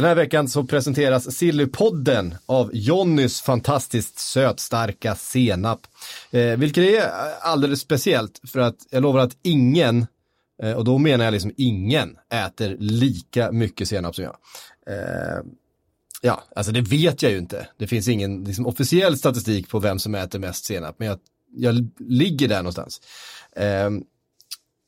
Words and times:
Den 0.00 0.08
här 0.08 0.14
veckan 0.14 0.48
så 0.48 0.64
presenteras 0.64 1.36
Sillypodden 1.36 2.34
av 2.46 2.70
Jonnys 2.72 3.40
fantastiskt 3.40 4.18
sötstarka 4.18 5.14
senap. 5.14 5.80
Eh, 6.30 6.56
vilket 6.56 6.84
är 6.84 7.10
alldeles 7.40 7.80
speciellt 7.80 8.40
för 8.52 8.60
att 8.60 8.76
jag 8.90 9.02
lovar 9.02 9.20
att 9.20 9.36
ingen, 9.42 10.06
eh, 10.62 10.72
och 10.72 10.84
då 10.84 10.98
menar 10.98 11.24
jag 11.24 11.32
liksom 11.32 11.52
ingen, 11.56 12.16
äter 12.32 12.76
lika 12.78 13.52
mycket 13.52 13.88
senap 13.88 14.14
som 14.14 14.24
jag. 14.24 14.36
Eh, 14.86 15.44
ja, 16.22 16.42
alltså 16.56 16.72
det 16.72 16.80
vet 16.80 17.22
jag 17.22 17.32
ju 17.32 17.38
inte. 17.38 17.68
Det 17.76 17.86
finns 17.86 18.08
ingen 18.08 18.44
liksom, 18.44 18.66
officiell 18.66 19.18
statistik 19.18 19.68
på 19.68 19.78
vem 19.78 19.98
som 19.98 20.14
äter 20.14 20.38
mest 20.38 20.64
senap, 20.64 20.94
men 20.98 21.08
jag, 21.08 21.18
jag 21.56 21.88
ligger 21.98 22.48
där 22.48 22.62
någonstans. 22.62 23.00
Eh, 23.56 23.90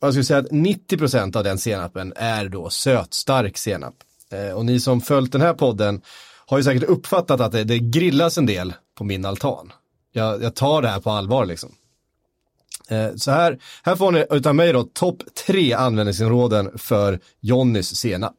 jag 0.01 0.13
skulle 0.13 0.25
säga 0.25 0.41
att 0.41 0.51
90% 0.51 1.37
av 1.37 1.45
den 1.45 1.59
senapen 1.59 2.13
är 2.17 2.49
då 2.49 2.71
sötstark 2.71 3.59
senap. 3.59 3.95
Eh, 4.33 4.51
och 4.51 4.65
ni 4.65 4.81
som 4.81 5.01
följt 5.01 5.33
den 5.33 5.41
här 5.41 5.55
podden 5.55 6.01
har 6.47 6.59
ju 6.59 6.65
säkert 6.65 6.83
uppfattat 6.83 7.41
att 7.41 7.53
det, 7.53 7.65
det 7.65 7.79
grillas 7.79 8.39
en 8.39 8.47
del 8.47 8.75
på 8.99 9.05
min 9.05 9.25
altan. 9.25 9.73
Jag, 10.13 10.43
jag 10.43 10.55
tar 10.55 10.83
det 10.83 10.89
här 10.89 11.01
på 11.01 11.11
allvar 11.11 11.47
liksom. 11.47 11.71
Eh, 12.89 13.15
så 13.17 13.31
här, 13.31 13.59
här 13.83 13.97
får 13.97 14.13
ni 14.13 14.27
utav 14.31 14.55
mig 14.55 14.73
då 14.73 14.83
topp 14.83 15.23
tre 15.47 15.73
användningsområden 15.73 16.79
för 16.79 17.21
Jonnys 17.41 17.97
senap. 17.97 18.37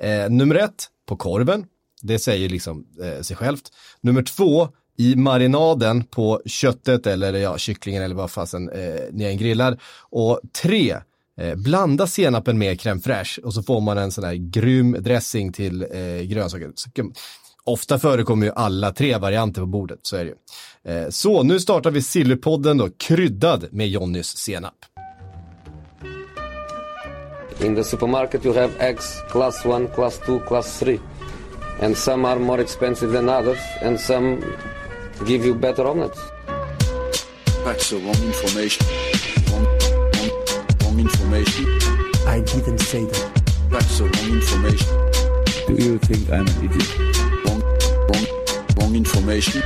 Eh, 0.00 0.30
nummer 0.30 0.54
ett, 0.54 0.88
på 1.08 1.16
korven. 1.16 1.64
Det 2.02 2.18
säger 2.18 2.48
liksom 2.48 2.86
eh, 3.02 3.22
sig 3.22 3.36
självt. 3.36 3.72
Nummer 4.00 4.22
två, 4.22 4.68
i 4.96 5.16
marinaden 5.16 6.04
på 6.04 6.42
köttet 6.46 7.06
eller 7.06 7.32
ja, 7.32 7.58
kycklingen 7.58 8.02
eller 8.02 8.14
vad 8.14 8.30
fasen 8.30 8.70
eh, 8.70 9.00
ni 9.12 9.24
än 9.24 9.36
grillar. 9.36 9.80
Och 10.10 10.40
tre, 10.62 10.96
eh, 11.40 11.54
blanda 11.54 12.06
senapen 12.06 12.58
med 12.58 12.80
crème 12.80 13.00
fraîche 13.00 13.40
och 13.40 13.54
så 13.54 13.62
får 13.62 13.80
man 13.80 13.98
en 13.98 14.12
sån 14.12 14.24
här 14.24 14.34
grym 14.34 14.96
dressing 15.00 15.52
till 15.52 15.82
eh, 15.82 16.22
grönsaker. 16.22 16.72
Så, 16.74 16.90
ofta 17.64 17.98
förekommer 17.98 18.46
ju 18.46 18.52
alla 18.56 18.92
tre 18.92 19.16
varianter 19.16 19.60
på 19.60 19.66
bordet, 19.66 19.98
så 20.02 20.16
är 20.16 20.24
det 20.24 20.30
ju. 20.30 20.36
Eh, 20.94 21.08
så 21.10 21.42
nu 21.42 21.60
startar 21.60 21.90
vi 21.90 22.02
Sillypodden 22.02 22.78
då, 22.78 22.88
kryddad 22.96 23.68
med 23.70 23.88
Jonnys 23.88 24.36
senap. 24.36 24.74
In 27.64 27.74
the 27.74 27.84
supermarket 27.84 28.46
you 28.46 28.54
have 28.54 28.72
eggs 28.78 29.22
class 29.30 29.66
1, 29.66 29.94
class 29.94 30.18
2, 30.26 30.38
class 30.38 30.78
3. 30.78 30.98
And 31.82 31.96
some 31.96 32.28
are 32.28 32.38
more 32.38 32.62
expensive 32.62 33.12
than 33.12 33.28
others 33.28 33.58
and 33.82 34.00
some 34.00 34.42
give 35.26 35.46
you 35.46 35.54
better 35.54 35.86
omelets. 35.86 36.18
That's 37.64 37.90
the 37.90 37.96
wrong 37.96 38.26
information. 38.26 38.86
Wrong, 39.50 39.79
information. 41.00 41.64
I 42.26 42.40
didn't 42.40 42.78
say 42.78 43.04
that. 43.04 43.42
That's 43.70 43.98
the 43.98 44.04
wrong 44.04 44.30
information. 44.40 44.88
Do 45.66 45.74
you 45.84 45.98
think 45.98 46.30
I'm 46.30 46.46
an 46.46 46.64
idiot? 46.64 46.90
Wrong, 47.44 47.62
wrong, 48.08 48.26
wrong 48.76 48.94
information. 48.94 49.62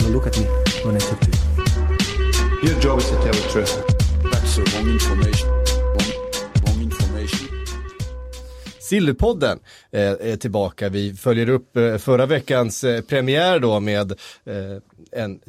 Now 0.00 0.08
look 0.08 0.26
at 0.26 0.38
me 0.38 0.44
when 0.84 0.94
I 0.96 0.98
talk 0.98 1.20
to 1.20 1.30
you. 1.30 2.68
Your 2.68 2.80
job 2.80 2.98
is 2.98 3.08
to 3.10 3.16
tell 3.16 3.36
the 3.40 3.48
truth. 3.52 3.74
That's 4.30 4.56
the 4.56 4.62
wrong 4.72 4.88
information. 4.88 5.48
Wrong, 5.94 6.10
wrong 6.62 6.82
information. 6.82 7.48
Sillypodden 8.78 9.58
eh, 9.90 10.00
är 10.02 10.36
tillbaka. 10.36 10.88
Vi 10.88 11.14
följer 11.14 11.48
upp 11.48 11.76
eh, 11.76 11.96
förra 11.96 12.26
veckans 12.26 12.84
eh, 12.84 13.02
premiär 13.02 13.58
då 13.60 13.80
med 13.80 14.12
en 15.12 15.40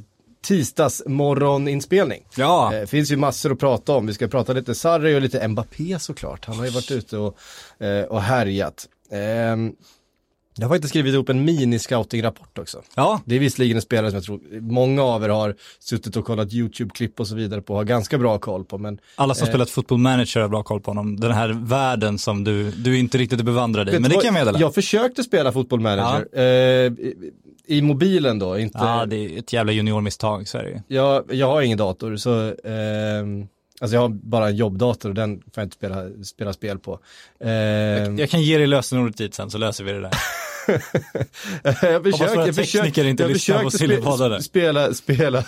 tisdagsmorgoninspelning. 0.42 2.24
Ja. 2.36 2.76
Eh, 2.76 2.86
finns 2.86 3.12
ju 3.12 3.18
massor 3.18 3.52
att 3.52 3.60
prata 3.60 3.94
om. 3.94 4.08
Vi 4.08 4.14
ska 4.14 4.28
prata 4.28 4.54
lite 4.54 4.76
Sarri 4.76 5.16
och 5.16 5.22
lite 5.22 5.48
Mbappé 5.48 6.00
såklart. 6.00 6.46
Han 6.46 6.58
har 6.58 6.66
ju 6.66 6.72
varit 6.72 6.92
ute 6.92 7.18
och, 7.18 7.38
eh, 7.86 8.04
och 8.04 8.22
härjat. 8.22 8.88
Jag 10.58 10.68
har 10.68 10.76
faktiskt 10.76 10.90
skrivit 10.92 11.14
ihop 11.14 11.30
en 11.30 11.50
mini-scouting-rapport 11.50 12.60
också. 12.60 12.82
Ja, 12.96 13.22
Det 13.26 13.36
är 13.36 13.40
visserligen 13.40 13.76
en 13.78 13.82
spelare 13.82 14.12
som 14.12 14.16
jag 14.16 14.24
tror 14.24 14.62
många 14.62 15.04
av 15.04 15.24
er 15.24 15.30
har 15.30 15.56
suttit 15.80 16.16
och 16.16 16.26
kollat 16.26 16.54
YouTube-klipp 16.54 17.20
och 17.20 17.28
så 17.28 17.36
vidare 17.36 17.62
på 17.62 17.74
och 17.74 17.78
har 17.80 17.84
ganska 17.86 18.18
bra 18.18 18.38
koll 18.40 18.66
på. 18.66 18.78
Men 18.78 19.00
alla 19.16 19.34
som 19.36 19.46
Eh. 19.46 19.50
spelat 19.50 19.70
football 19.70 19.98
manager 19.98 20.42
har 20.42 20.48
bra 20.50 20.64
koll 20.64 20.82
på 20.82 20.90
honom. 20.92 21.20
Den 21.20 21.32
här 21.32 21.50
världen 21.50 22.18
som 22.18 22.44
du, 22.44 22.72
du 22.72 23.00
inte 23.00 23.18
riktigt 23.18 23.40
är 23.40 23.44
bevandrad 23.44 23.90
i. 23.90 23.92
Men 24.00 24.04
det 24.04 24.10
kan 24.16 24.26
jag 24.26 24.34
meddela. 24.34 24.60
Jag 24.60 24.74
försökte 24.76 25.24
spela 25.24 25.52
fotboll 25.52 25.80
manager. 25.80 26.28
Eh, 26.40 26.92
i, 27.70 27.82
mobilen 27.82 28.40
då, 28.40 28.60
inte... 28.60 28.78
Ja, 28.82 29.06
det 29.06 29.16
är 29.16 29.40
ett 29.40 29.54
jävla 29.54 29.72
juniormisstag, 29.72 30.48
så 30.48 30.58
är 30.58 30.64
det 30.64 30.70
ju. 30.70 30.80
jag, 30.88 31.24
jag 31.32 31.48
har 31.48 31.62
ingen 31.62 31.78
dator 31.78 32.16
så, 32.16 32.54
ehm, 32.64 33.48
alltså 33.82 33.96
jag 33.96 34.02
har 34.02 34.10
bara 34.10 34.48
en 34.48 34.56
jobbdator 34.56 35.10
och 35.10 35.16
den 35.16 35.38
får 35.40 35.52
jag 35.56 35.64
inte 35.66 35.76
spela, 35.76 36.04
spela 36.24 36.54
spel 36.54 36.80
på. 36.80 37.00
Ehm, 37.40 38.18
Jag 38.20 38.30
kan 38.30 38.42
ge 38.42 38.58
dig 38.58 38.68
lösenordet 38.68 39.18
dit 39.18 39.34
sen 39.34 39.50
så 39.50 39.58
löser 39.58 39.84
vi 39.84 39.92
det 39.92 40.02
där. 40.02 40.12
jag 41.64 42.04
tekniker 42.04 42.54
försökte, 42.54 43.08
inte 43.08 43.24
jag 43.24 43.32
försökte 43.32 43.78
Sillypoddare. 43.78 44.42
spela, 44.42 44.94
spela, 44.94 45.44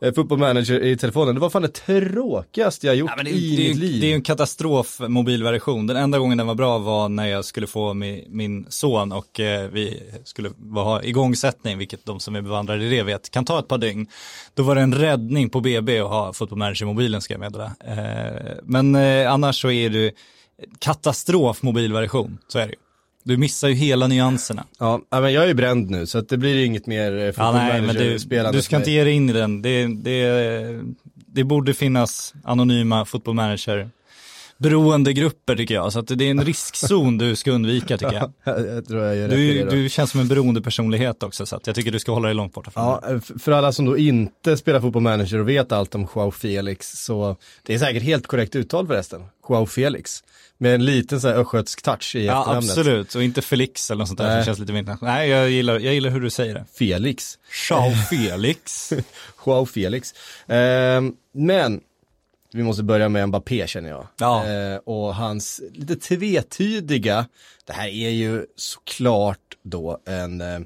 eh, 0.00 0.14
football 0.14 0.38
manager 0.38 0.80
i 0.84 0.96
telefonen. 0.96 1.34
Det 1.34 1.40
var 1.40 1.50
fan 1.50 1.62
det 1.62 1.68
tråkigaste 1.68 2.86
jag 2.86 2.96
gjort 2.96 3.10
Ja, 3.16 3.22
det, 3.22 3.30
i 3.30 3.56
det, 3.56 3.68
mitt 3.68 3.76
liv. 3.76 4.00
det 4.00 4.06
är 4.06 4.08
ju 4.08 4.14
en 4.14 4.22
katastrof 4.22 5.00
mobilversion. 5.08 5.86
Den 5.86 5.96
enda 5.96 6.18
gången 6.18 6.38
den 6.38 6.46
var 6.46 6.54
bra 6.54 6.78
var 6.78 7.08
när 7.08 7.26
jag 7.26 7.44
skulle 7.44 7.66
få 7.66 7.94
min, 7.94 8.24
min 8.28 8.66
son 8.68 9.12
och 9.12 9.40
eh, 9.40 9.68
vi 9.72 10.02
skulle 10.24 10.50
ha 10.74 11.02
igångsättning, 11.02 11.78
vilket 11.78 12.06
de 12.06 12.20
som 12.20 12.36
är 12.36 12.40
bevandrade 12.42 12.84
i 12.84 12.88
det 12.90 13.02
vet, 13.02 13.30
kan 13.30 13.44
ta 13.44 13.58
ett 13.58 13.68
par 13.68 13.78
dygn. 13.78 14.06
Då 14.54 14.62
var 14.62 14.74
det 14.74 14.80
en 14.80 14.94
räddning 14.94 15.50
på 15.50 15.60
BB 15.60 15.98
att 16.00 16.08
ha 16.08 16.32
Football 16.32 16.58
Manager 16.58 16.82
i 16.82 16.86
mobilen 16.86 17.20
ska 17.22 17.34
jag 17.34 17.40
meddela. 17.40 17.72
Eh, 17.84 18.52
men 18.62 18.94
eh, 18.94 19.32
annars 19.32 19.60
så 19.60 19.70
är 19.70 19.90
det 19.90 20.12
katastrof 20.78 21.62
mobilversion, 21.62 22.38
så 22.48 22.58
är 22.58 22.66
det 22.66 22.72
ju. 22.72 22.78
Du 23.30 23.36
missar 23.36 23.68
ju 23.68 23.74
hela 23.74 24.06
nyanserna. 24.06 24.66
Ja, 24.78 25.00
men 25.10 25.32
jag 25.32 25.44
är 25.44 25.48
ju 25.48 25.54
bränd 25.54 25.90
nu 25.90 26.06
så 26.06 26.18
att 26.18 26.28
det 26.28 26.36
blir 26.38 26.64
inget 26.64 26.86
mer 26.86 27.12
eh, 27.18 27.34
Ja, 27.36 27.52
nej, 27.52 27.82
men 27.82 27.96
du, 27.96 28.18
du 28.52 28.62
ska 28.62 28.76
inte 28.76 28.90
ge 28.90 29.04
dig 29.04 29.12
in 29.12 29.30
i 29.30 29.32
den. 29.32 29.62
Det, 29.62 29.86
det, 29.86 30.80
det 31.26 31.44
borde 31.44 31.74
finnas 31.74 32.34
anonyma 32.44 33.04
football 33.04 33.34
manager 33.34 33.90
beroendegrupper 34.58 35.56
tycker 35.56 35.74
jag. 35.74 35.92
Så 35.92 35.98
att 35.98 36.06
det 36.06 36.24
är 36.24 36.30
en 36.30 36.44
riskzon 36.44 37.18
du 37.18 37.36
ska 37.36 37.50
undvika 37.50 37.98
tycker 37.98 38.12
jag. 38.14 38.32
jag 38.76 38.86
tror 38.86 39.04
jag 39.04 39.16
gör 39.16 39.28
Du, 39.28 39.64
du 39.64 39.88
känns 39.88 40.10
som 40.10 40.20
en 40.20 40.28
beroende 40.28 40.62
personlighet 40.62 41.22
också 41.22 41.46
så 41.46 41.56
att 41.56 41.66
jag 41.66 41.76
tycker 41.76 41.90
du 41.90 41.98
ska 41.98 42.12
hålla 42.12 42.28
dig 42.28 42.34
långt 42.34 42.54
borta 42.54 42.70
från 42.70 42.84
Ja, 42.84 43.00
det. 43.08 43.14
f- 43.14 43.42
för 43.42 43.52
alla 43.52 43.72
som 43.72 43.84
då 43.84 43.98
inte 43.98 44.56
spelar 44.56 44.80
fotboll 44.80 45.02
manager 45.02 45.38
och 45.38 45.48
vet 45.48 45.72
allt 45.72 45.94
om 45.94 46.08
Joao 46.14 46.30
Felix 46.30 46.92
så 47.04 47.36
det 47.62 47.74
är 47.74 47.78
säkert 47.78 48.02
helt 48.02 48.26
korrekt 48.26 48.56
uttal 48.56 48.86
förresten. 48.86 49.22
Joao 49.48 49.66
Felix. 49.66 50.24
Med 50.62 50.74
en 50.74 50.84
liten 50.84 51.20
så 51.20 51.28
här 51.28 51.34
östgötsk 51.34 51.82
touch 51.82 52.16
i 52.16 52.26
Ja, 52.26 52.40
efternamnet. 52.40 52.70
absolut. 52.70 53.14
Och 53.14 53.22
inte 53.22 53.42
Felix 53.42 53.90
eller 53.90 53.98
något 53.98 54.08
sånt 54.08 54.18
där 54.18 54.36
som 54.36 54.44
känns 54.44 54.58
lite 54.58 54.72
mer 54.72 54.96
Nej, 55.00 55.28
jag 55.28 55.50
gillar, 55.50 55.78
jag 55.78 55.94
gillar 55.94 56.10
hur 56.10 56.20
du 56.20 56.30
säger 56.30 56.54
det. 56.54 56.64
Felix. 56.74 57.38
Chao 57.68 57.90
Felix. 58.10 58.92
Joao 59.46 59.66
Felix. 59.66 60.14
Ehm, 60.46 61.14
men 61.32 61.80
vi 62.52 62.62
måste 62.62 62.82
börja 62.82 63.08
med 63.08 63.28
Mbappé 63.28 63.66
känner 63.66 63.88
jag. 63.90 64.06
Ja. 64.18 64.46
Eh, 64.46 64.76
och 64.76 65.14
hans 65.14 65.60
lite 65.72 65.96
tvetydiga, 65.96 67.26
det 67.64 67.72
här 67.72 67.88
är 67.88 68.10
ju 68.10 68.46
såklart 68.56 69.56
då 69.62 69.98
en, 70.06 70.40
eh, 70.40 70.60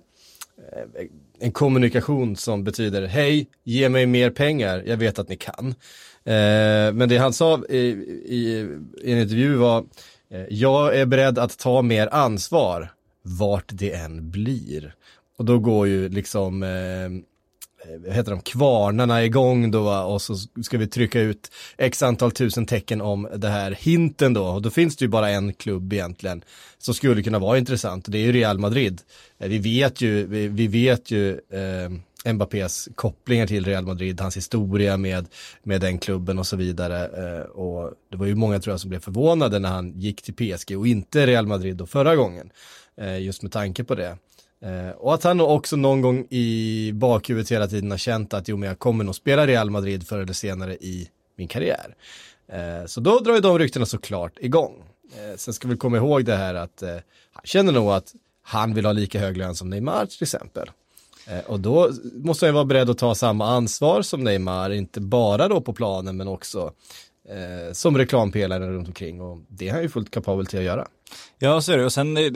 en 1.45 1.53
kommunikation 1.53 2.37
som 2.37 2.65
betyder 2.65 3.07
hej, 3.07 3.47
ge 3.65 3.89
mig 3.89 4.07
mer 4.07 4.31
pengar, 4.31 4.83
jag 4.87 4.97
vet 4.97 5.19
att 5.19 5.29
ni 5.29 5.37
kan. 5.37 5.75
Eh, 6.25 6.93
men 6.93 7.09
det 7.09 7.17
han 7.17 7.33
sa 7.33 7.65
i, 7.69 7.79
i, 7.79 8.69
i 9.03 9.13
en 9.13 9.19
intervju 9.19 9.55
var, 9.55 9.85
eh, 10.31 10.45
jag 10.49 10.99
är 10.99 11.07
beredd 11.07 11.39
att 11.39 11.59
ta 11.59 11.83
mer 11.83 12.09
ansvar, 12.13 12.93
vart 13.23 13.65
det 13.69 13.93
än 13.93 14.31
blir. 14.31 14.95
Och 15.39 15.45
då 15.45 15.59
går 15.59 15.87
ju 15.87 16.09
liksom 16.09 16.63
eh, 16.63 17.25
Eh, 17.85 18.13
heter 18.13 18.31
de, 18.31 18.41
kvarnarna 18.41 19.25
igång 19.25 19.71
då 19.71 19.91
och 19.91 20.23
så 20.23 20.37
ska 20.63 20.79
vi 20.79 20.87
trycka 20.87 21.21
ut 21.21 21.51
x 21.77 22.03
antal 22.03 22.31
tusen 22.31 22.67
tecken 22.67 23.01
om 23.01 23.29
det 23.37 23.49
här 23.49 23.77
hinten 23.81 24.35
då 24.35 24.45
och 24.45 24.63
då 24.63 24.71
finns 24.71 24.97
det 24.97 25.05
ju 25.05 25.09
bara 25.09 25.31
en 25.31 25.53
klubb 25.53 25.93
egentligen 25.93 26.45
som 26.79 26.95
skulle 26.95 27.23
kunna 27.23 27.39
vara 27.39 27.59
intressant 27.59 28.07
och 28.07 28.13
det 28.13 28.19
är 28.19 28.23
ju 28.23 28.33
Real 28.33 28.59
Madrid. 28.59 29.03
Eh, 29.39 29.49
vi 29.49 29.59
vet 29.59 30.01
ju, 30.01 30.27
vi, 30.27 30.49
vi 30.49 30.67
vet 30.67 31.11
ju 31.11 31.31
eh, 31.33 31.91
Mbappés 32.33 32.89
kopplingar 32.95 33.47
till 33.47 33.65
Real 33.65 33.85
Madrid, 33.85 34.21
hans 34.21 34.37
historia 34.37 34.97
med, 34.97 35.27
med 35.63 35.81
den 35.81 35.99
klubben 35.99 36.39
och 36.39 36.47
så 36.47 36.57
vidare. 36.57 37.07
Eh, 37.07 37.41
och 37.41 37.93
det 38.11 38.17
var 38.17 38.27
ju 38.27 38.35
många 38.35 38.61
tror 38.61 38.73
jag 38.73 38.81
som 38.81 38.91
blev 38.91 39.01
förvånade 39.01 39.59
när 39.59 39.69
han 39.69 40.01
gick 40.01 40.23
till 40.23 40.35
PSG 40.35 40.79
och 40.79 40.87
inte 40.87 41.27
Real 41.27 41.47
Madrid 41.47 41.77
då 41.77 41.87
förra 41.87 42.17
gången. 42.17 42.51
Eh, 42.97 43.23
just 43.23 43.43
med 43.43 43.53
tanke 43.53 43.85
på 43.85 43.95
det. 43.95 44.17
Eh, 44.65 44.91
och 44.91 45.15
att 45.15 45.25
han 45.25 45.41
också 45.41 45.77
någon 45.77 46.01
gång 46.01 46.27
i 46.31 46.91
bakhuvudet 46.95 47.53
hela 47.53 47.67
tiden 47.67 47.91
har 47.91 47.99
känt 47.99 48.35
att 48.35 48.49
jo 48.49 48.57
men 48.57 48.69
jag 48.69 48.79
kommer 48.79 49.05
nog 49.05 49.15
spela 49.15 49.47
Real 49.47 49.71
Madrid 49.71 50.07
förr 50.07 50.19
eller 50.19 50.33
senare 50.33 50.75
i 50.75 51.09
min 51.37 51.49
karriär. 51.49 51.95
Eh, 52.49 52.87
så 52.87 53.01
då 53.01 53.19
drar 53.19 53.35
ju 53.35 53.41
de 53.41 53.59
ryktena 53.59 53.87
såklart 53.87 54.39
igång. 54.39 54.85
Eh, 55.13 55.37
sen 55.37 55.55
ska 55.55 55.69
vi 55.69 55.77
komma 55.77 55.97
ihåg 55.97 56.25
det 56.25 56.37
här 56.37 56.55
att 56.55 56.83
han 57.33 57.45
känner 57.45 57.73
nog 57.73 57.91
att 57.91 58.13
han 58.43 58.75
vill 58.75 58.85
ha 58.85 58.93
lika 58.93 59.21
hög 59.21 59.37
lön 59.37 59.55
som 59.55 59.71
Neymar 59.71 60.07
till 60.07 60.23
exempel. 60.23 60.71
Och 61.47 61.61
då 61.61 61.91
måste 62.15 62.47
han 62.47 62.49
ju 62.49 62.55
vara 62.55 62.65
beredd 62.65 62.91
att 62.91 62.99
ta 62.99 63.15
samma 63.15 63.47
ansvar 63.47 64.03
som 64.03 64.25
Neymar, 64.25 64.71
inte 64.71 65.01
bara 65.01 65.49
då 65.49 65.61
på 65.61 65.73
planen 65.73 66.17
men 66.17 66.29
också 66.29 66.73
som 67.73 67.99
reklampelare 67.99 68.71
runt 68.71 68.89
omkring 68.89 69.21
och 69.21 69.39
det 69.49 69.69
är 69.69 69.73
han 69.73 69.83
ju 69.83 69.89
fullt 69.89 70.11
kapabel 70.11 70.47
till 70.47 70.59
att 70.59 70.65
göra. 70.65 70.87
Ja, 71.39 71.61
så 71.61 71.73
är 71.73 71.79
det. 71.79 71.85
Och 71.85 71.93
sen 71.93 72.17
eh, 72.17 72.33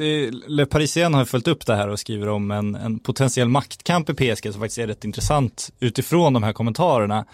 Le 0.46 0.66
Parisien 0.66 1.14
har 1.14 1.20
ju 1.20 1.26
följt 1.26 1.48
upp 1.48 1.66
det 1.66 1.76
här 1.76 1.88
och 1.88 1.98
skriver 1.98 2.28
om 2.28 2.50
en, 2.50 2.74
en 2.74 2.98
potentiell 2.98 3.48
maktkamp 3.48 4.10
i 4.10 4.14
PSG 4.14 4.52
som 4.52 4.60
faktiskt 4.60 4.78
är 4.78 4.86
rätt 4.86 5.04
intressant 5.04 5.70
utifrån 5.80 6.32
de 6.32 6.42
här 6.42 6.52
kommentarerna. 6.52 7.24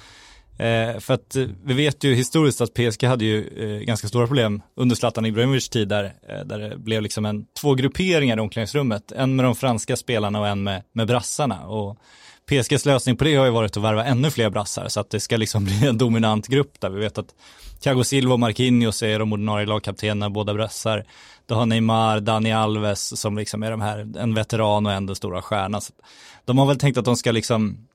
Eh, 0.59 1.01
för 1.01 1.15
att 1.15 1.37
eh, 1.37 1.47
vi 1.65 1.75
vet 1.75 2.05
ju 2.05 2.15
historiskt 2.15 2.61
att 2.61 2.75
PSG 2.75 3.05
hade 3.05 3.25
ju 3.25 3.49
eh, 3.57 3.85
ganska 3.85 4.09
stora 4.09 4.27
problem 4.27 4.63
under 4.77 4.97
Zlatan 4.97 5.27
Ibrahimovic 5.27 5.69
tid 5.69 5.89
där, 5.89 6.05
eh, 6.05 6.45
där 6.45 6.59
det 6.59 6.77
blev 6.77 7.03
liksom 7.03 7.25
en, 7.25 7.47
två 7.61 7.75
grupperingar 7.75 8.37
i 8.37 8.41
omklädningsrummet. 8.41 9.13
En 9.13 9.37
med 9.37 9.45
de 9.45 9.55
franska 9.55 9.97
spelarna 9.97 10.41
och 10.41 10.49
en 10.49 10.63
med, 10.63 10.83
med 10.93 11.07
brassarna. 11.07 11.67
Och 11.67 11.99
PSGs 12.49 12.85
lösning 12.85 13.17
på 13.17 13.25
det 13.25 13.35
har 13.37 13.45
ju 13.45 13.51
varit 13.51 13.77
att 13.77 13.83
värva 13.83 14.05
ännu 14.05 14.31
fler 14.31 14.51
brassar 14.51 14.89
så 14.89 15.01
att 15.01 15.11
det 15.11 15.21
ska 15.21 15.37
liksom 15.37 15.65
bli 15.65 15.87
en 15.87 15.99
dominant 15.99 16.49
grupp 16.49 16.81
där. 16.81 16.91
Vi 16.91 17.01
vet 17.01 17.19
att 17.19 17.35
Thiago 17.81 18.05
Silva 18.05 18.33
och 18.33 18.41
Marquinhos 18.41 19.03
är 19.03 19.19
de 19.19 19.33
ordinarie 19.33 19.67
lagkaptenerna, 19.67 20.31
båda 20.31 20.55
brassar. 20.55 21.05
Du 21.47 21.55
har 21.55 21.67
Neymar, 21.67 22.21
Dani 22.21 22.53
Alves 22.53 23.21
som 23.21 23.39
liksom 23.39 23.63
är 23.63 23.71
de 23.71 23.81
här, 23.81 24.17
en 24.19 24.35
veteran 24.35 24.87
och 24.87 24.93
en 24.93 25.07
den 25.07 25.17
stora 25.17 25.43
stjärnan. 25.43 25.81
Så 25.81 25.93
De 26.45 26.59
har 26.59 26.67
väl 26.67 26.79
tänkt 26.79 26.99
att 26.99 27.05
de 27.05 27.17
ska 27.17 27.33
liksom 27.33 27.87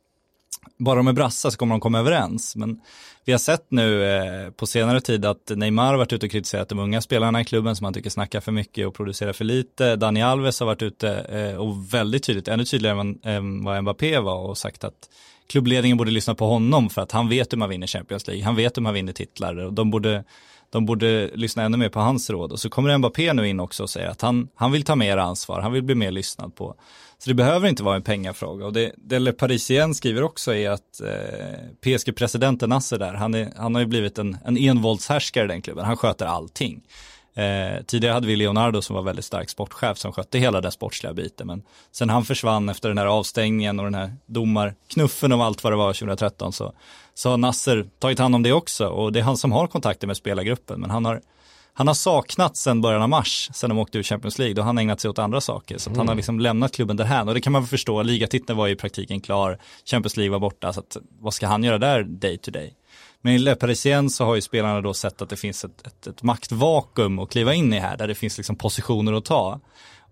bara 0.78 0.96
de 0.96 1.08
är 1.08 1.14
brassar 1.14 1.50
så 1.50 1.58
kommer 1.58 1.74
de 1.74 1.80
komma 1.80 2.00
överens. 2.00 2.56
Men 2.56 2.82
vi 3.26 3.32
har 3.32 3.40
sett 3.40 3.66
nu 3.72 4.04
eh, 4.04 4.50
på 4.52 4.68
senare 4.68 5.02
tid 5.02 5.26
att 5.26 5.52
Neymar 5.56 5.86
har 5.86 5.98
varit 5.98 6.14
ute 6.14 6.26
och 6.26 6.32
kritiserat 6.32 6.70
de 6.70 6.80
unga 6.80 7.02
spelarna 7.02 7.42
i 7.42 7.46
klubben 7.46 7.76
som 7.76 7.84
han 7.84 7.94
tycker 7.94 8.10
snackar 8.10 8.40
för 8.40 8.52
mycket 8.52 8.88
och 8.88 8.94
producerar 8.94 9.34
för 9.34 9.46
lite. 9.46 9.96
Dani 9.96 10.22
Alves 10.22 10.60
har 10.60 10.68
varit 10.68 10.82
ute 10.82 11.10
eh, 11.20 11.56
och 11.56 11.94
väldigt 11.94 12.24
tydligt, 12.24 12.48
ännu 12.48 12.66
tydligare 12.66 13.00
än, 13.00 13.20
än 13.24 13.64
vad 13.64 13.82
Mbappé 13.82 14.20
var 14.20 14.40
och 14.40 14.58
sagt 14.58 14.84
att 14.84 15.10
klubbledningen 15.48 15.98
borde 15.98 16.12
lyssna 16.12 16.36
på 16.36 16.48
honom 16.48 16.90
för 16.90 17.02
att 17.02 17.12
han 17.12 17.30
vet 17.30 17.54
hur 17.54 17.58
man 17.58 17.70
vinner 17.70 17.88
Champions 17.88 18.28
League, 18.28 18.46
han 18.46 18.56
vet 18.56 18.78
hur 18.78 18.82
man 18.82 18.94
vinner 18.94 19.14
titlar 19.14 19.58
och 19.58 19.74
de 19.74 19.92
borde 19.92 20.24
de 20.70 20.86
borde 20.86 21.30
lyssna 21.34 21.64
ännu 21.64 21.78
mer 21.78 21.90
på 21.90 22.00
hans 22.00 22.30
råd. 22.30 22.52
Och 22.52 22.60
så 22.60 22.70
kommer 22.70 22.98
Mbappé 22.98 23.34
nu 23.34 23.48
in 23.48 23.60
också 23.60 23.84
och 23.84 23.90
säger 23.90 24.08
att 24.08 24.22
han, 24.22 24.50
han 24.56 24.72
vill 24.72 24.84
ta 24.84 24.96
mer 24.96 25.18
ansvar, 25.18 25.62
han 25.62 25.72
vill 25.72 25.84
bli 25.84 25.96
mer 25.96 26.12
lyssnad 26.12 26.56
på. 26.56 26.76
Så 27.18 27.30
det 27.30 27.34
behöver 27.34 27.68
inte 27.68 27.84
vara 27.84 27.96
en 27.96 28.02
pengafråga. 28.02 28.66
Och 28.66 28.74
det, 28.74 28.94
det 28.98 29.20
Le 29.20 29.32
Parisien 29.32 29.96
skriver 29.96 30.24
också 30.24 30.54
är 30.54 30.70
att 30.70 31.02
eh, 31.02 31.98
PSG-presidenten 31.98 32.70
Nasser 32.70 33.00
där, 33.00 33.14
han, 33.14 33.34
är, 33.34 33.54
han 33.58 33.76
har 33.76 33.82
ju 33.82 33.88
blivit 33.88 34.18
en, 34.18 34.38
en 34.46 34.58
envåldshärskare 34.58 35.46
i 35.46 35.48
den 35.48 35.62
klubben, 35.62 35.86
han 35.86 35.98
sköter 35.98 36.26
allting. 36.26 36.82
Eh, 37.34 37.84
tidigare 37.86 38.14
hade 38.14 38.28
vi 38.28 38.36
Leonardo 38.36 38.82
som 38.82 38.96
var 38.96 39.04
väldigt 39.04 39.26
stark 39.26 39.50
sportchef 39.50 39.98
som 39.98 40.12
skötte 40.12 40.40
hela 40.40 40.62
den 40.62 40.72
sportsliga 40.72 41.14
biten. 41.14 41.48
Men 41.48 41.64
sen 41.92 42.10
han 42.10 42.26
försvann 42.26 42.70
efter 42.70 42.90
den 42.90 42.98
här 42.98 43.06
avstängningen 43.06 43.80
och 43.80 43.86
den 43.86 43.96
här 43.96 44.14
domarknuffen 44.26 45.32
och 45.32 45.44
allt 45.44 45.64
vad 45.64 45.74
det 45.74 45.78
var 45.78 45.94
2013 45.94 46.54
så, 46.54 46.74
så 47.14 47.30
har 47.30 47.38
Nasser 47.38 47.86
tagit 48.00 48.20
hand 48.20 48.36
om 48.36 48.44
det 48.44 48.54
också. 48.54 48.88
Och 48.88 49.14
det 49.14 49.20
är 49.20 49.24
han 49.24 49.38
som 49.38 49.52
har 49.52 49.68
kontakter 49.68 50.08
med 50.08 50.18
spelargruppen. 50.18 50.82
Men 50.82 50.90
han 50.90 51.06
har, 51.06 51.22
han 51.74 51.88
har 51.88 51.94
saknats 51.94 52.62
sedan 52.62 52.82
början 52.82 53.02
av 53.02 53.10
mars, 53.10 53.50
sedan 53.54 53.70
de 53.70 53.80
åkte 53.80 53.98
ur 53.98 54.04
Champions 54.04 54.40
League. 54.40 54.54
Då 54.54 54.62
har 54.62 54.66
han 54.66 54.78
ägnat 54.78 55.00
sig 55.00 55.10
åt 55.10 55.20
andra 55.20 55.42
saker. 55.42 55.78
Så 55.78 55.92
att 55.92 55.98
han 55.98 56.08
har 56.08 56.16
liksom 56.16 56.40
lämnat 56.40 56.72
klubben 56.72 56.98
därhän. 56.98 57.28
Och 57.28 57.34
det 57.34 57.42
kan 57.42 57.54
man 57.54 57.68
förstå, 57.68 58.04
ligatiteln 58.04 58.58
var 58.58 58.68
ju 58.68 58.74
i 58.74 58.76
praktiken 58.76 59.22
klar. 59.22 59.58
Champions 59.86 60.18
League 60.18 60.32
var 60.32 60.40
borta. 60.40 60.74
Så 60.74 60.80
att, 60.80 60.98
vad 61.20 61.34
ska 61.34 61.48
han 61.48 61.64
göra 61.64 61.78
där 61.78 62.04
day 62.04 62.38
to 62.38 62.52
day? 62.52 62.74
Men 63.22 63.34
i 63.34 63.40
Le 63.40 63.56
Parisien 63.56 64.10
så 64.10 64.26
har 64.26 64.36
ju 64.36 64.42
spelarna 64.42 64.82
då 64.82 64.94
sett 64.94 65.22
att 65.22 65.30
det 65.30 65.36
finns 65.36 65.66
ett, 65.66 65.88
ett, 65.88 66.08
ett 66.08 66.24
maktvakuum 66.24 67.20
att 67.20 67.30
kliva 67.30 67.54
in 67.54 67.74
i 67.74 67.80
här, 67.80 67.98
där 67.98 68.08
det 68.08 68.16
finns 68.16 68.38
liksom 68.38 68.56
positioner 68.56 69.14
att 69.14 69.26
ta. 69.26 69.60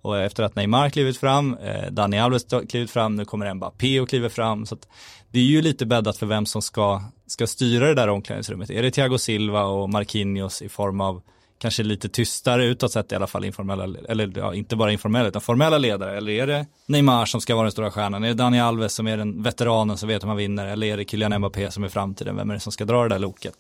Och 0.02 0.18
efter 0.18 0.44
att 0.44 0.56
Neymar 0.56 0.90
klivit 0.90 1.18
fram, 1.18 1.58
eh, 1.58 1.92
Dani 1.92 2.20
Alves 2.20 2.46
klivit 2.70 2.92
fram, 2.92 3.16
nu 3.16 3.26
kommer 3.26 3.54
Mbappé 3.54 4.00
och 4.00 4.10
kliver 4.10 4.30
fram. 4.30 4.66
Så 4.66 4.76
att 4.76 4.88
det 5.32 5.40
är 5.40 5.44
ju 5.44 5.62
lite 5.62 5.86
bäddat 5.86 6.18
för 6.18 6.26
vem 6.26 6.46
som 6.46 6.62
ska, 6.62 7.04
ska 7.28 7.48
styra 7.48 7.88
det 7.88 7.94
där 7.94 8.08
omklädningsrummet. 8.08 8.70
Är 8.70 8.84
det 8.84 8.92
Thiago 8.92 9.18
Silva 9.18 9.64
och 9.64 9.90
Marquinhos 9.90 10.62
i 10.62 10.70
form 10.70 11.02
av 11.02 11.22
kanske 11.60 11.84
lite 11.84 12.10
tystare 12.10 12.66
utåt 12.66 12.92
sett 12.92 13.12
i 13.12 13.16
alla 13.16 13.28
fall 13.28 13.46
informella, 13.46 14.00
eller 14.10 14.32
ja, 14.36 14.54
inte 14.54 14.76
bara 14.76 14.92
informella 14.92 15.28
utan 15.28 15.42
formella 15.42 15.78
ledare. 15.78 16.18
Eller 16.18 16.32
är 16.32 16.48
det 16.48 16.66
Neymar 16.86 17.26
som 17.26 17.42
ska 17.42 17.56
vara 17.56 17.64
den 17.64 17.72
stora 17.72 17.92
stjärnan? 17.92 18.24
Är 18.24 18.28
det 18.28 18.34
Dani 18.34 18.60
Alves 18.62 18.94
som 18.94 19.08
är 19.08 19.18
den 19.18 19.44
veteranen 19.44 19.98
som 19.98 20.10
vet 20.10 20.24
hur 20.24 20.28
man 20.28 20.38
vinner? 20.38 20.68
Eller 20.68 20.88
är 20.88 20.98
det 20.98 21.06
Kylian 21.10 21.38
Mbappé 21.40 21.72
som 21.72 21.84
är 21.84 21.90
framtiden? 21.90 22.36
Vem 22.36 22.50
är 22.50 22.54
det 22.54 22.60
som 22.60 22.72
ska 22.72 22.86
dra 22.86 23.04
det 23.04 23.10
där 23.10 23.20
loket? 23.20 23.56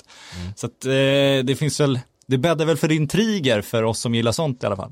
Så 0.56 0.66
att 0.68 0.86
eh, 0.86 0.92
det 1.46 1.60
finns 1.60 1.80
väl, 1.80 2.00
det 2.28 2.38
bäddar 2.38 2.66
väl 2.66 2.78
för 2.78 2.92
intriger 2.92 3.62
för 3.62 3.84
oss 3.84 4.00
som 4.00 4.16
gillar 4.16 4.32
sånt 4.32 4.64
i 4.64 4.66
alla 4.66 4.76
fall. 4.76 4.92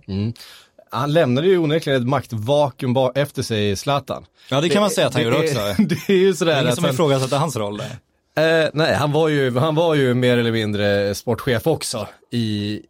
Han 0.91 1.13
lämnade 1.13 1.47
ju 1.47 1.57
onekligen 1.57 2.01
ett 2.01 2.07
maktvakuum 2.07 2.95
efter 3.15 3.43
sig 3.43 3.75
Zlatan. 3.75 4.25
Ja 4.49 4.61
det 4.61 4.69
kan 4.69 4.81
man 4.81 4.89
säga 4.89 5.07
att 5.07 5.13
han 5.13 5.23
det 5.23 5.29
gjorde 5.29 5.39
också. 5.39 5.59
Det 5.83 6.09
är 6.13 6.17
ju 6.17 6.27
Det 6.31 6.35
sådär 6.37 6.51
är 6.51 6.55
ingen 6.59 6.69
att 6.69 6.75
som 6.75 6.83
han, 6.83 6.93
ifrågasätter 6.93 7.37
hans 7.37 7.55
roll 7.55 7.77
där. 8.35 8.63
eh, 8.65 8.69
nej, 8.73 8.93
han 8.95 9.11
var, 9.11 9.29
ju, 9.29 9.57
han 9.57 9.75
var 9.75 9.95
ju 9.95 10.13
mer 10.13 10.37
eller 10.37 10.51
mindre 10.51 11.15
sportchef 11.15 11.67
också 11.67 12.07
i, 12.31 12.81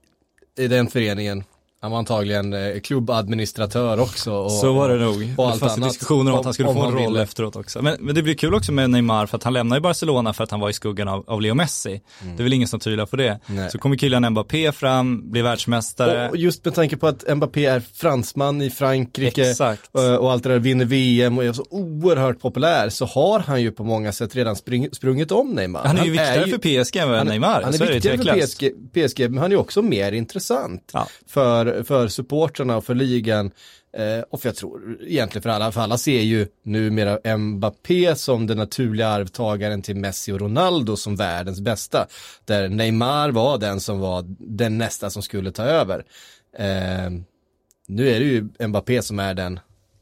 i 0.58 0.68
den 0.68 0.88
föreningen. 0.88 1.44
Han 1.86 1.92
var 1.92 2.00
antagligen 2.00 2.54
eh, 2.54 2.80
klubbadministratör 2.80 4.00
också. 4.00 4.34
Och, 4.34 4.52
Så 4.52 4.74
var 4.74 4.90
det 4.90 4.96
nog. 4.96 5.14
Och 5.16 5.22
det 5.22 5.44
allt 5.52 5.60
fanns 5.60 5.78
ju 5.78 5.82
annat. 5.82 5.90
diskussioner 5.90 6.32
om 6.32 6.40
att 6.40 6.46
han 6.46 6.54
skulle 6.54 6.74
få 6.74 6.84
en 6.84 6.92
roll 6.94 7.08
ville. 7.14 7.24
efteråt 7.24 7.56
också. 7.56 7.82
Men, 7.82 7.96
men 8.00 8.16
det 8.16 8.24
blir 8.24 8.34
kul 8.34 8.54
också 8.56 8.72
med 8.72 8.90
Neymar 8.90 9.26
för 9.26 9.38
att 9.38 9.44
han 9.44 9.54
lämnar 9.54 9.78
ju 9.78 9.82
Barcelona 9.82 10.34
för 10.34 10.44
att 10.44 10.52
han 10.52 10.60
var 10.60 10.70
i 10.70 10.74
skuggan 10.74 11.08
av, 11.08 11.24
av 11.28 11.42
Leo 11.42 11.54
Messi. 11.54 12.02
Det 12.24 12.42
är 12.42 12.44
väl 12.44 12.54
ingen 12.54 12.68
som 12.68 12.80
tvivlar 12.80 13.06
på 13.06 13.16
det. 13.16 13.28
Mm. 13.28 13.40
Nej. 13.50 13.72
Så 13.72 13.78
kommer 13.78 13.98
Kylian 13.98 14.30
Mbappé 14.30 14.72
fram, 14.72 15.32
blir 15.32 15.44
världsmästare. 15.44 16.30
Och 16.30 16.38
just 16.38 16.66
med 16.66 16.76
tanke 16.76 16.98
på 16.98 17.08
att 17.08 17.36
Mbappé 17.38 17.66
är 17.66 17.80
fransman 17.94 18.62
i 18.62 18.70
Frankrike 18.70 19.50
Exakt. 19.52 19.96
eh, 19.98 20.16
och 20.16 20.32
allt 20.32 20.44
det 20.44 20.50
där, 20.50 20.60
vinner 20.60 20.86
VM 20.86 21.38
och 21.38 21.44
är 21.46 21.54
så 21.54 21.66
oerhört 21.70 22.40
populär 22.40 22.90
så 22.90 23.06
har 23.06 23.40
han 23.40 23.62
ju 23.62 23.72
på 23.72 23.84
många 23.84 24.12
sätt 24.12 24.36
redan 24.36 24.56
spring, 24.56 24.88
sprungit 24.92 25.32
om 25.32 25.50
Neymar. 25.50 25.84
han 25.86 25.98
är 25.98 26.06
ju 26.06 26.12
viktigare 26.12 26.46
ju- 26.46 26.52
för 26.52 26.84
PSG 26.84 26.98
än 26.98 27.10
han, 27.10 27.28
Neymar. 27.28 27.62
Han 27.62 27.74
är 27.74 27.78
så 27.78 27.84
är 27.84 27.88
det 27.88 27.94
viktigare 27.94 28.18
för 28.18 28.24
tveklöst. 28.24 28.58
PSG, 28.60 29.16
PSG, 29.16 29.30
men 29.30 29.38
han 29.38 29.52
är 29.52 29.56
också 29.56 29.82
mer 29.82 30.12
intressant 30.12 30.90
Ja. 30.94 31.08
för, 31.28 31.75
för 31.84 32.08
supportrarna 32.08 32.78
och 32.78 32.86
för 32.86 32.96
ligan. 32.96 33.52
Eh, 33.98 34.24
och 34.30 34.42
för 34.42 34.50
jag 34.50 34.56
tror 34.56 34.98
egentligen 35.02 35.44
för 35.44 35.50
alla, 35.50 35.72
för 35.72 35.82
alla 35.82 35.98
ser 35.98 36.22
ju 36.22 36.48
numera 36.64 37.38
Mbappé 37.38 38.16
som 38.16 38.48
den 38.48 38.58
naturliga 38.58 39.08
arvtagaren 39.08 39.82
till 39.82 39.96
Messi 39.96 40.32
och 40.32 40.40
Ronaldo 40.40 40.96
som 40.96 41.16
världens 41.16 41.62
bästa. 41.62 42.08
Där 42.46 42.70
Neymar 42.70 43.32
var 43.32 43.58
den 43.58 43.80
som 43.80 44.00
var 44.00 44.26
den 44.40 44.78
nästa 44.78 45.10
som 45.10 45.22
skulle 45.22 45.52
ta 45.52 45.64
över. 45.64 46.06
Eh, 46.58 47.12
nu 47.88 48.10
är 48.10 48.20
det 48.20 48.26
ju 48.26 48.68
Mbappé 48.68 49.02
som 49.02 49.20
är 49.20 49.34
den, 49.34 49.60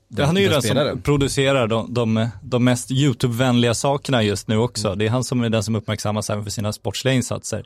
den 0.07 0.25
han 0.25 0.37
är 0.37 0.41
ju 0.41 0.49
den 0.49 0.61
spelaren. 0.61 0.91
som 0.91 1.01
producerar 1.01 1.67
de, 1.67 1.93
de, 1.93 2.27
de 2.43 2.63
mest 2.63 2.91
YouTube-vänliga 2.91 3.73
sakerna 3.73 4.23
just 4.23 4.47
nu 4.47 4.57
också. 4.57 4.87
Mm. 4.87 4.99
Det 4.99 5.05
är 5.05 5.09
han 5.09 5.23
som 5.23 5.43
är 5.43 5.49
den 5.49 5.63
som 5.63 5.75
uppmärksammas 5.75 6.29
även 6.29 6.43
för 6.43 6.51
sina 6.51 6.73
sportsliga 6.73 7.13
insatser. 7.13 7.65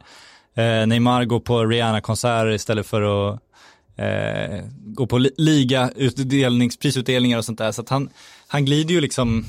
Eh, 0.56 0.88
Neymar 0.88 1.26
går 1.26 1.40
på 1.40 1.66
Rihanna-konserter 1.66 2.52
istället 2.52 2.86
för 2.86 3.32
att 3.32 3.40
eh, 3.98 4.64
gå 4.86 5.08
på 5.08 5.18
li- 5.18 5.32
liga-utdelnings, 5.38 6.78
prisutdelningar 6.80 7.38
och 7.38 7.46
sånt 7.46 7.58
där. 7.58 7.72
Så 7.72 7.82
att 7.82 7.90
han, 7.90 8.10
han 8.48 8.66
glider 8.66 8.94
ju 8.94 9.02
liksom 9.02 9.46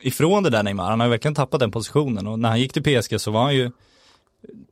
ifrån 0.00 0.42
det 0.42 0.50
där 0.50 0.62
Neymar. 0.62 0.90
Han 0.90 1.00
har 1.00 1.06
ju 1.06 1.10
verkligen 1.10 1.34
tappat 1.34 1.60
den 1.60 1.70
positionen 1.70 2.26
och 2.26 2.38
när 2.38 2.48
han 2.48 2.60
gick 2.60 2.72
till 2.72 2.82
PSG 2.82 3.20
så 3.20 3.30
var 3.30 3.42
han 3.42 3.54
ju 3.54 3.70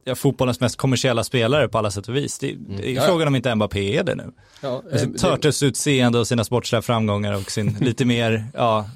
ja, 0.05 0.15
fotbollens 0.15 0.61
mest 0.61 0.77
kommersiella 0.77 1.25
spelare 1.25 1.69
på 1.69 1.79
alla 1.79 1.91
sätt 1.91 2.09
och 2.09 2.17
vis. 2.17 2.39
Det, 2.39 2.55
det 2.79 2.91
är 2.91 2.95
ja. 2.95 3.03
frågan 3.03 3.29
om 3.29 3.37
inte 3.37 3.55
Mbappé 3.55 3.97
är 3.97 4.05
det 4.05 4.15
nu. 4.15 4.33
Ja, 4.61 4.83
eh, 4.93 5.03
det- 5.03 5.19
Turtles-utseende 5.19 6.19
och 6.19 6.27
sina 6.29 6.45
sportsliga 6.45 6.83
framgångar 6.83 7.33
och 7.33 7.51
sin 7.51 7.77
lite 7.81 8.05
mer, 8.05 8.45
ja, 8.55 8.91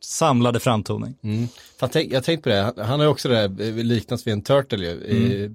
samlade 0.00 0.60
framtoning. 0.60 1.14
Mm. 1.22 1.48
Fan, 1.80 1.88
tänk, 1.92 2.12
jag 2.12 2.24
tänkte 2.24 2.42
på 2.42 2.48
det, 2.48 2.62
han, 2.62 2.74
han 2.86 3.00
har 3.00 3.06
ju 3.06 3.10
också 3.10 3.28
det 3.28 3.48
där, 3.48 3.68
eh, 3.78 3.84
liknats 3.84 4.26
vid 4.26 4.32
en 4.32 4.42
turtle 4.42 4.84
ju. 4.86 5.44
Eh, 5.44 5.50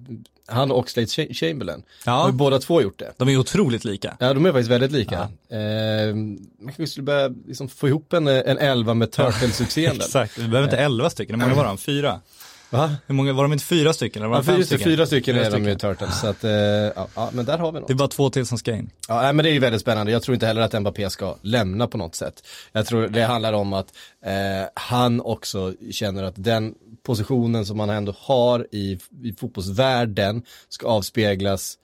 Han 0.52 0.72
och 0.72 0.88
Cha- 0.88 1.34
Chamberlain. 1.34 1.84
Ja. 2.06 2.12
Har 2.12 2.28
ju 2.28 2.34
båda 2.34 2.60
två 2.60 2.82
gjort 2.82 3.00
det. 3.00 3.14
De 3.18 3.30
är 3.30 3.38
otroligt 3.38 3.86
lika. 3.86 4.18
Ja, 4.20 4.34
de 4.34 4.46
är 4.46 4.52
faktiskt 4.52 4.72
väldigt 4.72 4.92
lika. 4.92 5.16
Eh, 5.50 6.16
man 6.16 6.38
kanske 6.66 6.88
skulle 6.88 7.04
börja 7.04 7.28
liksom 7.48 7.70
få 7.70 7.88
ihop 7.88 8.14
en, 8.14 8.28
en 8.28 8.58
elva 8.58 8.94
med 8.94 9.12
Turtles-utseenden. 9.12 10.02
Exakt, 10.06 10.38
vi 10.38 10.48
behöver 10.48 10.64
inte 10.68 10.78
elva 10.78 11.10
stycken, 11.10 11.36
hur 11.42 11.48
många 11.48 11.58
var 11.62 11.66
de? 11.66 11.78
Fyra? 11.78 12.20
Va? 12.70 12.96
Hur 13.08 13.16
många, 13.16 13.34
var 13.34 13.44
de 13.44 13.54
inte 13.54 13.66
fyra 13.66 13.94
stycken? 13.94 14.22
Eller 14.22 14.30
var 14.30 14.38
Ja, 14.38 14.44
fem 14.44 14.56
fyra, 14.56 14.66
stycken. 14.66 14.84
fyra 14.84 15.06
stycken 15.06 15.36
Fyra 15.36 15.46
är 15.46 15.52
de 15.52 15.58
ju 15.58 15.76
stycken. 15.76 15.96
Turtles, 15.96 16.22
så 16.22 16.28
att, 16.28 16.44
eh, 16.44 16.52
ja, 16.52 17.08
ja, 17.16 17.30
men 17.34 17.46
där 17.46 17.58
har 17.58 17.72
vi 17.72 17.80
något. 17.80 17.88
Det 17.88 17.94
är 17.94 17.96
bara 17.96 18.08
två 18.08 18.30
till 18.30 18.46
som 18.46 18.58
ska 18.58 18.76
in. 18.76 18.90
Ja, 19.08 19.22
nej, 19.22 19.34
men 19.34 19.44
det 19.44 19.50
är 19.50 19.54
ju 19.54 19.60
väldigt 19.60 19.82
spännande. 19.82 20.12
Jag 20.12 20.24
tror 20.24 20.34
inte 20.34 20.48
heller 20.48 20.62
att 20.62 20.82
Mbappé 20.82 21.10
ska 21.10 21.36
lämna 21.42 21.88
på 21.88 21.98
något 21.98 22.16
sätt. 22.16 22.44
Jag 22.72 22.86
tror 22.86 23.08
det 23.08 23.22
handlar 23.24 23.54
om 23.54 23.74
att 23.74 23.88
eh, 24.26 24.32
han 24.74 25.22
också 25.22 25.74
känner 25.92 26.24
att 26.24 26.34
den 26.38 26.74
positionen 27.04 27.66
som 27.66 27.80
han 27.80 27.90
ändå 27.90 28.14
har 28.18 28.68
i, 28.72 29.00
i 29.24 29.34
fotbollsvärlden 29.40 30.44
ska 30.70 30.88
avspeglas 30.88 31.78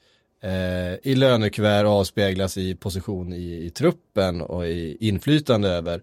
eh, 0.43 1.11
i 1.11 1.15
lönekuvert 1.15 1.85
och 1.85 1.91
avspeglas 1.91 2.57
i 2.57 2.75
position 2.75 3.33
i, 3.33 3.65
i 3.65 3.69
truppen 3.69 4.41
och 4.41 4.67
i 4.67 4.97
inflytande 4.99 5.69
över 5.69 6.01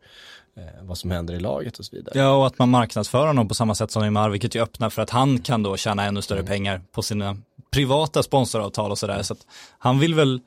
vad 0.82 0.99
som 0.99 1.11
händer 1.11 1.35
i 1.35 1.40
laget 1.40 1.78
och 1.78 1.85
så 1.85 1.97
vidare. 1.97 2.18
Ja, 2.18 2.37
och 2.37 2.47
att 2.47 2.59
man 2.59 2.68
marknadsför 2.68 3.26
honom 3.26 3.49
på 3.49 3.54
samma 3.54 3.75
sätt 3.75 3.90
som 3.90 4.02
Neymar, 4.02 4.30
vilket 4.30 4.54
ju 4.54 4.62
öppnar 4.62 4.90
för 4.90 5.02
att 5.02 5.11
han 5.11 5.38
kan 5.38 5.62
då 5.62 5.76
tjäna 5.76 6.04
ännu 6.04 6.23
större 6.23 6.42
pengar 6.42 6.80
på 6.92 7.02
sina 7.02 7.37
privata 7.71 8.23
sponsoravtal 8.23 8.90
och 8.90 8.99
sådär. 8.99 9.23
Så 9.23 9.32
att 9.32 9.47
han 9.78 9.99
vill 9.99 10.14
väl, 10.14 10.40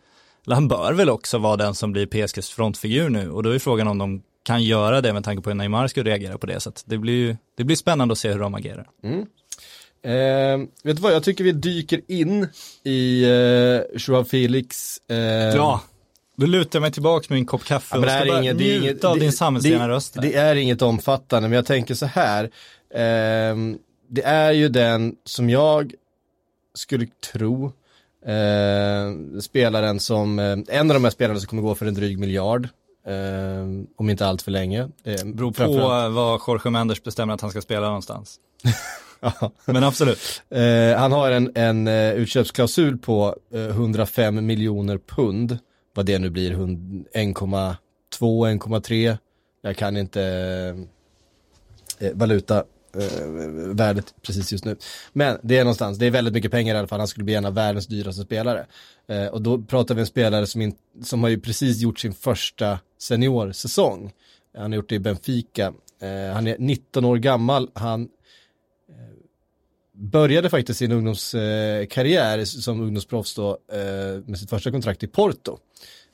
eller 0.46 0.56
han 0.56 0.68
bör 0.68 0.94
väl 0.94 1.10
också 1.10 1.38
vara 1.38 1.58
den 1.58 1.76
som 1.76 1.92
blir 1.92 2.06
PSGs 2.06 2.50
frontfigur 2.50 3.10
nu 3.10 3.32
och 3.32 3.44
då 3.44 3.50
är 3.50 3.60
frågan 3.60 3.88
om 3.88 3.98
de 3.98 4.22
kan 4.44 4.64
göra 4.64 5.02
det 5.02 5.14
med 5.14 5.24
tanke 5.24 5.44
på 5.44 5.50
hur 5.50 5.56
Neymar 5.56 5.88
skulle 5.88 6.10
reagera 6.10 6.38
på 6.38 6.46
det. 6.46 6.60
Så 6.60 6.70
att 6.70 6.84
det 6.86 6.98
blir 6.98 7.14
ju, 7.14 7.38
det 7.58 7.64
blir 7.64 7.76
spännande 7.76 8.12
att 8.12 8.18
se 8.18 8.32
hur 8.32 8.40
de 8.40 8.56
agerar. 8.56 8.88
Eh, 10.04 10.58
vet 10.84 10.96
du 10.96 11.02
vad, 11.02 11.14
jag 11.14 11.24
tycker 11.24 11.44
vi 11.44 11.52
dyker 11.52 12.02
in 12.08 12.48
i 12.84 13.24
eh, 13.24 14.00
Joao 14.00 14.24
Felix 14.24 14.98
eh, 15.10 15.18
Ja. 15.18 15.82
Då 16.36 16.46
lutar 16.46 16.80
jag 16.80 16.82
mig 16.82 16.92
tillbaka 16.92 17.26
med 17.30 17.38
min 17.38 17.46
kopp 17.46 17.64
kaffe 17.64 17.96
Ja, 17.98 18.00
och 18.04 18.06
ska 18.10 18.14
är 18.20 18.28
bara 18.28 18.40
inget, 18.42 18.56
njuta 18.56 18.76
inget, 18.88 19.04
av 19.04 19.14
det- 19.16 19.20
din 19.22 19.32
samhällsrena 19.32 19.88
det- 19.88 19.94
röst. 19.94 20.18
Det 20.22 20.36
är 20.36 20.56
inget 20.56 20.82
omfattande, 20.82 21.50
men 21.50 21.56
jag 21.56 21.66
tänker 21.66 21.94
så 21.96 22.06
här. 22.06 22.50
ehm, 22.96 23.78
det 24.10 24.24
är 24.24 24.52
ju 24.52 24.70
den 24.70 25.16
som 25.26 25.50
jag 25.50 25.94
skulle 26.74 27.08
tro, 27.34 27.66
eh, 28.26 29.40
spelaren 29.42 30.00
som, 30.00 30.40
eh, 30.40 30.58
en 30.68 30.92
av 30.92 30.94
de 30.94 31.04
här 31.04 31.12
spelarna 31.12 31.40
som 31.40 31.48
kommer 31.48 31.62
gå 31.62 31.76
för 31.76 31.86
en 31.86 31.94
dryg 31.94 32.20
miljard. 32.20 32.70
eh, 33.08 33.66
om 33.98 34.10
inte 34.10 34.28
allt 34.28 34.42
för 34.42 34.52
länge. 34.52 34.88
Det 35.04 35.26
Beror 35.26 35.52
på 35.52 35.56
framförallt- 35.58 36.14
vad 36.16 36.42
Jorge 36.48 36.72
Mendes 36.72 37.04
bestämmer 37.04 37.34
att 37.34 37.42
han 37.42 37.50
ska 37.52 37.62
spela 37.62 37.86
någonstans. 37.88 38.40
Men 39.66 39.84
absolut. 39.84 40.42
Eh, 40.50 40.98
han 41.00 41.12
har 41.12 41.32
en, 41.32 41.52
en 41.56 41.88
eh, 41.88 42.12
utköpsklausul 42.14 42.98
på 42.98 43.36
eh, 43.54 43.60
105 43.62 44.46
miljoner 44.46 44.98
pund. 44.98 45.58
Vad 45.96 46.06
det 46.06 46.20
nu 46.20 46.30
blir, 46.30 46.54
1,2, 46.54 47.76
1,3. 48.20 49.18
Jag 49.62 49.78
kan 49.78 49.98
inte 49.98 50.24
eh, 52.00 52.12
valuta 52.14 52.64
eh, 52.96 53.28
värdet 53.76 54.16
precis 54.22 54.52
just 54.52 54.66
nu. 54.66 54.76
Men 55.14 55.40
det 55.44 55.58
är 55.58 55.64
någonstans, 55.64 55.98
det 55.98 56.06
är 56.06 56.12
väldigt 56.12 56.34
mycket 56.34 56.52
pengar 56.52 56.76
i 56.76 56.78
alla 56.78 56.88
fall. 56.88 57.00
Han 57.00 57.08
skulle 57.08 57.24
bli 57.24 57.36
en 57.36 57.46
av 57.46 57.54
världens 57.54 57.88
dyraste 57.88 58.22
spelare. 58.22 58.66
Eh, 59.08 59.26
och 59.26 59.42
då 59.42 59.62
pratar 59.62 59.96
vi 59.96 60.02
en 60.02 60.08
spelare 60.08 60.48
som, 60.48 60.62
in, 60.62 60.76
som 61.04 61.24
har 61.24 61.30
ju 61.30 61.40
precis 61.40 61.82
gjort 61.82 62.00
sin 62.00 62.14
första 62.14 62.80
seniorsäsong. 62.98 64.12
Han 64.58 64.72
har 64.72 64.76
gjort 64.76 64.90
det 64.90 64.96
i 64.96 65.00
Benfica. 65.00 65.74
Eh, 66.00 66.34
han 66.34 66.48
är 66.48 66.56
19 66.60 67.06
år 67.06 67.18
gammal. 67.18 67.70
Han 67.74 68.10
började 69.96 70.50
faktiskt 70.50 70.80
sin 70.80 70.92
ungdomskarriär 70.92 72.38
eh, 72.38 72.44
som 72.44 72.82
ungdomsproffs 72.82 73.36
då 73.36 73.58
eh, 73.72 74.22
med 74.26 74.40
sitt 74.40 74.50
första 74.50 74.72
kontrakt 74.72 75.04
i 75.04 75.08
Porto. 75.08 75.58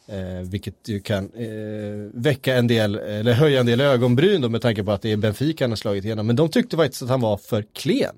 Eh, 0.08 0.50
vilket 0.50 0.90
ju 0.90 1.00
kan 1.00 1.32
eh, 1.34 2.12
väcka 2.14 2.56
en 2.56 2.68
del, 2.68 2.96
eller 2.96 3.34
höja 3.34 3.60
en 3.60 3.66
del 3.66 3.82
ögonbryn 3.82 4.42
då 4.42 4.50
med 4.50 4.62
tanke 4.62 4.84
på 4.84 4.92
att 4.92 5.02
det 5.02 5.12
är 5.12 5.18
Benfica 5.18 5.64
han 5.64 5.72
har 5.72 5.76
slagit 5.76 6.06
igenom. 6.06 6.28
Men 6.28 6.36
de 6.36 6.50
tyckte 6.50 6.78
faktiskt 6.78 7.02
att 7.02 7.10
han 7.10 7.22
var 7.22 7.38
för 7.38 7.66
klen. 7.74 8.16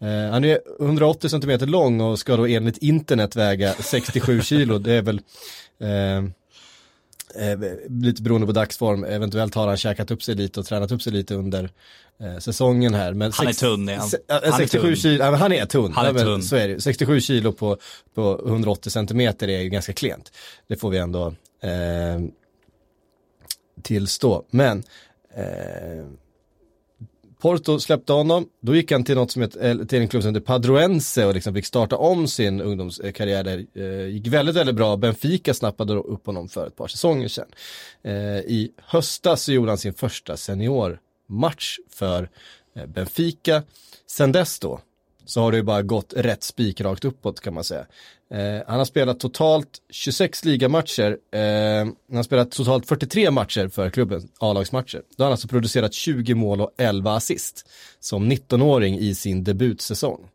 Eh, 0.00 0.30
han 0.30 0.44
är 0.44 0.58
180 0.80 1.28
cm 1.28 1.70
lång 1.70 2.00
och 2.00 2.18
ska 2.18 2.36
då 2.36 2.46
enligt 2.46 2.78
internet 2.78 3.36
väga 3.36 3.72
67 3.72 4.40
kilo. 4.40 4.78
Det 4.78 4.92
är 4.92 5.02
väl 5.02 5.20
eh, 5.80 6.30
eh, 7.36 7.58
lite 7.88 8.22
beroende 8.22 8.46
på 8.46 8.52
dagsform. 8.52 9.04
Eventuellt 9.04 9.54
har 9.54 9.66
han 9.68 9.76
käkat 9.76 10.10
upp 10.10 10.22
sig 10.22 10.34
lite 10.34 10.60
och 10.60 10.66
tränat 10.66 10.92
upp 10.92 11.02
sig 11.02 11.12
lite 11.12 11.34
under 11.34 11.70
eh, 12.20 12.38
säsongen 12.38 12.94
här. 12.94 13.12
Men 13.14 13.32
Han 13.34 13.46
är 13.48 13.52
tunn, 13.52 13.88
är 13.88 13.96
han. 13.96 14.08
se- 14.08 14.16
ja, 14.26 14.34
Han 14.44 14.52
är 14.52 14.56
67 14.58 14.86
tunn. 14.88 14.96
kilo, 14.96 15.24
men 15.24 15.34
han 15.34 15.52
är 15.52 15.66
tunn. 15.66 15.92
Han 15.92 16.04
är 16.04 16.08
Ja, 16.08 16.12
men 16.14 16.24
tunn. 16.24 16.42
Så 16.42 16.56
är 16.56 16.68
det. 16.68 16.80
67 16.80 17.20
kilo 17.20 17.52
på, 17.52 17.78
på 18.14 18.42
180 18.46 18.90
centimeter 18.90 19.48
är 19.48 19.60
ju 19.60 19.68
ganska 19.68 19.92
klent. 19.92 20.32
Det 20.68 20.76
får 20.76 20.90
vi 20.90 20.98
ändå 20.98 21.26
eh, 21.62 22.20
tillstå. 23.82 24.44
Men 24.50 24.84
eh, 25.36 26.04
Porto 27.44 27.80
släppte 27.80 28.12
honom, 28.12 28.48
då 28.60 28.76
gick 28.76 28.92
han 28.92 29.04
till 29.04 29.14
något 29.14 29.30
som 29.30 29.42
heter, 29.42 29.84
till 29.84 30.00
en 30.00 30.08
klubb 30.08 30.22
som 30.22 30.34
heter 30.34 30.46
Padroense 30.46 31.26
och 31.26 31.34
liksom 31.34 31.54
fick 31.54 31.66
starta 31.66 31.96
om 31.96 32.28
sin 32.28 32.60
ungdomskarriär 32.60 33.44
där. 33.44 33.66
Eh, 33.74 34.06
gick 34.06 34.26
väldigt, 34.26 34.56
väldigt 34.56 34.74
bra. 34.74 34.96
Benfica 34.96 35.54
snappade 35.54 35.94
upp 35.94 36.26
honom 36.26 36.48
för 36.48 36.66
ett 36.66 36.76
par 36.76 36.88
säsonger 36.88 37.28
sedan. 37.28 37.46
Eh, 38.02 38.38
I 38.38 38.72
höstas 38.76 39.42
så 39.42 39.52
gjorde 39.52 39.70
han 39.70 39.78
sin 39.78 39.94
första 39.94 40.36
seniormatch 40.36 41.78
för 41.90 42.30
eh, 42.76 42.86
Benfica. 42.86 43.62
Sen 44.06 44.32
dess 44.32 44.58
då 44.58 44.80
så 45.24 45.40
har 45.40 45.50
det 45.50 45.56
ju 45.56 45.62
bara 45.62 45.82
gått 45.82 46.14
rätt 46.16 46.42
spikrakt 46.42 47.04
uppåt 47.04 47.40
kan 47.40 47.54
man 47.54 47.64
säga. 47.64 47.86
Eh, 48.34 48.62
han 48.66 48.78
har 48.78 48.84
spelat 48.84 49.20
totalt 49.20 49.68
26 49.90 50.44
ligamatcher, 50.44 51.18
eh, 51.32 51.40
han 52.08 52.16
har 52.16 52.22
spelat 52.22 52.50
totalt 52.50 52.88
43 52.88 53.30
matcher 53.30 53.68
för 53.68 53.90
klubben, 53.90 54.28
A-lagsmatcher. 54.38 55.02
Då 55.16 55.24
har 55.24 55.26
han 55.26 55.32
alltså 55.32 55.48
producerat 55.48 55.94
20 55.94 56.34
mål 56.34 56.60
och 56.60 56.70
11 56.78 57.14
assist 57.14 57.68
som 58.00 58.32
19-åring 58.32 58.98
i 58.98 59.14
sin 59.14 59.44
debutsäsong. 59.44 60.28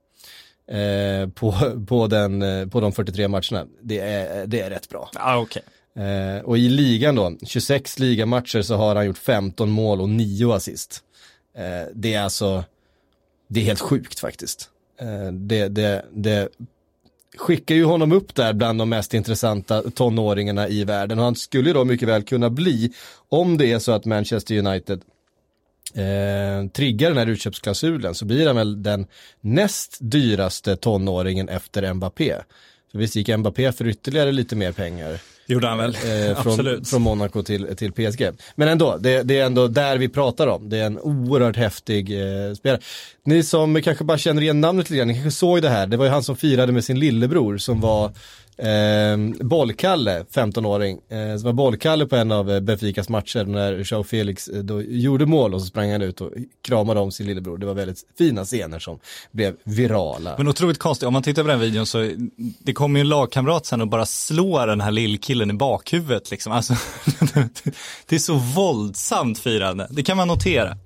Eh, 0.71 1.29
på, 1.29 1.53
på, 1.87 2.07
den, 2.07 2.41
eh, 2.41 2.67
på 2.67 2.79
de 2.79 2.91
43 2.91 3.27
matcherna. 3.27 3.65
Det 3.81 3.99
är, 3.99 4.47
det 4.47 4.61
är 4.61 4.69
rätt 4.69 4.89
bra. 4.89 5.09
Ja, 5.13 5.37
okej. 5.37 5.63
Eh, 5.95 6.43
och 6.43 6.57
i 6.57 6.69
ligan 6.69 7.15
då, 7.15 7.37
26 7.47 7.99
ligamatcher 7.99 8.61
så 8.61 8.75
har 8.75 8.95
han 8.95 9.05
gjort 9.05 9.17
15 9.17 9.69
mål 9.69 10.01
och 10.01 10.09
9 10.09 10.53
assist. 10.53 11.03
Eh, 11.57 11.91
det 11.93 12.13
är 12.13 12.21
alltså, 12.21 12.63
det 13.47 13.59
är 13.59 13.63
helt 13.63 13.79
sjukt 13.79 14.19
faktiskt. 14.19 14.69
Eh, 15.01 15.31
det, 15.31 15.67
det, 15.67 16.05
det 16.13 16.49
skickar 17.37 17.75
ju 17.75 17.83
honom 17.83 18.11
upp 18.11 18.35
där 18.35 18.53
bland 18.53 18.79
de 18.79 18.89
mest 18.89 19.13
intressanta 19.13 19.81
tonåringarna 19.91 20.67
i 20.67 20.83
världen 20.83 21.19
och 21.19 21.25
han 21.25 21.35
skulle 21.35 21.69
ju 21.69 21.73
då 21.73 21.85
mycket 21.85 22.07
väl 22.07 22.23
kunna 22.23 22.49
bli, 22.49 22.93
om 23.29 23.57
det 23.57 23.71
är 23.71 23.79
så 23.79 23.91
att 23.91 24.05
Manchester 24.05 24.57
United 24.57 25.01
eh, 25.93 26.69
triggar 26.71 27.09
den 27.09 27.17
här 27.17 27.27
utköpsklausulen 27.27 28.15
så 28.15 28.25
blir 28.25 28.47
han 28.47 28.55
väl 28.55 28.83
den 28.83 29.07
näst 29.41 29.97
dyraste 30.01 30.75
tonåringen 30.75 31.49
efter 31.49 31.93
Mbappé. 31.93 32.35
För 32.91 32.99
visst 32.99 33.15
gick 33.15 33.37
Mbappé 33.37 33.71
för 33.71 33.87
ytterligare 33.87 34.31
lite 34.31 34.55
mer 34.55 34.71
pengar 34.71 35.19
gjorde 35.53 35.67
han 35.67 35.77
väl. 35.77 35.95
eh, 35.95 36.01
från, 36.41 36.51
absolut. 36.53 36.89
från 36.89 37.01
Monaco 37.01 37.43
till, 37.43 37.75
till 37.77 37.91
PSG. 37.91 38.27
Men 38.55 38.67
ändå, 38.67 38.97
det, 38.97 39.23
det 39.23 39.39
är 39.39 39.45
ändå 39.45 39.67
där 39.67 39.97
vi 39.97 40.09
pratar 40.09 40.47
om. 40.47 40.69
Det 40.69 40.77
är 40.77 40.85
en 40.85 40.99
oerhört 40.99 41.55
häftig 41.55 42.11
eh, 42.21 42.53
spelare. 42.53 42.81
Ni 43.25 43.43
som 43.43 43.81
kanske 43.81 44.03
bara 44.03 44.17
känner 44.17 44.41
igen 44.41 44.61
namnet 44.61 44.89
lite 44.89 44.97
grann, 44.97 45.07
ni 45.07 45.13
kanske 45.13 45.31
såg 45.31 45.61
det 45.61 45.69
här. 45.69 45.87
Det 45.87 45.97
var 45.97 46.05
ju 46.05 46.11
han 46.11 46.23
som 46.23 46.35
firade 46.35 46.71
med 46.71 46.83
sin 46.83 46.99
lillebror 46.99 47.57
som 47.57 47.79
var 47.81 48.11
eh, 48.67 49.45
bollkalle, 49.45 50.25
15-åring. 50.33 50.99
Eh, 51.09 51.37
som 51.37 51.43
var 51.43 51.53
bollkalle 51.53 52.05
på 52.05 52.15
en 52.15 52.31
av 52.31 52.51
eh, 52.51 52.59
Benficas 52.59 53.09
matcher 53.09 53.45
när 53.45 53.83
Joao 53.91 54.03
Felix 54.03 54.47
eh, 54.47 54.63
då 54.63 54.81
gjorde 54.81 55.25
mål 55.25 55.53
och 55.53 55.61
så 55.61 55.67
sprang 55.67 55.91
han 55.91 56.01
ut 56.01 56.21
och 56.21 56.31
kramade 56.61 56.99
om 56.99 57.11
sin 57.11 57.27
lillebror. 57.27 57.57
Det 57.57 57.65
var 57.65 57.73
väldigt 57.73 58.05
fina 58.17 58.45
scener 58.45 58.79
som 58.79 58.99
blev 59.31 59.55
virala. 59.63 60.35
Men 60.37 60.47
otroligt 60.47 60.79
konstigt, 60.79 61.07
om 61.07 61.13
man 61.13 61.23
tittar 61.23 61.43
på 61.43 61.49
den 61.49 61.59
videon 61.59 61.85
så 61.85 62.11
det 62.59 62.73
kommer 62.73 62.99
ju 62.99 63.01
en 63.01 63.09
lagkamrat 63.09 63.65
sen 63.65 63.81
och 63.81 63.87
bara 63.87 64.05
slår 64.05 64.67
den 64.67 64.81
här 64.81 64.91
lillkillen 64.91 65.49
i 65.49 65.53
bakhuvudet 65.53 66.31
liksom. 66.31 66.51
Alltså, 66.51 66.73
det 68.05 68.15
är 68.15 68.19
så 68.19 68.35
våldsamt 68.35 69.39
firande, 69.39 69.87
det 69.89 70.03
kan 70.03 70.17
man 70.17 70.27
notera. 70.27 70.77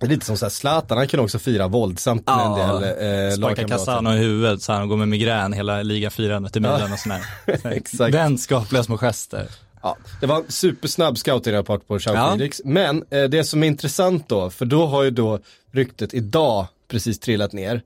Det 0.00 0.06
är 0.06 0.10
lite 0.10 0.26
som 0.26 0.36
så 0.36 0.44
här 0.44 0.50
Zlatan, 0.50 0.98
han 0.98 1.08
kan 1.08 1.20
också 1.20 1.38
fira 1.38 1.68
våldsamt 1.68 2.26
med 2.26 2.46
en 2.46 2.54
del 2.54 2.82
eh, 3.28 3.36
Sparka. 3.36 3.68
Cassano 3.68 4.14
i 4.14 4.16
huvudet 4.16 4.62
så 4.62 4.72
han 4.72 4.88
går 4.88 4.96
med 4.96 5.08
migrän 5.08 5.52
hela 5.52 5.82
ligafirandet 5.82 6.56
i 6.56 6.60
Milan 6.60 6.92
och 6.92 6.98
sådär. 6.98 7.20
Exakt. 7.76 8.14
Vänskapliga 8.14 8.82
små 8.82 8.96
gester. 8.96 9.48
Ja, 9.82 9.96
det 10.20 10.26
var 10.26 10.36
en 10.36 10.44
supersnabb 10.48 11.18
scouting-rapport 11.18 11.86
på 11.86 11.98
Jean 12.00 12.40
Ja. 12.40 12.48
Men 12.64 13.04
eh, 13.10 13.24
det 13.24 13.44
som 13.44 13.62
är 13.62 13.66
intressant 13.66 14.28
då, 14.28 14.50
för 14.50 14.66
då 14.66 14.86
har 14.86 15.02
ju 15.02 15.10
då 15.10 15.38
ryktet 15.72 16.14
idag 16.14 16.66
precis 16.88 17.20
trillat 17.20 17.52
ner. 17.52 17.82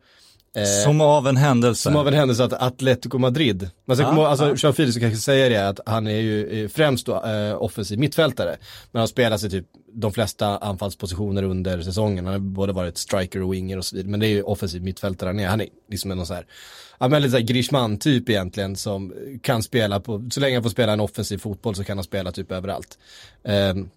Eh, 0.57 0.85
Som 0.85 1.00
av 1.00 1.26
en 1.28 1.37
händelse. 1.37 1.83
som 1.83 1.97
av 1.97 2.09
en 2.09 2.14
händelse 2.14 2.45
att 2.45 2.52
Atletico 2.52 3.19
Madrid, 3.19 3.71
man 3.85 3.97
ska 3.97 4.05
Ja, 4.07 4.11
komma, 4.11 4.28
alltså. 4.28 4.55
Jean 4.57 4.75
Felix 4.75 4.95
ska 4.95 5.00
kanske 5.00 5.21
säga 5.21 5.49
det 5.49 5.69
att 5.69 5.81
han 5.87 6.07
är 6.07 6.21
ju 6.21 6.64
eh, 6.64 6.69
främst 6.69 7.07
då 7.07 7.25
eh, 7.25 7.62
offensiv 7.62 7.99
mittfältare. 7.99 8.57
Men 8.93 8.99
han 9.00 9.09
spelar 9.09 9.37
sig 9.38 9.50
typ 9.50 9.67
de 9.93 10.12
flesta 10.12 10.59
anfallspositioner 10.59 11.43
under 11.43 11.81
säsongen. 11.83 12.25
Han 12.25 12.33
har 12.35 12.38
både 12.40 12.73
varit 12.73 12.99
striker 12.99 13.43
och 13.43 13.52
winger 13.52 13.78
och 13.78 13.85
så 13.85 13.97
vidare. 13.97 14.11
Men 14.11 14.21
det 14.21 14.26
är 14.26 14.31
ju 14.31 14.43
offensiv 14.43 14.83
mittfältare 14.83 15.28
han 15.28 15.40
är. 15.40 15.47
Han 15.49 15.61
är 15.61 15.69
liksom 15.90 16.11
en 16.11 16.26
sån 16.26 16.37
här, 16.37 16.47
ja 16.99 17.09
men 17.09 17.23
lite 17.23 17.33
såhär 17.33 17.45
Griezmann 17.45 17.99
typ 17.99 18.28
egentligen 18.28 18.76
som 18.76 19.14
kan 19.43 19.62
spela 19.62 20.00
på, 20.00 20.28
så 20.33 20.40
länge 20.40 20.57
han 20.57 20.62
får 20.62 20.71
spela 20.71 20.93
en 20.93 21.00
offensiv 21.00 21.38
fotboll 21.38 21.75
så 21.75 21.85
kan 21.85 21.99
han 21.99 22.05
spela 22.05 22.33
typ 22.33 22.52
överallt. 22.52 22.99
Ehm, 23.45 23.88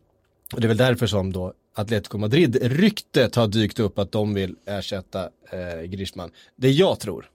och 0.54 0.62
det 0.62 0.66
är 0.66 0.68
väl 0.68 0.78
därför 0.78 1.08
som 1.08 1.34
då 1.34 1.54
Atletico 1.74 2.18
Madrid-ryktet 2.18 3.36
har 3.36 3.48
dykt 3.48 3.80
upp 3.80 4.00
att 4.00 4.12
de 4.12 4.34
vill 4.34 4.56
ersätta 4.66 5.30
eh, 5.52 5.82
Griezmann. 5.82 6.32
Det 6.56 6.72
jag 6.72 7.00
tror 7.00 7.30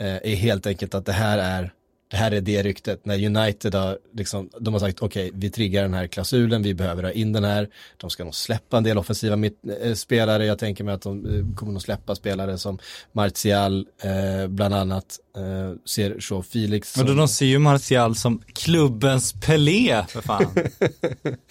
eh, 0.00 0.06
är 0.06 0.34
helt 0.34 0.66
enkelt 0.66 0.94
att 0.94 1.06
det 1.06 1.12
här 1.12 1.38
är 1.38 1.72
det 2.12 2.18
här 2.18 2.30
är 2.30 2.40
det 2.40 2.62
ryktet 2.62 3.06
när 3.06 3.26
United 3.26 3.74
har 3.74 3.98
liksom, 4.14 4.50
de 4.60 4.74
har 4.74 4.80
sagt 4.80 5.02
okej 5.02 5.30
vi 5.34 5.50
triggar 5.50 5.82
den 5.82 5.94
här 5.94 6.06
klausulen, 6.06 6.62
vi 6.62 6.74
behöver 6.74 7.02
ha 7.02 7.10
in 7.10 7.32
den 7.32 7.44
här, 7.44 7.68
de 7.96 8.10
ska 8.10 8.24
nog 8.24 8.34
släppa 8.34 8.76
en 8.76 8.84
del 8.84 8.98
offensiva 8.98 9.36
mitt, 9.36 9.58
eh, 9.82 9.94
spelare, 9.94 10.46
jag 10.46 10.58
tänker 10.58 10.84
mig 10.84 10.94
att 10.94 11.02
de 11.02 11.26
eh, 11.26 11.54
kommer 11.56 11.72
nog 11.72 11.82
släppa 11.82 12.14
spelare 12.14 12.58
som 12.58 12.78
Martial 13.12 13.86
eh, 14.02 14.48
bland 14.48 14.74
annat, 14.74 15.18
ser 15.88 16.20
så 16.20 16.42
Felix 16.42 16.96
Men 16.96 17.06
då 17.06 17.14
de 17.14 17.28
ser 17.28 17.46
ju 17.46 17.58
Martial 17.58 18.16
som 18.16 18.42
klubbens 18.54 19.32
Pelé 19.32 20.04
för 20.08 20.20
fan. 20.20 20.46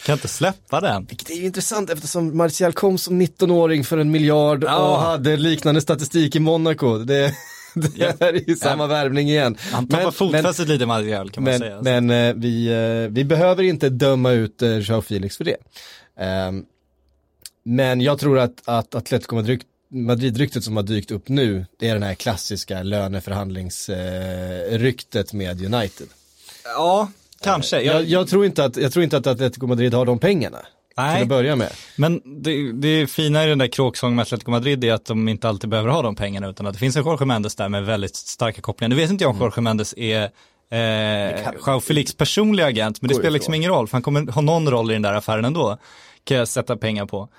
kan 0.06 0.14
inte 0.14 0.28
släppa 0.28 0.82
den. 0.82 1.06
Vilket 1.06 1.30
är 1.30 1.36
ju 1.36 1.46
intressant 1.46 1.90
eftersom 1.90 2.38
Martial 2.38 2.74
kom 2.74 2.98
som 2.98 3.22
19-åring 3.22 3.84
för 3.84 3.98
en 3.98 4.12
miljard 4.12 4.64
Ja. 4.64 4.78
och 4.78 5.02
hade 5.02 5.38
liknande 5.38 5.82
statistik 5.82 6.36
i 6.36 6.40
Monaco. 6.40 6.98
Det, 6.98 7.34
det 7.74 8.22
är 8.22 8.50
ju 8.50 8.56
samma 8.56 8.88
värvning 8.88 9.30
igen. 9.30 9.58
Han 9.72 9.88
tappar 9.88 10.04
Men- 10.04 10.12
fotfästet 10.12 10.68
lite 10.68 10.86
Martial 10.86 11.30
kan 11.30 11.44
man 11.44 11.52
men, 11.52 11.60
säga. 11.60 11.82
men 11.82 12.10
eh, 12.10 12.34
vi, 12.34 12.68
eh, 12.68 13.08
vi 13.14 13.24
behöver 13.24 13.64
inte 13.64 13.90
döma 13.90 14.32
ut 14.32 14.62
uh, 14.62 14.78
Joao 14.78 15.02
Felix 15.02 15.38
för 15.38 15.44
det. 15.44 15.58
Ehm, 16.18 16.66
men 17.64 18.02
jag 18.02 18.20
tror 18.20 18.40
att, 18.40 18.62
att 18.66 18.96
Atletico 18.96 19.36
Madrid 19.36 19.64
Madrid-ryktet 19.94 20.64
som 20.64 20.76
har 20.76 20.84
dykt 20.84 21.12
upp 21.12 21.30
nu, 21.30 21.66
det 21.80 21.90
är 21.90 21.94
den 21.94 22.04
här 22.04 22.16
klassiska 22.16 22.84
löneförhandlingsryktet 22.84 25.34
med 25.34 25.74
United. 25.74 26.08
Ja, 26.64 27.08
Kanske. 27.42 27.82
Jag, 27.82 28.06
jag, 28.06 28.28
tror 28.28 28.46
inte 28.46 28.66
att, 28.66 28.78
jag 28.78 28.92
tror 28.92 29.04
inte 29.04 29.18
att 29.18 29.28
Atletico 29.28 29.68
Madrid 29.68 29.94
har 29.94 30.06
de 30.06 30.20
pengarna. 30.20 30.66
Till 30.96 31.04
Nej, 31.04 31.22
att 31.22 31.28
börja 31.28 31.56
med. 31.56 31.72
men 31.96 32.22
det, 32.44 32.72
det 32.72 33.08
fina 33.08 33.46
i 33.46 33.48
den 33.48 33.58
där 33.58 33.68
kråksången 33.68 34.16
med 34.16 34.24
Atletico 34.24 34.52
Madrid 34.52 34.84
är 34.84 34.94
att 34.94 35.06
de 35.06 35.28
inte 35.28 35.50
alltid 35.50 35.70
behöver 35.70 35.90
ha 35.90 36.02
de 36.02 36.16
pengarna 36.16 36.50
utan 36.50 36.68
att 36.68 36.74
det 36.74 36.80
finns 36.80 36.96
en 36.96 37.04
Jorge 37.04 37.26
Mendes 37.26 37.56
där 37.56 37.70
med 37.70 37.86
väldigt 37.86 38.16
starka 38.16 38.62
kopplingar. 38.62 38.90
Nu 38.90 38.96
vet 38.96 39.10
inte 39.10 39.24
jag 39.24 39.32
om 39.32 39.40
Jorge 39.40 39.62
Mendes 39.62 39.94
är 39.98 40.24
eh, 40.72 41.52
Joao 41.68 41.80
Felix 41.80 42.16
personliga 42.16 42.66
agent, 42.66 43.02
men 43.02 43.10
det 43.10 43.16
spelar 43.16 43.32
liksom 43.32 43.54
ingen 43.54 43.72
roll, 43.72 43.88
för 43.88 43.94
han 43.94 44.02
kommer 44.02 44.32
ha 44.32 44.42
någon 44.42 44.70
roll 44.70 44.92
i 44.92 44.94
den 44.94 45.02
där 45.02 45.14
affären 45.14 45.46
ändå, 45.46 45.78
kan 46.24 46.38
jag 46.38 46.48
sätta 46.48 46.78
pengar 46.78 47.06
på. 47.06 47.30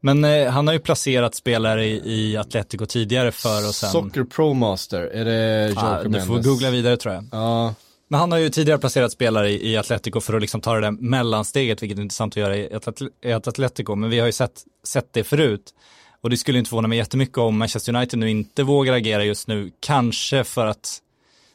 Men 0.00 0.24
eh, 0.24 0.50
han 0.50 0.66
har 0.66 0.74
ju 0.74 0.80
placerat 0.80 1.34
spelare 1.34 1.86
i, 1.86 2.02
i 2.04 2.36
Atletico 2.36 2.86
tidigare 2.86 3.32
för 3.32 3.68
och 3.68 3.74
sen... 3.74 3.90
Soccer 3.90 4.24
Pro 4.24 4.54
Master, 4.54 5.00
är 5.00 5.24
det 5.24 5.68
Jorge 5.68 5.82
Ah, 5.84 6.02
du 6.02 6.20
får 6.20 6.42
googla 6.42 6.70
vidare 6.70 6.96
tror 6.96 7.14
jag. 7.14 7.24
Ja, 7.32 7.74
men 8.14 8.20
han 8.20 8.32
har 8.32 8.38
ju 8.38 8.50
tidigare 8.50 8.78
placerat 8.78 9.12
spelare 9.12 9.50
i, 9.50 9.70
i 9.70 9.76
Atletico 9.76 10.20
för 10.20 10.34
att 10.34 10.40
liksom 10.40 10.60
ta 10.60 10.74
det 10.74 10.80
där 10.80 10.90
mellansteget, 10.90 11.82
vilket 11.82 11.98
är 11.98 12.02
intressant 12.02 12.32
att 12.32 12.36
göra 12.36 12.56
i 12.56 12.78
i 13.22 13.32
Atletico, 13.32 13.94
men 13.94 14.10
vi 14.10 14.18
har 14.18 14.26
ju 14.26 14.32
sett, 14.32 14.62
sett 14.84 15.12
det 15.12 15.24
förut. 15.24 15.74
Och 16.20 16.30
det 16.30 16.36
skulle 16.36 16.58
inte 16.58 16.68
förvåna 16.68 16.88
mig 16.88 16.98
jättemycket 16.98 17.38
om 17.38 17.58
Manchester 17.58 17.96
United 17.96 18.18
nu 18.18 18.30
inte 18.30 18.62
vågar 18.62 18.92
agera 18.92 19.24
just 19.24 19.48
nu, 19.48 19.70
kanske 19.80 20.44
för 20.44 20.66
att 20.66 20.98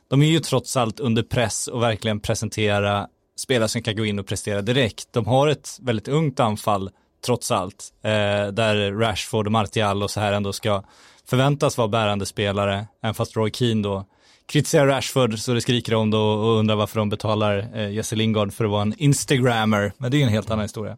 de 0.08 0.22
är 0.22 0.28
ju 0.28 0.40
trots 0.40 0.78
allt 0.78 1.00
under 1.00 1.24
press 1.24 1.68
och 1.68 1.84
verkligen 1.84 2.20
presentera 2.20 3.08
spelare 3.38 3.70
som 3.70 3.82
kan 3.82 3.96
gå 3.96 4.06
in 4.06 4.20
och 4.20 4.28
prestera 4.28 4.62
direkt. 4.62 5.08
De 5.12 5.26
har 5.26 5.48
ett 5.48 5.78
väldigt 5.82 6.08
ungt 6.08 6.40
anfall, 6.40 6.90
trots 7.26 7.52
allt, 7.52 7.94
eh, 8.02 8.48
där 8.52 8.92
Rashford 8.92 9.46
och 9.46 9.52
Martial 9.52 10.04
och 10.04 10.12
så 10.12 10.20
här 10.20 10.34
ändå 10.34 10.54
ska 10.54 10.84
förväntas 11.26 11.78
vara 11.78 11.88
bärande 11.88 12.26
spelare, 12.26 12.88
även 13.04 13.14
fast 13.14 13.36
Roy 13.36 13.52
Keane 13.52 13.84
då 13.84 14.06
kritiserar 14.50 14.88
Rashford 14.88 15.40
så 15.40 15.54
det 15.54 15.62
skriker 15.62 15.94
om 15.94 16.12
det 16.12 16.18
och 16.18 16.60
undrar 16.60 16.76
varför 16.76 17.00
de 17.00 17.10
betalar 17.10 17.68
eh, 17.76 17.92
Jesse 17.92 18.16
Lingard 18.16 18.54
för 18.54 18.66
att 18.66 18.72
vara 18.72 18.82
en 18.82 18.94
instagrammer. 18.98 19.94
Men 19.98 20.12
det 20.12 20.18
är 20.18 20.24
en 20.24 20.30
helt 20.30 20.52
annan 20.52 20.64
historia. 20.64 20.98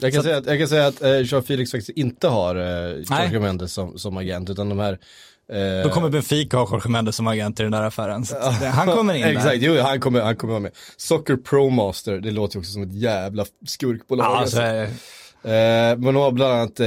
jag 0.00 0.12
kan, 0.12 0.22
säga 0.22 0.36
att, 0.36 0.46
jag 0.46 0.58
kan 0.58 0.68
säga 0.68 0.86
att 0.86 1.02
eh, 1.02 1.16
Joao 1.16 1.42
Felix 1.42 1.70
faktiskt 1.70 1.98
inte 1.98 2.28
har 2.28 2.56
eh. 2.56 2.62
Jorge 3.20 3.40
Mendes 3.40 3.72
som, 3.72 3.98
som 3.98 4.16
agent, 4.16 4.50
utan 4.50 4.68
de 4.68 4.78
här 4.78 4.92
eh, 5.52 5.84
Då 5.84 5.90
kommer 5.90 6.08
Benfica 6.08 6.56
ha 6.56 6.68
Jorge 6.70 6.90
Mendes 6.90 7.16
som 7.16 7.26
agent 7.26 7.60
i 7.60 7.62
den 7.62 7.72
där 7.72 7.82
affären. 7.82 8.26
Så 8.26 8.36
han 8.72 8.86
kommer 8.86 9.14
in 9.14 9.20
där. 9.26 9.32
Exakt, 9.32 9.56
jo, 9.60 9.80
han 9.80 10.00
kommer, 10.00 10.20
han 10.20 10.36
kommer 10.36 10.52
vara 10.52 10.62
med. 10.62 10.72
Soccer 10.96 11.36
Pro 11.36 11.70
Master, 11.70 12.18
det 12.18 12.30
låter 12.30 12.56
ju 12.56 12.60
också 12.60 12.72
som 12.72 12.82
ett 12.82 12.92
jävla 12.92 13.44
skurkbolag. 13.66 14.26
Ja, 14.26 14.38
alltså. 14.38 14.60
alltså, 14.60 14.74
eh, 14.74 14.88
Eh, 15.42 15.96
men 15.98 16.14
de 16.14 16.16
har 16.16 16.32
bland 16.32 16.52
annat 16.52 16.80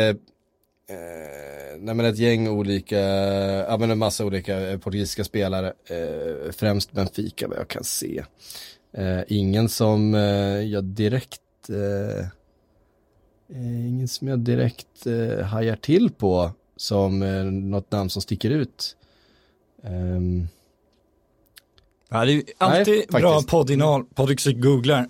eh, 0.90 1.80
nej, 1.80 1.96
men 1.96 2.06
ett 2.06 2.18
gäng 2.18 2.48
olika, 2.48 3.00
ja 3.70 3.78
men 3.78 3.92
en 3.92 3.98
massa 3.98 4.26
olika 4.26 4.72
eh, 4.72 4.80
portugisiska 4.80 5.24
spelare, 5.24 5.74
eh, 5.86 6.52
främst 6.52 6.92
Benfica 6.92 7.48
vad 7.48 7.58
jag 7.58 7.68
kan 7.68 7.84
se. 7.84 8.24
Eh, 8.94 9.22
ingen 9.28 9.70
som 9.70 10.16
eh, 10.16 10.62
jag 10.62 10.84
direkt, 10.84 11.70
eh, 11.70 12.20
eh, 13.58 13.88
ingen 13.88 14.08
som 14.08 14.28
jag 14.28 14.40
direkt 14.40 15.06
eh, 15.06 15.46
hajar 15.46 15.76
till 15.76 16.10
på 16.10 16.52
som 16.76 17.24
eh, 17.24 17.44
något 17.44 17.92
namn 17.92 18.10
som 18.10 18.22
sticker 18.22 18.50
ut. 18.50 18.96
Ehm, 19.84 20.48
ja, 22.14 22.26
det 22.26 22.32
är 22.34 22.44
alltid 22.58 23.04
Nej, 23.10 23.22
bra 23.22 23.42
poddinnehåll, 23.42 24.04
Poddyxi 24.16 24.54
googlar. 24.54 25.08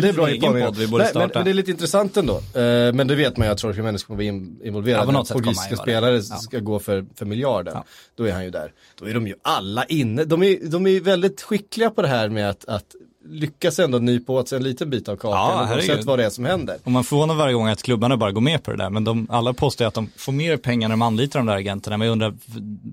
det 0.00 0.08
är 0.08 0.12
bra 0.12 0.28
en 0.28 0.34
i 0.34 0.40
podd, 0.40 0.76
vi 0.76 0.86
borde 0.86 1.04
Nej, 1.04 1.12
men, 1.14 1.22
starta. 1.22 1.38
men 1.38 1.44
det 1.44 1.50
är 1.50 1.54
lite 1.54 1.70
intressant 1.70 2.16
ändå. 2.16 2.36
Eh, 2.36 2.92
men 2.92 3.06
det 3.06 3.14
vet 3.14 3.36
man 3.36 3.46
ju 3.46 3.52
att 3.52 3.62
Jorge 3.62 3.82
Mendes 3.82 4.04
kommer 4.04 4.16
bli 4.16 4.26
in- 4.26 4.60
involverad. 4.64 5.00
Ja, 5.00 5.04
på 5.06 5.12
något 5.12 5.26
sätt 5.28 5.36
portugisiska 5.36 5.74
vara 5.76 5.82
spelare 5.82 6.14
Ja. 6.16 6.36
ska 6.36 6.58
gå 6.58 6.78
för, 6.78 7.06
för 7.14 7.26
miljarden. 7.26 7.74
Ja. 7.76 7.84
Då 8.16 8.24
är 8.28 8.32
han 8.32 8.44
ju 8.44 8.50
där. 8.50 8.72
Då 8.98 9.06
är 9.06 9.14
de 9.14 9.26
ju 9.26 9.34
alla 9.42 9.84
inne. 9.84 10.24
De 10.24 10.42
är, 10.42 10.58
de 10.70 10.86
är 10.86 11.00
väldigt 11.00 11.42
skickliga 11.42 11.90
på 11.90 12.02
det 12.02 12.08
här 12.08 12.28
med 12.28 12.50
att, 12.50 12.64
att 12.68 12.84
lyckas 13.28 13.78
ändå 13.78 13.98
nypa 13.98 14.32
åt 14.32 14.48
sig 14.48 14.56
en 14.56 14.62
liten 14.64 14.90
bit 14.90 15.08
av 15.08 15.16
kakan. 15.16 15.30
Ja, 15.68 15.74
oavsett 15.74 16.04
vad 16.04 16.18
det 16.18 16.24
är 16.24 16.30
som 16.30 16.44
händer. 16.44 16.76
Och 16.84 16.90
man 16.90 17.04
förvånar 17.04 17.34
varje 17.34 17.54
gång 17.54 17.68
att 17.68 17.82
klubbarna 17.82 18.16
bara 18.16 18.32
går 18.32 18.40
med 18.40 18.62
på 18.62 18.70
det 18.70 18.76
där, 18.76 18.90
men 18.90 19.04
de, 19.04 19.26
alla 19.30 19.52
påstår 19.52 19.84
att 19.84 19.94
de 19.94 20.10
får 20.16 20.32
mer 20.32 20.56
pengar 20.56 20.88
när 20.88 20.92
de 20.92 21.02
anlitar 21.02 21.40
de 21.40 21.46
där 21.46 21.56
agenterna, 21.56 21.96
men 21.96 22.06
jag 22.06 22.12
undrar, 22.12 22.34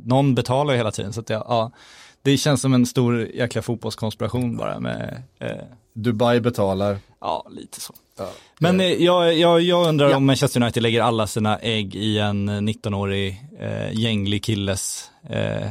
någon 0.05 0.35
betalar 0.35 0.73
ju 0.73 0.77
hela 0.77 0.91
tiden, 0.91 1.13
så 1.13 1.19
att 1.19 1.29
jag, 1.29 1.43
ja, 1.47 1.71
det 2.21 2.37
känns 2.37 2.61
som 2.61 2.73
en 2.73 2.85
stor 2.85 3.19
jäkla 3.33 3.61
fotbollskonspiration 3.61 4.57
bara 4.57 4.79
med, 4.79 5.23
eh, 5.39 5.49
Dubai 5.93 6.39
betalar. 6.39 6.97
ja, 7.21 7.47
lite 7.51 7.81
så. 7.81 7.93
Ja. 8.17 8.29
Men 8.59 8.79
eh, 8.79 8.85
jag, 8.87 9.33
jag, 9.37 9.61
jag 9.61 9.87
undrar 9.87 10.09
Ja. 10.09 10.17
om 10.17 10.25
Manchester 10.25 10.61
United 10.61 10.83
lägger 10.83 11.01
alla 11.01 11.27
sina 11.27 11.57
ägg 11.59 11.95
i 11.95 12.19
en 12.19 12.49
19-årig 12.69 13.41
eh, 13.59 13.93
gänglig 13.93 14.43
killes 14.43 15.11
eh, 15.29 15.69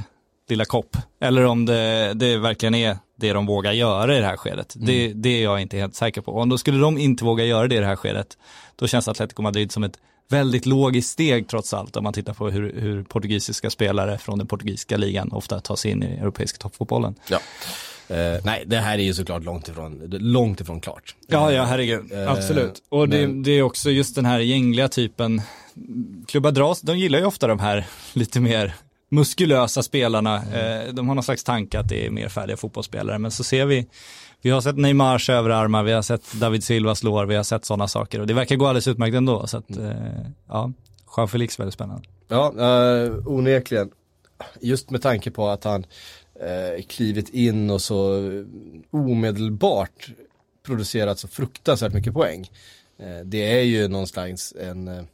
lilla 0.49 0.65
kopp. 0.65 0.97
Eller 1.21 1.45
om 1.47 1.67
det, 1.67 2.13
det 2.15 2.37
verkligen 2.37 2.75
är 2.75 2.99
det 3.17 3.33
de 3.33 3.47
vågar 3.47 3.73
göra 3.73 4.17
i 4.17 4.21
det 4.21 4.27
här 4.27 4.37
skedet. 4.37 4.75
Det, 4.77 5.13
det 5.13 5.29
är 5.29 5.43
jag 5.43 5.61
inte 5.61 5.77
helt 5.77 5.95
säker 5.95 6.21
på. 6.21 6.33
Om 6.33 6.49
då 6.49 6.59
skulle 6.59 6.79
de 6.79 6.99
inte 6.99 7.25
våga 7.25 7.45
göra 7.45 7.69
det 7.69 7.75
i 7.75 7.79
det 7.79 7.87
här 7.87 7.97
skedet, 7.97 8.39
då 8.77 8.87
känns 8.87 9.09
Atletico 9.09 9.43
Madrid 9.43 9.73
som 9.73 9.85
ett 9.85 9.99
väldigt 10.29 10.67
logiskt 10.67 11.11
steg 11.11 11.49
trots 11.49 11.75
allt 11.75 11.97
om 11.97 12.05
man 12.05 12.13
tittar 12.13 12.35
på 12.35 12.51
hur, 12.51 12.81
hur 12.81 13.03
portugisiska 13.03 13.71
spelare 13.71 14.19
från 14.19 14.39
den 14.39 14.47
portugisiska 14.47 14.97
ligan 14.97 15.33
ofta 15.33 15.61
tar 15.61 15.77
sig 15.77 15.91
in 15.91 16.03
i 16.03 16.07
europeiska 16.07 16.59
toppfotbollen. 16.59 17.15
Ja. 17.31 17.39
Eh, 18.09 18.41
nej, 18.45 18.65
det 18.67 18.77
här 18.77 18.99
är 18.99 19.03
ju 19.03 19.15
såklart 19.15 19.45
långt 19.45 19.69
ifrån, 19.69 20.03
långt 20.11 20.61
ifrån 20.61 20.81
klart. 20.81 21.15
Ja, 21.27 21.53
ja, 21.53 21.65
herregud. 21.65 22.13
Eh, 22.13 22.33
Absolut. 22.33 22.83
Och 22.89 23.09
det, 23.09 23.27
men- 23.29 23.43
det 23.43 23.51
är 23.51 23.63
också 23.63 23.91
just 23.91 24.15
den 24.15 24.25
här 24.25 24.39
gängliga 24.39 24.89
typen. 24.89 25.43
Klubbar 26.29 26.53
dras, 26.53 26.81
de 26.81 26.99
gillar 26.99 27.19
ju 27.19 27.25
ofta 27.25 27.47
de 27.47 27.59
här 27.59 27.87
lite 28.13 28.41
mer 28.41 28.75
muskulösa 29.11 29.83
spelarna. 29.83 30.37
Eh, 30.37 30.93
De 30.93 31.09
har 31.09 31.15
någon 31.15 31.25
slags 31.25 31.45
tanke 31.45 31.79
att 31.81 31.89
det 31.89 32.07
är 32.07 32.11
mer 32.11 32.29
färdiga 32.29 32.57
fotbollsspelare. 32.57 33.19
Men 33.19 33.31
så 33.31 33.45
ser 33.45 33.67
vi, 33.67 33.87
vi 34.47 34.51
har 34.51 34.61
sett 34.61 34.77
Neymars 34.77 35.31
överarmar, 35.31 35.83
vi 35.83 35.93
har 35.93 36.03
sett 36.03 36.33
David 36.33 36.65
Silva 36.65 36.95
slår, 36.95 37.27
vi 37.27 37.35
har 37.35 37.43
sett 37.43 37.65
sådana 37.65 37.89
saker. 37.89 38.21
Och 38.21 38.27
det 38.27 38.35
verkar 38.35 38.57
gå 38.57 38.67
alldeles 38.67 38.89
utmärkt 38.89 39.15
ändå. 39.15 39.47
Så 39.47 39.59
att, 39.59 39.71
eh, 39.71 39.91
ja, 40.49 40.73
Jean 41.17 41.29
Felix 41.29 41.61
väldigt 41.61 41.75
spännande. 41.75 42.03
Ja, 42.29 42.53
uh, 42.59 43.29
onekligen. 43.29 43.91
Just 44.61 44.91
med 44.91 45.03
tanke 45.03 45.31
på 45.31 45.49
att 45.49 45.65
han 45.65 45.85
uh, 45.85 46.83
klivit 46.89 47.29
in 47.29 47.71
och 47.71 47.83
så 47.83 48.21
omedelbart 48.91 50.11
producerat 50.67 51.19
så 51.19 51.29
fruktansvärt 51.29 51.93
mycket 51.93 52.15
poäng. 52.15 52.51
Eh, 52.99 53.25
det 53.25 53.59
är 53.59 53.63
ju 53.63 53.89
någon 53.89 54.07
slags 54.07 54.55
en, 54.61 54.89
eh, 54.89 55.05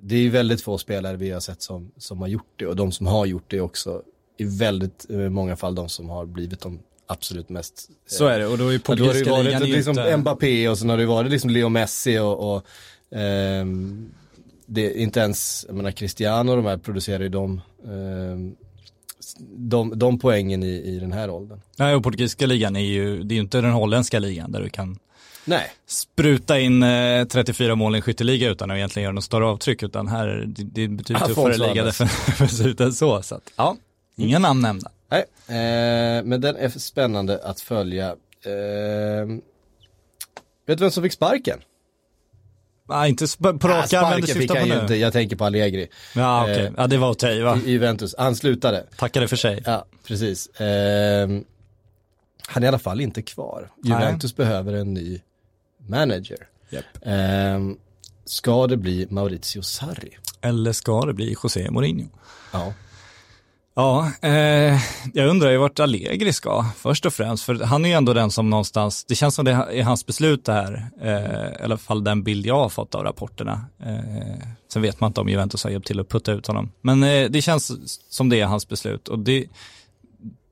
det 0.00 0.14
är 0.14 0.20
ju 0.20 0.30
väldigt 0.30 0.62
få 0.62 0.78
spelare 0.78 1.16
vi 1.16 1.30
har 1.30 1.40
sett 1.40 1.62
som, 1.62 1.90
som 1.96 2.20
har 2.20 2.28
gjort 2.28 2.52
det 2.56 2.66
och 2.66 2.76
de 2.76 2.92
som 2.92 3.06
har 3.06 3.26
gjort 3.26 3.50
det 3.50 3.60
också 3.60 4.02
i 4.36 4.44
väldigt 4.44 5.10
eh, 5.10 5.18
många 5.18 5.56
fall 5.56 5.74
de 5.74 5.88
som 5.88 6.10
har 6.10 6.26
blivit 6.26 6.60
de 6.60 6.80
absolut 7.06 7.48
mest 7.48 7.90
Så 8.06 8.26
är 8.26 8.38
det, 8.38 8.46
och 8.46 8.58
då 8.58 8.68
är 8.68 8.72
ju 8.72 8.78
då 8.78 8.92
har 8.92 9.14
det 9.14 9.30
varit 9.30 9.60
liksom 9.68 9.98
inte... 9.98 10.16
Mbappé 10.16 10.68
och 10.68 10.78
sen 10.78 10.88
har 10.88 10.96
det 10.96 11.06
varit 11.06 11.30
liksom 11.30 11.50
Leo 11.50 11.68
Messi 11.68 12.18
och, 12.18 12.54
och 12.54 12.66
ehm, 13.10 14.10
det 14.66 14.86
är 14.86 14.96
inte 14.96 15.20
ens, 15.20 15.64
jag 15.68 15.76
menar 15.76 15.90
Cristiano 15.90 16.50
och 16.50 16.56
de 16.56 16.66
här 16.66 16.76
producerar 16.76 17.22
ju 17.22 17.28
de, 17.28 17.60
ehm, 17.84 18.54
de, 19.48 19.98
de 19.98 20.18
poängen 20.18 20.62
i, 20.62 20.82
i 20.82 20.98
den 20.98 21.12
här 21.12 21.30
åldern. 21.30 21.60
Nej, 21.76 21.94
och 21.94 22.02
portugisiska 22.02 22.46
ligan 22.46 22.76
är 22.76 22.80
ju, 22.80 23.22
det 23.22 23.34
är 23.34 23.36
ju 23.36 23.42
inte 23.42 23.60
den 23.60 23.72
holländska 23.72 24.18
ligan 24.18 24.52
där 24.52 24.60
du 24.60 24.68
kan 24.68 24.98
Nej, 25.44 25.70
spruta 25.86 26.60
in 26.60 26.82
eh, 26.82 27.24
34 27.24 27.74
mål 27.74 27.94
i 27.94 27.98
en 27.98 28.02
skytteliga 28.02 28.50
utan 28.50 28.70
att 28.70 28.76
egentligen 28.76 29.04
göra 29.04 29.14
något 29.14 29.24
större 29.24 29.44
avtryck 29.44 29.82
utan 29.82 30.08
här, 30.08 30.44
det, 30.46 30.62
det 30.62 30.82
är 30.82 30.88
betydligt 30.88 31.24
tuffare 31.24 31.56
liga 31.56 31.84
definitivt 31.84 32.80
än 32.80 32.92
så. 32.92 33.22
så 33.22 33.34
att, 33.34 33.52
ja, 33.56 33.76
inga 34.16 34.38
namn 34.38 34.60
nämnda. 34.60 34.90
Nej. 35.46 36.18
Eh, 36.18 36.24
men 36.24 36.40
den 36.40 36.56
är 36.56 36.68
spännande 36.68 37.40
att 37.44 37.60
följa. 37.60 38.16
Ehm, 38.44 39.40
vet 40.66 40.78
du 40.78 40.84
vem 40.84 40.90
som 40.90 41.02
fick 41.02 41.12
sparken? 41.12 41.60
Ah, 42.88 43.06
inte 43.06 43.26
på 43.38 43.68
rak 43.68 43.92
arm, 43.92 44.06
sparken 44.06 44.26
fick 44.36 44.50
han 44.50 44.60
på 44.62 44.66
ju 44.68 44.74
nu. 44.74 44.80
inte, 44.80 44.94
jag 44.94 45.12
tänker 45.12 45.36
på 45.36 45.44
Allegri 45.44 45.88
Ja, 46.14 46.42
okej. 46.42 46.64
Eh, 46.66 46.72
Ja, 46.76 46.86
det 46.86 46.98
var 46.98 47.14
dig 47.20 47.42
va? 47.42 47.58
i, 47.66 47.70
Juventus. 47.70 48.14
Han 48.18 48.36
slutade. 48.36 48.86
Tackade 48.96 49.28
för 49.28 49.36
sig. 49.36 49.62
Ja, 49.66 49.84
precis. 50.06 50.60
Ehm, 50.60 51.44
han 52.46 52.62
är 52.62 52.66
i 52.66 52.68
alla 52.68 52.78
fall 52.78 53.00
inte 53.00 53.22
kvar. 53.22 53.70
Juventus 53.84 54.36
behöver 54.36 54.72
en 54.72 54.94
ny 54.94 55.20
manager. 55.86 56.38
Japp. 56.70 56.84
Ehm, 57.02 57.76
ska 58.24 58.66
det 58.66 58.76
bli 58.76 59.06
Maurizio 59.10 59.62
Sarri? 59.62 60.18
Eller 60.40 60.72
ska 60.72 61.00
det 61.06 61.14
bli 61.14 61.36
José 61.42 61.70
Mourinho? 61.70 62.06
Ja. 62.52 62.72
Ja, 63.76 64.10
eh, 64.22 64.78
jag 65.14 65.28
undrar 65.28 65.50
ju 65.50 65.56
vart 65.56 65.80
Allegri 65.80 66.32
ska, 66.32 66.64
först 66.76 67.06
och 67.06 67.12
främst, 67.12 67.44
för 67.44 67.54
han 67.54 67.84
är 67.84 67.88
ju 67.88 67.94
ändå 67.94 68.12
den 68.12 68.30
som 68.30 68.50
någonstans, 68.50 69.04
det 69.04 69.14
känns 69.14 69.34
som 69.34 69.44
det 69.44 69.50
är 69.50 69.82
hans 69.82 70.06
beslut 70.06 70.44
det 70.44 70.52
här, 70.52 70.88
eh, 71.02 71.60
i 71.60 71.64
alla 71.64 71.76
fall 71.76 72.04
den 72.04 72.22
bild 72.22 72.46
jag 72.46 72.58
har 72.58 72.68
fått 72.68 72.94
av 72.94 73.04
rapporterna. 73.04 73.66
Eh, 73.80 74.46
sen 74.72 74.82
vet 74.82 75.00
man 75.00 75.10
inte 75.10 75.20
om 75.20 75.28
Juventus 75.28 75.64
har 75.64 75.70
hjälpt 75.70 75.86
till 75.86 76.00
att 76.00 76.08
putta 76.08 76.32
ut 76.32 76.46
honom, 76.46 76.72
men 76.80 77.02
eh, 77.02 77.30
det 77.30 77.42
känns 77.42 77.72
som 78.14 78.28
det 78.28 78.40
är 78.40 78.46
hans 78.46 78.68
beslut 78.68 79.08
och 79.08 79.18
det, 79.18 79.46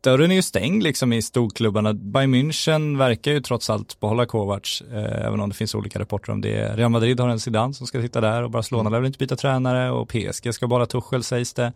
dörren 0.02 0.30
är 0.30 0.34
ju 0.34 0.42
stängd 0.42 0.82
liksom 0.82 1.12
i 1.12 1.22
storklubbarna. 1.22 1.92
Bayern 1.92 2.34
München 2.34 2.98
verkar 2.98 3.32
ju 3.32 3.40
trots 3.40 3.70
allt 3.70 4.00
behålla 4.00 4.26
Kovacs, 4.26 4.80
eh, 4.80 5.26
även 5.26 5.40
om 5.40 5.48
det 5.48 5.54
finns 5.54 5.74
olika 5.74 5.98
rapporter 5.98 6.32
om 6.32 6.40
det. 6.40 6.76
Real 6.76 6.90
Madrid 6.90 7.20
har 7.20 7.28
en 7.28 7.40
Zidane 7.40 7.74
som 7.74 7.86
ska 7.86 8.02
sitta 8.02 8.20
där 8.20 8.42
och 8.42 8.50
Barcelona 8.50 8.90
lär 8.90 8.98
väl 8.98 9.06
inte 9.06 9.18
byta 9.18 9.36
tränare 9.36 9.90
och 9.90 10.08
PSG 10.08 10.54
ska 10.54 10.66
bara 10.66 10.86
Tuchel 10.86 11.22
sägs 11.22 11.54
det. 11.54 11.72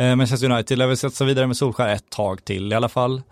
Eh, 0.00 0.16
Manchester 0.16 0.50
United 0.50 0.78
lär 0.78 0.86
väl 0.86 0.96
satsa 0.96 1.24
vidare 1.24 1.46
med 1.46 1.56
Solskär 1.56 1.88
ett 1.88 2.10
tag 2.10 2.44
till 2.44 2.72
i 2.72 2.74
alla 2.74 2.88
fall. 2.88 3.22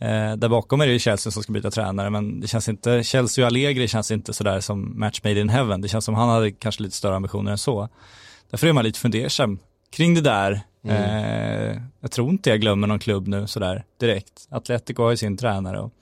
Eh, 0.00 0.36
där 0.36 0.48
bakom 0.48 0.80
är 0.80 0.86
det 0.86 0.92
ju 0.92 0.98
Chelsea 0.98 1.32
som 1.32 1.42
ska 1.42 1.52
byta 1.52 1.70
tränare, 1.70 2.10
men 2.10 2.40
det 2.40 2.46
känns 2.46 2.68
inte, 2.68 3.02
Chelsea 3.02 3.44
och 3.44 3.46
Allegri 3.46 3.88
känns 3.88 4.10
inte 4.10 4.32
sådär 4.32 4.60
som 4.60 5.00
match 5.00 5.20
made 5.24 5.40
in 5.40 5.48
heaven. 5.48 5.80
Det 5.80 5.88
känns 5.88 6.04
som 6.04 6.14
han 6.14 6.28
hade 6.28 6.50
kanske 6.50 6.82
lite 6.82 6.96
större 6.96 7.16
ambitioner 7.16 7.50
än 7.50 7.58
så. 7.58 7.88
Därför 8.50 8.66
är 8.66 8.72
man 8.72 8.84
lite 8.84 8.98
fundersam 8.98 9.58
kring 9.90 10.14
det 10.14 10.20
där. 10.20 10.60
Eh, 10.84 11.82
jag 12.00 12.10
tror 12.10 12.30
inte 12.30 12.50
jag 12.50 12.60
glömmer 12.60 12.86
någon 12.86 12.98
klubb 12.98 13.28
nu 13.28 13.46
sådär 13.46 13.84
direkt. 14.00 14.46
Atletico 14.50 15.02
har 15.02 15.10
ju 15.10 15.16
sin 15.16 15.36
tränare. 15.36 15.80
Och, 15.80 15.92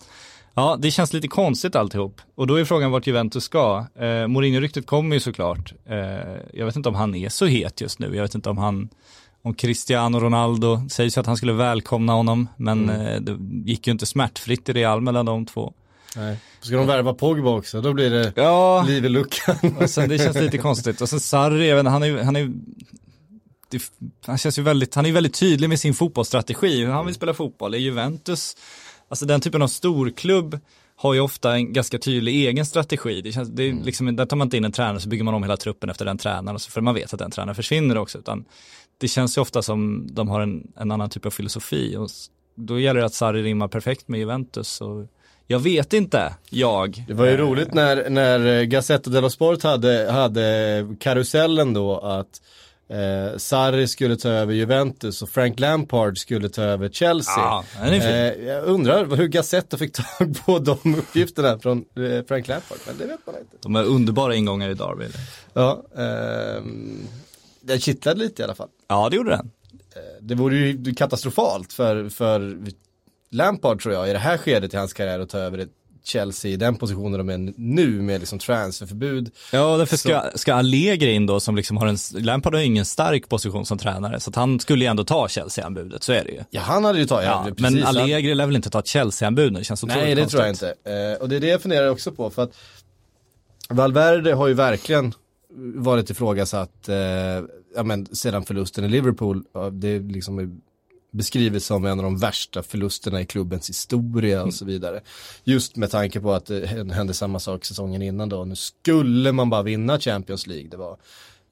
ja, 0.55 0.77
det 0.81 0.91
känns 0.91 1.13
lite 1.13 1.29
konstigt 1.29 1.77
alltihop. 1.77 2.21
Och 2.35 2.47
då 2.47 2.55
är 2.55 2.65
frågan 2.65 2.91
vart 2.91 3.07
Juventus 3.07 3.45
ska. 3.45 3.87
Eh, 3.99 4.27
Mourinho-ryktet 4.27 4.87
kommer 4.87 5.17
ju 5.17 5.21
såklart. 5.21 5.73
Eh, 5.85 5.97
jag 6.53 6.67
vet 6.67 6.77
inte 6.77 6.89
om 6.89 6.95
han 6.95 7.15
är 7.15 7.29
så 7.29 7.47
het 7.47 7.81
just 7.81 7.99
nu. 7.99 8.17
Jag 8.17 8.23
vet 8.23 8.35
inte 8.35 8.51
om 8.51 8.59
han 8.59 8.89
om 9.47 9.55
Cristiano 9.55 10.21
Ronaldo, 10.21 10.81
sägs 10.91 11.17
ju 11.17 11.21
att 11.21 11.27
han 11.27 11.37
skulle 11.37 11.53
välkomna 11.53 12.13
honom, 12.13 12.49
men 12.57 12.89
eh, 12.91 13.21
det 13.21 13.37
gick 13.71 13.87
ju 13.87 13.93
inte 13.93 14.07
smärtfritt 14.07 14.69
i 14.69 14.73
Real 14.73 15.01
mellan 15.01 15.27
de 15.27 15.47
två. 15.47 15.73
Nej. 16.17 16.37
Ska 16.61 16.77
de 16.77 16.87
värva 16.87 17.15
Pogba 17.15 17.51
också, 17.57 17.81
då 17.81 17.93
blir 17.93 18.11
det 18.11 18.33
Ja, 18.37 18.85
liv 18.89 19.05
i 19.05 19.09
luckan. 19.09 19.57
och 19.81 19.91
sen 19.91 20.09
det 20.09 20.19
känns 20.19 20.37
lite 20.37 20.59
konstigt. 20.59 21.01
Och 21.01 21.09
sen 21.09 21.21
Sarri, 21.21 21.69
jag 21.69 21.77
vet, 21.77 21.87
han 21.93 22.03
är, 22.03 22.23
han 22.23 22.37
är 22.37 22.53
det, 23.71 23.83
han 24.27 24.39
känns 24.39 24.59
ju 24.59 24.63
väldigt, 24.63 24.95
han 24.95 25.07
är 25.07 25.13
väldigt 25.13 25.35
tydlig 25.41 25.69
med 25.69 25.81
sin 25.81 25.95
fotbollsstrategi, 25.95 26.85
hur 26.85 26.93
han 26.93 27.07
vill 27.07 27.15
spela 27.15 27.35
fotboll. 27.35 27.75
I 27.75 27.79
Juventus, 27.79 28.57
alltså 29.09 29.27
den 29.27 29.41
typen 29.41 29.63
av 29.63 29.69
storklubb 29.69 30.59
har 30.99 31.15
ju 31.15 31.21
ofta 31.21 31.55
en 31.55 31.73
ganska 31.73 31.99
tydlig 31.99 32.35
egen 32.47 32.67
strategi. 32.67 33.21
Det 33.23 33.33
känns, 33.33 33.49
det 33.49 33.63
är 33.63 33.73
liksom, 33.85 34.17
där 34.17 34.27
tar 34.27 34.37
man 34.37 34.47
inte 34.47 34.57
in 34.57 34.65
en 34.65 34.73
tränare 34.73 35.01
så 35.01 35.09
bygger 35.09 35.25
man 35.25 35.35
om 35.35 35.43
hela 35.43 35.57
truppen 35.57 35.91
efter 35.91 36.05
den 36.05 36.19
tränaren, 36.19 36.55
och 36.55 36.61
så- 36.61 36.71
för 36.71 36.81
man 36.81 36.95
vet 36.95 37.13
att 37.13 37.19
den 37.19 37.31
tränaren 37.31 37.55
försvinner 37.55 37.99
också. 37.99 38.19
Utan 38.19 38.45
det 38.99 39.09
känns 39.09 39.37
ju 39.39 39.41
ofta 39.43 39.63
som 39.63 40.09
de 40.11 40.29
har 40.29 40.41
en, 40.41 40.73
en 40.77 40.91
annan 40.91 41.11
typ 41.11 41.27
av 41.27 41.31
filosofi. 41.31 41.97
Och 41.97 42.09
då 42.55 42.81
gäller 42.81 43.01
det 43.01 43.07
att 43.07 43.15
Sarri 43.15 43.43
rimmar 43.43 43.69
perfekt 43.69 44.09
med 44.09 44.21
Juventus. 44.21 44.81
Och 44.81 45.07
jag 45.47 45.59
vet 45.59 45.93
inte, 45.93 46.35
jag. 46.51 47.05
Det 47.09 47.15
var 47.15 47.27
ju 47.27 47.33
Eh, 47.33 47.39
roligt 47.39 47.75
när, 47.75 48.11
när 48.11 48.63
Gazzetta 48.65 49.11
dello 49.11 49.31
Sport 49.31 49.63
hade, 49.63 50.11
hade 50.13 50.97
karusellen 51.01 51.73
då 51.75 51.99
att 51.99 52.43
eh, 52.91 53.37
Sarri 53.39 53.89
skulle 53.89 54.17
ta 54.17 54.29
över 54.29 54.55
Juventus 54.55 55.23
och 55.23 55.29
Frank 55.29 55.61
Lampard 55.61 56.19
skulle 56.19 56.49
ta 56.49 56.63
över 56.63 56.89
Chelsea. 56.89 57.35
Fin. 58.01 58.11
eh, 58.11 58.47
jag 58.47 58.65
undrar 58.65 59.17
hur 59.17 59.27
Gazzetta 59.29 59.77
fick 59.77 59.93
tag 59.93 60.37
på 60.47 60.59
de 60.59 60.95
uppgifterna 60.99 61.59
från 61.59 61.79
eh, 61.79 62.25
Frank 62.29 62.49
Lampard, 62.49 62.79
men 62.87 62.99
det 62.99 63.07
vet 63.07 63.27
man 63.27 63.35
inte. 63.41 63.57
De 63.63 63.77
är 63.77 63.85
underbara 63.85 64.35
ingångar 64.35 64.69
i 64.69 64.75
Derby. 64.75 65.05
Ja, 65.53 65.83
ehm, 65.99 67.07
det 67.67 67.79
kittlade 67.79 68.19
lite 68.21 68.43
i 68.43 68.45
alla 68.45 68.55
fall. 68.55 68.69
Ja, 68.89 69.09
det 69.09 69.17
gjorde 69.17 69.31
den. 69.31 69.51
Det 70.21 70.35
vore 70.35 70.57
ju 70.57 70.95
katastrofalt 70.95 71.73
för, 71.73 72.09
för 72.09 72.59
Lampard 73.31 73.83
tror 73.83 73.95
jag 73.95 74.09
i 74.11 74.13
det 74.13 74.19
här 74.19 74.39
skedet 74.39 74.75
i 74.75 74.77
hans 74.77 74.93
karriär 74.93 75.21
att 75.21 75.29
ta 75.29 75.39
över 75.39 75.59
ett 75.59 75.71
Chelsea 76.05 76.51
i 76.51 76.57
den 76.57 76.77
positionen 76.77 77.19
de 77.19 77.29
är 77.29 77.53
nu 77.57 78.03
med 78.03 78.21
liksom 78.21 78.39
transferförbud. 78.39 79.31
Ja, 79.53 79.77
därför 79.77 79.97
ska, 79.97 80.23
ska 80.35 80.55
Allegri 80.55 81.13
in 81.13 81.27
då 81.27 81.41
som 81.41 81.57
liksom 81.57 81.77
har 81.77 81.87
en, 81.87 81.97
Lampard 82.13 82.55
har 82.55 82.61
ingen 82.61 82.85
stark 82.85 83.29
position 83.29 83.67
som 83.67 83.79
tränare, 83.79 84.21
så 84.21 84.31
att 84.31 84.37
han 84.37 84.61
skulle 84.61 84.85
ju 84.85 84.89
ändå 84.91 85.05
ta 85.05 85.29
Chelsea-anbudet, 85.29 86.03
så 86.03 86.13
är 86.13 86.25
det 86.25 86.31
ju. 86.31 86.41
Ja, 86.51 86.61
han 86.61 86.85
hade 86.85 86.99
ju 86.99 87.07
tagit, 87.07 87.27
Ja, 87.27 87.45
ja, 87.47 87.55
men 87.59 87.73
precis. 87.73 87.85
Allegri 87.85 88.35
lär 88.35 88.47
väl 88.47 88.57
inte 88.57 88.71
ta 88.71 88.79
ett 88.79 88.87
Chelsea-anbud 88.87 89.53
nu, 89.53 89.59
det 89.59 89.65
känns 89.65 89.83
otroligt 89.83 90.05
Nej, 90.05 90.15
det 90.15 90.21
konstigt. 90.21 90.39
tror 90.39 90.47
jag 90.47 90.53
inte. 90.53 91.15
Eh, 91.15 91.23
och 91.23 91.29
det 91.29 91.37
är 91.37 91.41
det 91.41 91.47
jag 91.47 91.63
funderar 91.63 91.89
också 91.89 92.13
på 92.13 92.31
för 92.31 92.43
att 92.43 92.53
Valverde 93.69 94.35
har 94.35 94.49
ju 94.49 94.55
verkligen 94.55 95.15
varit 95.75 96.11
ifrågasatt, 96.11 96.89
eh, 96.89 96.97
ja 97.75 97.83
men 97.85 98.07
sedan 98.07 98.45
förlusten 98.45 98.85
i 98.85 98.89
Liverpool, 98.89 99.45
ja, 99.53 99.71
det 99.71 99.99
liksom 99.99 100.61
beskrivits 101.17 101.67
som 101.67 101.85
en 101.85 101.99
av 101.99 102.05
de 102.05 102.19
värsta 102.19 102.63
förlusterna 102.63 103.21
i 103.21 103.27
klubbens 103.27 103.69
historia 103.69 104.43
och 104.43 104.55
så 104.55 104.65
vidare. 104.65 105.01
Just 105.45 105.77
med 105.77 105.91
tanke 105.91 106.21
på 106.21 106.33
att 106.33 106.47
det 106.47 106.67
hände 106.67 107.15
samma 107.15 107.41
sak 107.41 107.65
säsongen 107.65 108.03
innan 108.03 108.29
då. 108.29 108.45
Nu 108.45 108.57
skulle 108.57 109.33
man 109.33 109.51
bara 109.51 109.63
vinna 109.63 110.01
Champions 110.01 110.47
League. 110.47 110.69
Det 110.69 110.77
var, 110.77 110.97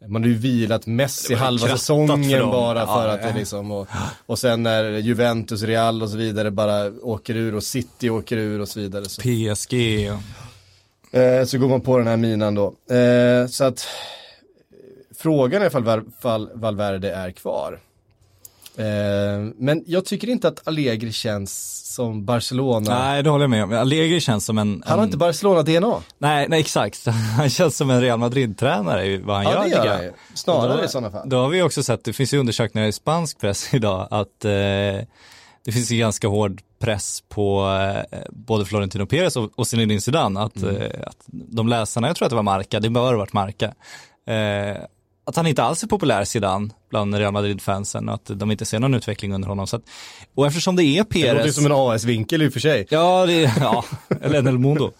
man 0.06 0.22
hade 0.22 0.28
ju 0.28 0.38
vilat 0.38 0.86
Messi 0.86 1.34
halva 1.34 1.68
säsongen 1.68 2.24
för 2.30 2.46
bara 2.46 2.78
Ja, 2.78 2.86
för 2.86 3.08
att 3.08 3.20
ja. 3.22 3.28
det 3.28 3.38
liksom 3.38 3.70
och, 3.70 3.88
och 4.26 4.38
sen 4.38 4.62
när 4.62 4.84
Juventus, 4.98 5.62
Real 5.62 6.02
och 6.02 6.10
så 6.10 6.16
vidare 6.16 6.50
bara 6.50 6.92
åker 7.02 7.36
ur 7.36 7.54
och 7.54 7.64
City 7.64 8.10
åker 8.10 8.36
ur 8.36 8.60
och 8.60 8.68
så 8.68 8.80
vidare. 8.80 9.04
Så, 9.04 9.22
PSG. 9.22 9.74
Eh, 11.14 11.44
så 11.44 11.59
går 11.59 11.68
man 11.68 11.81
på 11.81 11.98
den 11.98 12.07
här 12.07 12.16
minan 12.16 12.55
då. 12.55 12.94
Eh, 12.94 13.46
så 13.46 13.64
att 13.64 13.87
frågan 15.18 15.62
är 15.62 15.66
ifall 15.66 15.85
Val, 15.85 16.03
Val, 16.22 16.50
Valverde 16.55 17.12
är 17.14 17.31
kvar. 17.31 17.81
Eh, 18.77 18.85
men 19.57 19.85
jag 19.87 20.05
tycker 20.05 20.29
inte 20.29 20.48
att 20.48 20.68
Allegri 20.68 21.12
känns 21.12 21.81
som 21.94 22.24
Barcelona. 22.24 22.98
Nej, 22.98 23.22
det 23.22 23.31
håller 23.31 23.42
jag 23.42 23.50
med 23.50 23.64
om. 23.64 23.72
Allegri 23.72 24.20
känns 24.20 24.44
som 24.44 24.59
en... 24.59 24.83
Han 24.87 24.98
har 24.98 25.05
inte 25.07 25.16
Barcelona-DNA. 25.16 26.03
Nej, 26.18 26.46
nej, 26.48 26.61
exakt. 26.61 27.07
Han 27.37 27.50
känns 27.50 27.77
som 27.77 27.90
en 27.90 28.00
Real 28.00 28.18
Madrid-tränare 28.18 29.07
i 29.07 29.16
vad 29.18 29.37
han 29.37 29.44
Ja, 29.44 29.50
gör. 29.53 29.62
det 29.64 29.70
tycker 29.70 29.85
gör 29.85 30.03
han. 30.05 30.12
Snarare 30.35 30.77
då, 30.77 30.85
i 30.85 30.88
sådana 30.88 31.11
fall. 31.11 31.29
Då 31.29 31.37
har 31.37 31.48
vi 31.48 31.62
också 31.62 31.83
sett, 31.83 32.05
det 32.05 32.12
finns 32.12 32.35
ju 32.35 32.38
undersökningar 32.38 32.88
i 32.88 32.92
spansk 32.92 33.40
press 33.40 33.68
idag, 33.74 34.09
att 34.11 34.44
eh, 34.44 34.53
det 35.64 35.72
finns 35.72 35.90
ju 35.90 35.96
ganska 35.98 36.29
hård 36.29 36.61
press 36.79 37.22
på 37.29 37.68
eh, 38.12 38.18
både 38.31 38.64
Florentino 38.64 39.07
Perez 39.07 39.37
och, 39.37 39.50
och 39.59 39.66
Zinedine 39.66 40.00
Zidane, 40.00 40.40
att, 40.40 40.57
Mm. 40.57 40.77
eh, 40.77 40.90
att 41.07 41.24
de 41.29 41.68
läsarna, 41.68 42.07
jag 42.07 42.16
tror 42.16 42.27
att 42.27 42.31
det 42.31 42.37
var 42.37 42.42
Marca, 42.42 42.81
det 42.81 42.90
bör 42.90 43.11
ha 43.12 43.16
varit 43.18 43.33
Marca, 43.33 43.66
eh, 44.27 44.77
att 45.27 45.37
han 45.37 45.46
inte 45.46 45.62
alls 45.62 45.83
är 45.83 45.87
populär 45.87 46.24
Zidane 46.24 46.70
bland 46.90 47.14
Real 47.14 47.33
Madrid-fansen 47.33 48.09
och 48.09 48.14
att 48.14 48.31
de 48.38 48.50
inte 48.50 48.64
ser 48.64 48.79
någon 48.79 48.94
utveckling 48.94 49.35
under 49.35 49.48
honom. 49.48 49.66
Så 49.66 49.77
att, 49.77 49.83
och 50.35 50.46
eftersom 50.46 50.77
det 50.77 50.85
är 50.85 51.05
Det 51.11 51.22
låter 51.22 51.35
Perez 51.40 51.55
som 51.55 51.66
en 51.66 51.72
AS-vinkel 51.72 52.42
i 52.42 52.48
och 52.48 52.53
för 52.53 52.61
sig. 52.61 52.87
Ja, 52.90 53.27
det, 53.27 53.40
ja 53.61 53.85
eller 54.22 54.38
en 54.38 54.46
El 54.46 54.59
Mundo. 54.59 54.92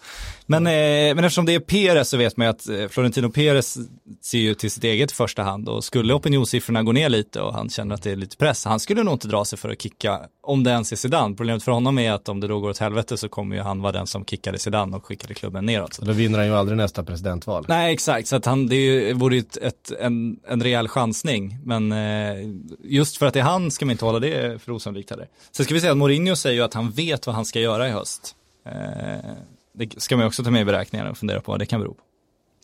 Men, 0.47 0.67
eh, 0.67 1.15
men 1.15 1.19
eftersom 1.23 1.45
det 1.45 1.53
är 1.55 1.59
Perez 1.59 2.09
så 2.09 2.17
vet 2.17 2.37
man 2.37 2.47
ju 2.47 2.49
att 2.51 2.69
eh, 2.69 2.87
Florentino 2.87 3.29
Perez 3.29 3.77
ser 4.21 4.37
ju 4.37 4.53
till 4.53 4.71
sitt 4.71 4.83
eget 4.83 5.11
i 5.11 5.15
första 5.15 5.43
hand 5.43 5.69
och 5.69 5.83
skulle 5.83 6.13
opinionssiffrorna 6.13 6.83
gå 6.83 6.91
ner 6.91 7.09
lite 7.09 7.41
och 7.41 7.53
han 7.53 7.69
känner 7.69 7.95
att 7.95 8.03
det 8.03 8.11
är 8.11 8.15
lite 8.15 8.37
press, 8.37 8.65
han 8.65 8.79
skulle 8.79 9.03
nog 9.03 9.13
inte 9.13 9.27
dra 9.27 9.45
sig 9.45 9.59
för 9.59 9.69
att 9.69 9.81
kicka, 9.81 10.19
om 10.43 10.63
det 10.63 10.71
ens 10.71 10.91
är 10.91 10.95
Zidane. 10.95 11.35
Problemet 11.35 11.63
för 11.63 11.71
honom 11.71 11.99
är 11.99 12.11
att 12.11 12.29
om 12.29 12.39
det 12.39 12.47
då 12.47 12.59
går 12.59 12.69
åt 12.69 12.77
helvete 12.77 13.17
så 13.17 13.29
kommer 13.29 13.55
ju 13.55 13.61
han 13.61 13.81
vara 13.81 13.91
den 13.91 14.07
som 14.07 14.25
kickade 14.25 14.59
Zidane 14.59 14.97
och 14.97 15.05
skickade 15.05 15.33
klubben 15.33 15.65
neråt. 15.65 15.99
Då 16.01 16.11
vinner 16.11 16.37
han 16.37 16.47
ju 16.47 16.55
aldrig 16.55 16.77
nästa 16.77 17.03
presidentval. 17.03 17.65
Nej, 17.67 17.93
exakt, 17.93 18.27
så 18.27 18.35
att 18.35 18.45
han, 18.45 18.67
det 18.67 18.75
är 18.75 18.79
ju- 19.07 19.13
vore 19.13 19.35
ju 19.35 19.39
ett, 19.39 19.57
ett, 19.57 19.91
en, 19.99 20.39
en 20.47 20.63
rejäl 20.63 20.87
chansning. 20.87 21.57
Men 21.63 21.91
eh, 21.91 22.49
just 22.83 23.17
för 23.17 23.25
att 23.25 23.33
det 23.33 23.39
är 23.39 23.43
han 23.43 23.71
ska 23.71 23.85
man 23.85 23.91
inte 23.91 24.05
hålla 24.05 24.19
det 24.19 24.61
för 24.61 24.71
osannolikt 24.71 25.09
heller. 25.09 25.27
Sen 25.51 25.63
ska 25.65 25.73
vi 25.73 25.79
säga 25.79 25.91
att 25.91 25.97
Mourinho 25.97 26.35
säger 26.35 26.55
ju 26.55 26.61
att 26.61 26.73
han 26.73 26.91
vet 26.91 27.25
vad 27.27 27.35
han 27.35 27.45
ska 27.45 27.59
göra 27.59 27.87
i 27.87 27.91
höst. 27.91 28.35
Eh, 28.65 29.31
det 29.75 30.01
ska 30.01 30.17
man 30.17 30.25
också 30.25 30.43
ta 30.43 30.51
med 30.51 30.61
i 30.61 30.65
beräkningarna 30.65 31.09
och 31.11 31.17
fundera 31.17 31.41
på 31.41 31.51
vad 31.51 31.59
det 31.59 31.65
kan 31.65 31.81
bero 31.81 31.93
på. 31.93 32.03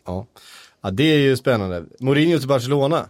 Ja. 0.06 0.28
ja, 0.82 0.92
det 0.92 1.04
är 1.04 1.18
ju 1.18 1.38
spännande. 1.38 1.86
Mourinho 2.00 2.40
till 2.40 2.48
Barcelona. 2.48 3.10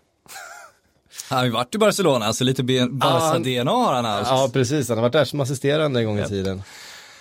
Han 1.30 1.38
har 1.38 1.46
ju 1.46 1.52
varit 1.52 1.76
i 1.76 1.78
Barcelona, 1.78 2.34
så 2.34 2.44
lite 2.44 2.64
Barca-DNA 2.64 3.72
har 3.72 3.94
han 3.94 4.06
haft. 4.06 4.32
Ja, 4.32 4.50
precis. 4.54 4.90
Han 4.90 4.98
har 4.98 5.02
varit 5.02 5.14
där 5.14 5.26
som 5.26 5.40
assisterande 5.40 6.00
en 6.00 6.06
gång 6.06 6.20
i 6.20 6.26
tiden. 6.26 6.64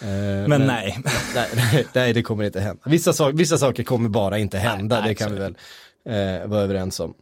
Eh, 0.01 0.49
men, 0.49 0.67
nej. 0.67 0.99
nej, 1.35 1.49
nej, 1.55 1.87
nej, 1.93 2.13
det 2.13 2.23
kommer 2.23 2.45
inte 2.45 2.61
hända. 2.61 2.83
Vissa, 2.87 3.13
sak, 3.13 3.35
vissa 3.35 3.59
saker 3.59 3.83
kommer 3.83 4.09
bara 4.09 4.39
inte 4.39 4.59
hända, 4.59 4.97
Nej, 4.97 5.03
nej, 5.03 5.09
det 5.09 5.15
kan 5.15 5.33
vi 5.33 5.39
väl 5.39 5.57
eh, 6.09 6.49
vara 6.49 6.61
överens 6.61 7.01
om. 7.01 7.15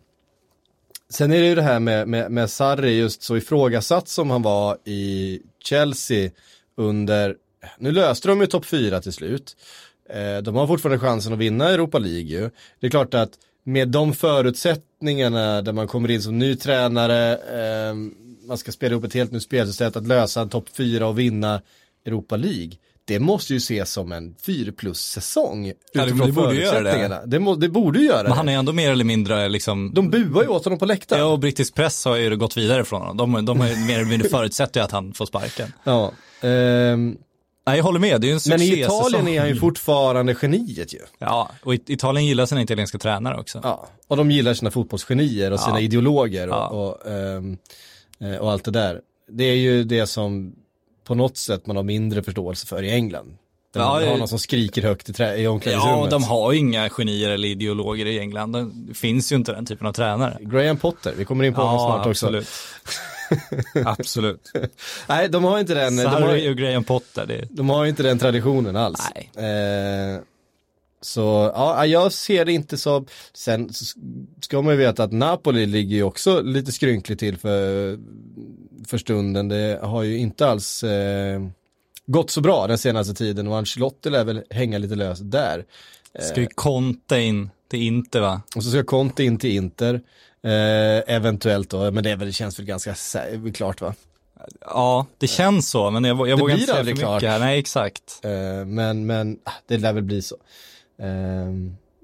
Sen 1.11 1.33
är 1.33 1.40
det 1.40 1.47
ju 1.47 1.55
det 1.55 1.62
här 1.62 1.81
med, 1.81 2.09
med, 2.09 2.31
med 2.31 2.51
Sarri, 2.51 2.99
just 2.99 3.23
så 3.23 3.37
ifrågasatt 3.37 4.09
som 4.09 4.31
han 4.31 4.42
var 4.42 4.79
i 4.85 5.40
Chelsea 5.64 6.31
under, 6.77 7.37
nu 7.79 7.92
löste 7.92 8.29
de 8.29 8.40
ju 8.40 8.47
topp 8.47 8.64
4 8.64 9.01
till 9.01 9.12
slut. 9.12 9.57
Eh, 10.11 10.42
de 10.42 10.55
har 10.55 10.66
fortfarande 10.66 10.99
chansen 10.99 11.33
att 11.33 11.38
vinna 11.38 11.68
Europa 11.71 11.99
League 11.99 12.21
ju. 12.21 12.51
Det 12.81 12.87
är 12.87 12.90
klart 12.90 13.14
att 13.14 13.31
med 13.64 13.88
de 13.88 14.12
förutsättningarna 14.14 15.62
där 15.62 15.73
man 15.73 15.88
kommer 15.88 16.11
in 16.11 16.23
som 16.23 16.38
ny 16.38 16.57
tränare, 16.57 17.33
eh, 17.37 17.94
man 18.49 18.59
ska 18.59 18.73
spela 18.73 18.92
ihop 18.92 19.05
ett 19.05 19.14
helt 19.14 19.33
nytt 19.33 19.42
spelsystem, 19.42 19.92
att 19.94 20.07
lösa 20.07 20.40
en 20.40 20.49
topp 20.49 20.68
4 20.77 21.07
och 21.07 21.18
vinna 21.18 21.61
Europa 22.07 22.37
League. 22.37 22.71
Det 23.05 23.18
måste 23.21 23.53
ju 23.53 23.57
ses 23.57 23.90
som 23.92 24.12
en 24.12 24.35
4 24.47 24.73
plus 24.73 25.01
säsong 25.01 25.66
Ja, 25.66 25.73
det- 25.92 26.01
utifrån 26.09 26.27
det 26.27 26.33
borde 26.33 26.55
göra 26.55 26.64
det. 26.64 26.73
förutsättningarna. 26.73 27.27
Det, 27.27 27.38
må, 27.38 27.55
det 27.55 27.68
borde 27.68 28.01
göra 28.01 28.23
Men 28.23 28.31
det. 28.31 28.37
han 28.37 28.49
är 28.49 28.59
ändå 28.59 28.73
mer 28.73 28.92
eller 28.92 29.05
mindre 29.05 29.49
liksom 29.49 29.94
De 29.94 30.11
buar 30.11 30.42
ju 30.42 30.49
åt 30.49 30.64
honom 30.64 30.79
på 30.79 30.87
läktaren. 30.87 31.23
Ja, 31.23 31.29
och 31.29 31.38
brittisk 31.38 31.75
press 31.75 32.05
har 32.05 32.16
ju 32.16 32.37
gått 32.37 32.57
vidare 32.57 32.85
från 32.85 33.01
honom. 33.01 33.16
De, 33.33 33.44
de 33.44 33.61
har 33.61 33.68
ju 33.68 33.77
mer 33.77 33.94
eller 33.99 34.09
mindre 34.11 34.29
förutsatt 34.29 34.77
ju 34.77 34.81
att 34.81 34.90
han 34.90 35.12
får 35.14 35.27
sparken. 35.27 35.73
Ja. 35.85 36.12
Ehm, 36.40 37.16
Nej, 37.68 37.76
jag 37.76 37.85
håller 37.85 38.00
med. 38.00 38.20
Det 38.20 38.31
är 38.31 38.35
en 38.35 38.40
men 38.48 38.62
i. 38.62 38.81
Italien 38.81 39.28
är 39.28 39.40
han 39.40 39.48
ju 39.48 39.57
fortfarande 39.57 40.35
geniet 40.42 40.94
ju. 40.94 40.98
Ja, 41.18 41.50
och 41.62 41.74
It- 41.74 41.90
Italien 41.90 42.26
gillar 42.26 42.46
sina 42.46 42.62
italienska 42.62 42.98
tränare 42.98 43.40
också. 43.40 43.61
Ja. 43.62 43.88
Och 44.09 44.16
de 44.16 44.31
gillar 44.31 44.54
sina 44.54 44.70
fotbollsgenier 44.70 45.50
och 45.52 45.61
sina 45.61 45.81
Ja. 45.81 45.85
ideologer 45.85 46.48
och, 46.48 46.54
Ja. 46.54 46.66
och, 46.68 47.11
ehm, 47.12 47.57
eh, 48.20 48.37
och 48.37 48.52
allt 48.52 48.64
det 48.64 48.70
där. 48.70 49.00
Det 49.31 49.44
är 49.44 49.54
ju 49.57 49.85
det 49.85 50.07
som 50.07 50.52
på 51.07 51.14
något 51.14 51.37
sätt 51.37 51.66
man 51.66 51.76
har 51.76 51.83
mindre 51.83 52.22
förståelse 52.22 52.66
för 52.66 52.83
i 52.83 52.90
England. 52.90 53.37
Där 53.74 53.81
Ja, 53.81 53.92
man 54.00 54.09
har 54.09 54.16
någon 54.18 54.28
som 54.28 54.38
skriker 54.38 54.83
högt 54.83 55.09
i, 55.09 55.12
trä- 55.12 55.37
i 55.37 55.46
omklädningsrummet. 55.46 56.04
Ja, 56.04 56.11
de 56.11 56.22
har 56.24 56.52
ju 56.52 56.59
inga 56.59 56.88
genier 56.90 57.31
eller 57.31 57.48
ideologer 57.48 58.07
i 58.07 58.18
England. 58.18 58.52
Det 58.88 58.94
finns 58.94 59.33
ju 59.33 59.37
inte 59.37 59.52
den 59.52 59.66
typen 59.66 59.87
av 59.87 59.92
tränare. 59.92 60.38
Graham 60.40 60.76
Potter, 60.76 61.14
vi 61.16 61.24
kommer 61.24 61.44
in 61.44 61.54
på 61.54 61.61
honom 61.62 61.78
snart 61.78 62.07
också. 62.07 62.26
absolut. 63.85 64.53
Nej, 65.09 65.29
de 65.29 65.45
har 65.45 65.59
inte 65.59 65.75
den, 65.75 65.97
de 65.97 66.07
har, 66.07 66.51
och 66.51 66.57
Graham 66.57 66.85
Potter, 66.85 67.27
det 67.27 67.49
de 67.51 67.71
har 67.71 67.87
inte 67.87 68.03
den 68.03 68.19
traditionen 68.19 68.77
alls. 68.77 69.11
Nej. 69.14 69.51
Eh, 69.51 70.21
så 71.01 71.53
ja, 71.55 71.87
jag 71.87 72.12
ser 72.12 72.45
det 72.45 72.53
inte 72.53 72.77
som, 72.77 73.07
sen 73.33 73.71
ska 74.41 74.62
man 74.62 74.73
ju 74.73 74.79
veta 74.79 75.05
att 75.05 75.12
Napoli 75.12 75.67
ligger 75.67 75.97
ju 75.97 76.03
också 76.03 76.41
lite 76.41 76.73
skrynkligt 76.73 77.21
till 77.21 77.37
för, 77.37 77.99
för 78.87 78.99
stunden. 78.99 79.49
Det 79.49 79.79
har 79.83 80.03
ju 80.03 80.19
inte 80.19 80.47
alls 80.47 80.85
eh, 80.85 81.41
gått 82.07 82.31
så 82.31 82.41
bra 82.41 82.67
den 82.67 82.79
senaste 82.79 83.14
tiden 83.14 83.49
och 83.49 83.57
Ancelotti 83.57 84.11
lär 84.11 84.25
väl 84.25 84.43
hänga 84.51 84.79
lite 84.79 84.95
löst 84.95 85.23
där. 85.25 85.64
Ska 86.21 86.41
ju 86.41 86.47
Conte 86.47 87.21
in 87.21 87.51
till 87.71 87.83
Inter 87.83 88.21
va? 88.21 88.43
Och 88.57 88.64
så 88.64 88.71
ska 88.71 88.85
Conte 88.85 89.25
in 89.25 89.38
till 89.38 89.51
Inter, 89.51 90.01
eh, 90.42 91.14
eventuellt 91.14 91.70
då, 91.70 91.90
men 91.90 92.05
det, 92.05 92.16
väl, 92.16 92.27
det 92.27 92.33
känns 92.33 92.59
väl 92.59 92.66
ganska 92.66 92.94
klart 93.55 93.81
va? 93.81 93.94
Ja, 94.61 95.07
det 95.18 95.27
känns 95.27 95.70
så, 95.70 95.90
men 95.90 96.05
jag, 96.05 96.29
jag 96.29 96.38
Det 96.38 96.42
vågar 96.42 96.55
inte 96.55 96.66
säga 96.66 96.77
för 96.77 96.85
mycket 96.85 97.01
klart. 97.01 97.22
här. 97.22 97.38
Nej, 97.38 97.59
exakt. 97.59 98.20
Eh, 98.22 98.31
men, 98.66 99.07
men 99.07 99.38
ah, 99.44 99.51
det 99.66 99.79
lär 99.79 99.92
väl 99.92 100.03
bli 100.03 100.22
så. 100.22 100.37
Eh, 100.98 101.53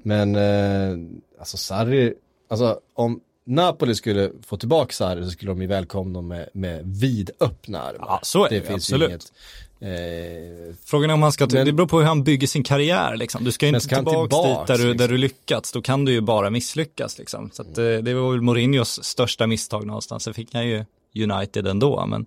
men 0.03 0.37
eh, 0.37 1.18
alltså 1.38 1.57
Sarri, 1.57 2.14
alltså 2.49 2.81
om 2.94 3.20
Napoli 3.47 3.94
skulle 3.94 4.31
få 4.42 4.57
tillbaka 4.57 4.92
Sarri 4.92 5.25
så 5.25 5.31
skulle 5.31 5.51
de 5.51 5.62
ju 5.62 5.68
välkomna 5.68 6.18
honom 6.18 6.29
med, 6.29 6.49
med 6.53 6.81
vidöppna 6.85 7.83
armar. 7.83 8.07
Ja, 8.09 8.20
så 8.23 8.44
är 8.44 8.51
det, 8.51 8.61
finns 8.61 8.85
absolut. 8.85 9.09
inget. 9.09 9.33
Eh, 9.81 10.75
Frågan 10.85 11.11
är 11.11 11.15
om 11.15 11.23
han 11.23 11.33
ska, 11.33 11.47
Men- 11.53 11.67
det 11.67 11.73
beror 11.73 11.87
på 11.87 11.99
hur 11.99 12.07
han 12.07 12.25
bygger 12.25 12.47
sin 12.47 12.63
karriär 12.63 13.17
liksom. 13.17 13.45
Du 13.45 13.53
ska 13.53 13.67
ju 13.67 13.69
inte 13.69 13.81
ska 13.81 13.97
tillbaks, 13.97 14.35
tillbaks, 14.35 14.59
dit 14.59 14.67
där 14.67 14.79
du, 14.79 14.85
där 14.85 14.93
liksom? 14.93 15.09
du 15.09 15.19
lyckats, 15.19 15.73
då 15.73 15.83
kan 15.83 16.05
du 16.05 16.13
ju 16.13 16.21
bara 16.21 16.51
misslyckas 16.51 17.19
liksom. 17.19 17.51
Så 17.53 17.63
att, 17.63 17.79
eh, 17.79 17.85
det 17.85 18.15
var 18.15 18.33
väl 18.33 18.41
Mourinhos 18.41 19.05
största 19.05 19.47
misstag 19.47 19.87
någonstans, 19.87 20.23
så 20.23 20.33
fick 20.33 20.55
han 20.55 20.67
ju 20.67 20.85
United 21.15 21.67
ändå, 21.67 22.07
men 22.07 22.27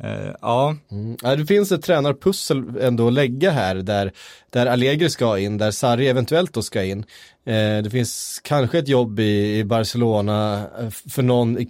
eh, 0.00 0.34
ja, 0.40 0.76
mm. 0.90 1.16
ja, 1.22 1.36
det 1.36 1.46
finns 1.46 1.72
ett 1.72 1.82
tränarpussel 1.82 2.62
ändå 2.80 3.06
att 3.06 3.12
lägga 3.12 3.50
här 3.50 3.74
där, 3.74 4.12
där 4.50 4.66
Allegri 4.66 5.10
ska 5.10 5.38
in, 5.38 5.58
där 5.58 5.70
Sarri 5.70 6.08
eventuellt 6.08 6.52
då 6.52 6.62
ska 6.62 6.84
in. 6.84 7.04
Eh, 7.46 7.82
det 7.82 7.90
finns 7.90 8.40
kanske 8.44 8.78
ett 8.78 8.88
jobb 8.88 9.20
i, 9.20 9.58
i 9.58 9.64
Barcelona 9.64 10.66
eh, 10.80 10.90
för 10.90 11.22
någon, 11.22 11.66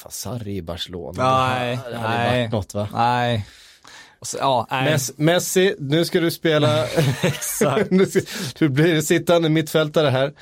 i- 0.00 0.02
i- 0.02 0.02
fan 0.02 0.12
Sarri 0.12 0.56
i 0.56 0.62
Barcelona, 0.62 1.48
Nej, 1.48 1.78
det 1.90 1.96
hade 1.96 2.08
nej. 2.18 2.40
varit 2.42 2.52
något 2.52 2.74
va? 2.74 2.88
nej. 2.92 3.46
Så, 4.22 4.36
ja. 4.40 4.66
Messi, 4.70 5.12
Messi, 5.16 5.74
nu 5.78 6.04
ska 6.04 6.20
du 6.20 6.30
spela, 6.30 6.86
Exakt. 7.22 7.90
nu 7.90 8.06
ska, 8.06 8.20
du 8.58 8.68
blir 8.68 9.00
sittande 9.00 9.48
mittfältare 9.48 10.08
här. 10.08 10.32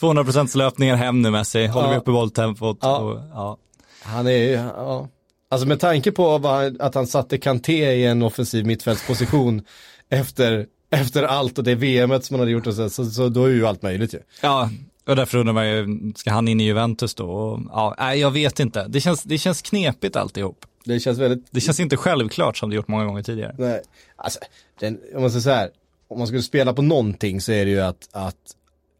200% 0.00 0.56
löpningar 0.56 0.96
hem 0.96 1.22
nu 1.22 1.30
Messi, 1.30 1.66
håller 1.66 1.86
Ja. 1.88 1.92
vi 1.92 1.98
uppe 1.98 2.10
bolltempot. 2.10 2.78
Ja. 2.82 2.98
Och, 2.98 3.20
ja. 3.32 3.56
Han 4.02 4.26
är 4.26 4.30
ju, 4.30 4.50
ja. 4.50 5.08
Alltså 5.50 5.66
med 5.68 5.80
tanke 5.80 6.12
på 6.12 6.38
vad, 6.38 6.80
att 6.80 6.94
han 6.94 7.06
satte 7.06 7.38
Kanté 7.38 7.92
i 7.92 8.06
en 8.06 8.22
offensiv 8.22 8.66
mittfältsposition 8.66 9.62
efter, 10.10 10.66
efter 10.90 11.22
allt 11.22 11.58
och 11.58 11.64
det 11.64 11.74
VMet 11.74 12.24
som 12.24 12.34
han 12.34 12.40
hade 12.40 12.50
gjort 12.50 12.66
och 12.66 12.74
så, 12.74 12.90
så, 12.90 13.04
så 13.04 13.28
då 13.28 13.44
är 13.44 13.48
ju 13.50 13.66
allt 13.66 13.82
möjligt 13.82 14.14
ju. 14.14 14.18
ja, 14.42 14.70
och 15.06 15.16
därför 15.16 15.38
undrar 15.38 15.52
man 15.52 15.68
ju, 15.68 16.12
ska 16.16 16.30
han 16.30 16.48
in 16.48 16.60
i 16.60 16.64
Juventus 16.64 17.14
då? 17.14 17.60
Ja, 17.70 17.94
nej, 17.98 18.20
jag 18.20 18.30
vet 18.30 18.60
inte. 18.60 18.86
Det 18.88 19.00
känns, 19.00 19.22
det 19.22 19.38
känns 19.38 19.62
knepigt 19.62 20.16
alltihop. 20.16 20.66
Det 20.84 21.00
känns 21.00 21.18
väldigt, 21.18 21.46
Det 21.50 21.60
känns 21.60 21.80
inte 21.80 21.96
självklart 21.96 22.56
som 22.56 22.70
det 22.70 22.76
gjort 22.76 22.88
många 22.88 23.04
gånger 23.04 23.22
tidigare. 23.22 23.54
nej, 23.58 23.82
alltså, 24.16 24.38
den, 24.80 25.00
om 25.14 25.20
man 25.20 25.30
säger 25.30 25.42
så 25.42 25.50
här, 25.50 25.70
om 26.08 26.18
man 26.18 26.26
skulle 26.26 26.42
spela 26.42 26.72
på 26.72 26.82
någonting 26.82 27.40
så 27.40 27.52
är 27.52 27.64
det 27.64 27.70
ju 27.70 27.80
att, 27.80 28.08
att 28.12 28.36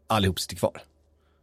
allihop 0.07 0.39
sitter 0.39 0.55
kvar. 0.55 0.81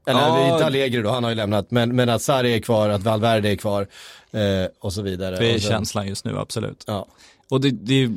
Eller 0.07 0.21
Ja. 0.21 0.53
inte 0.55 0.67
Allegri 0.67 1.03
då, 1.03 1.11
han 1.11 1.23
har 1.25 1.31
ju 1.31 1.37
lämnat, 1.37 1.71
men, 1.71 1.97
men 1.97 2.09
att 2.09 2.23
Sarri 2.23 2.55
är 2.55 2.61
kvar, 2.61 2.89
att 2.89 3.03
Valverde 3.03 3.49
är 3.51 3.57
kvar 3.57 3.87
eh, 4.33 4.41
och 4.81 4.93
så 4.93 5.03
vidare. 5.03 5.37
Det 5.37 5.47
är 5.55 5.59
sen- 5.59 5.71
känslan 5.71 6.07
just 6.09 6.25
nu, 6.25 6.39
absolut. 6.39 6.85
Ja. 6.87 7.07
Och 7.49 7.61
det, 7.61 7.71
det 7.71 8.11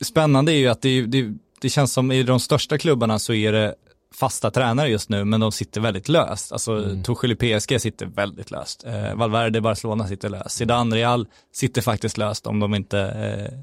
spännande 0.00 0.52
är 0.52 0.56
ju 0.56 0.68
att 0.68 0.82
det, 0.82 1.02
det, 1.06 1.34
det 1.60 1.68
känns 1.70 1.92
som 1.92 2.12
i 2.12 2.22
de 2.22 2.40
största 2.40 2.78
klubbarna 2.78 3.18
så 3.18 3.32
är 3.32 3.52
det 3.52 3.74
fasta 4.14 4.50
tränare 4.50 4.88
just 4.88 5.08
nu, 5.08 5.24
men 5.24 5.40
de 5.40 5.52
sitter 5.52 5.80
väldigt 5.80 6.08
löst. 6.08 6.52
Alltså 6.52 6.72
Mm. 6.72 7.02
Tuchel 7.02 7.32
i 7.32 7.36
PSG 7.58 7.80
sitter 7.80 8.06
väldigt 8.06 8.50
löst. 8.50 8.84
Eh, 8.86 9.14
Valverde 9.14 9.60
Barcelona 9.60 10.08
sitter 10.08 10.28
löst. 10.28 10.50
Zidane 10.56 10.96
Real 10.96 11.26
sitter 11.54 11.82
faktiskt 11.82 12.18
löst 12.18 12.46
om 12.46 12.60
de 12.60 12.74
inte 12.74 12.98
eh, 13.00 13.58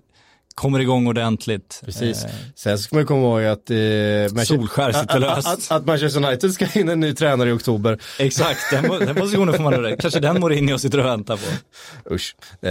kommer 0.55 0.79
igång 0.79 1.07
ordentligt. 1.07 1.81
Precis. 1.85 2.23
Eh, 2.25 2.31
Sen 2.55 2.79
ska 2.79 2.95
man 2.95 3.05
komma 3.05 3.21
ihåg 3.41 3.43
att, 3.51 3.69
eh, 3.69 4.43
Solskär 4.45 4.91
sitter 4.91 5.19
löst. 5.19 5.47
Att, 5.47 5.71
att 5.71 5.85
Manchester 5.85 6.25
United 6.25 6.53
ska 6.53 6.79
in 6.79 6.89
en 6.89 6.99
ny 6.99 7.13
tränare 7.13 7.49
i 7.49 7.51
oktober. 7.51 7.99
exakt, 8.19 8.59
den, 8.71 8.83
den 8.83 9.15
positionen 9.15 9.53
får 9.53 9.63
man 9.63 9.81
nog. 9.81 9.99
Kanske 9.99 10.19
den 10.19 10.39
Mourinho 10.39 10.77
sitter 10.77 10.99
och 10.99 11.05
väntar 11.05 11.37
på. 11.37 11.43
Usch. 12.15 12.35
Eh, 12.61 12.69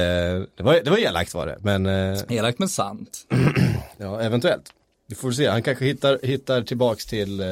det, 0.56 0.62
var, 0.62 0.80
det 0.84 0.90
var 0.90 0.98
elakt 0.98 1.34
var 1.34 1.46
det, 1.46 1.56
men 1.60 1.86
eh, 1.86 2.18
Elakt 2.28 2.58
men 2.58 2.68
sant. 2.68 3.26
ja, 3.98 4.20
eventuellt. 4.20 4.72
Vi 5.06 5.14
får 5.14 5.32
se, 5.32 5.46
han 5.46 5.62
kanske 5.62 5.84
hittar, 5.84 6.18
hittar 6.22 6.62
tillbaks 6.62 7.06
till, 7.06 7.40
eh, 7.40 7.46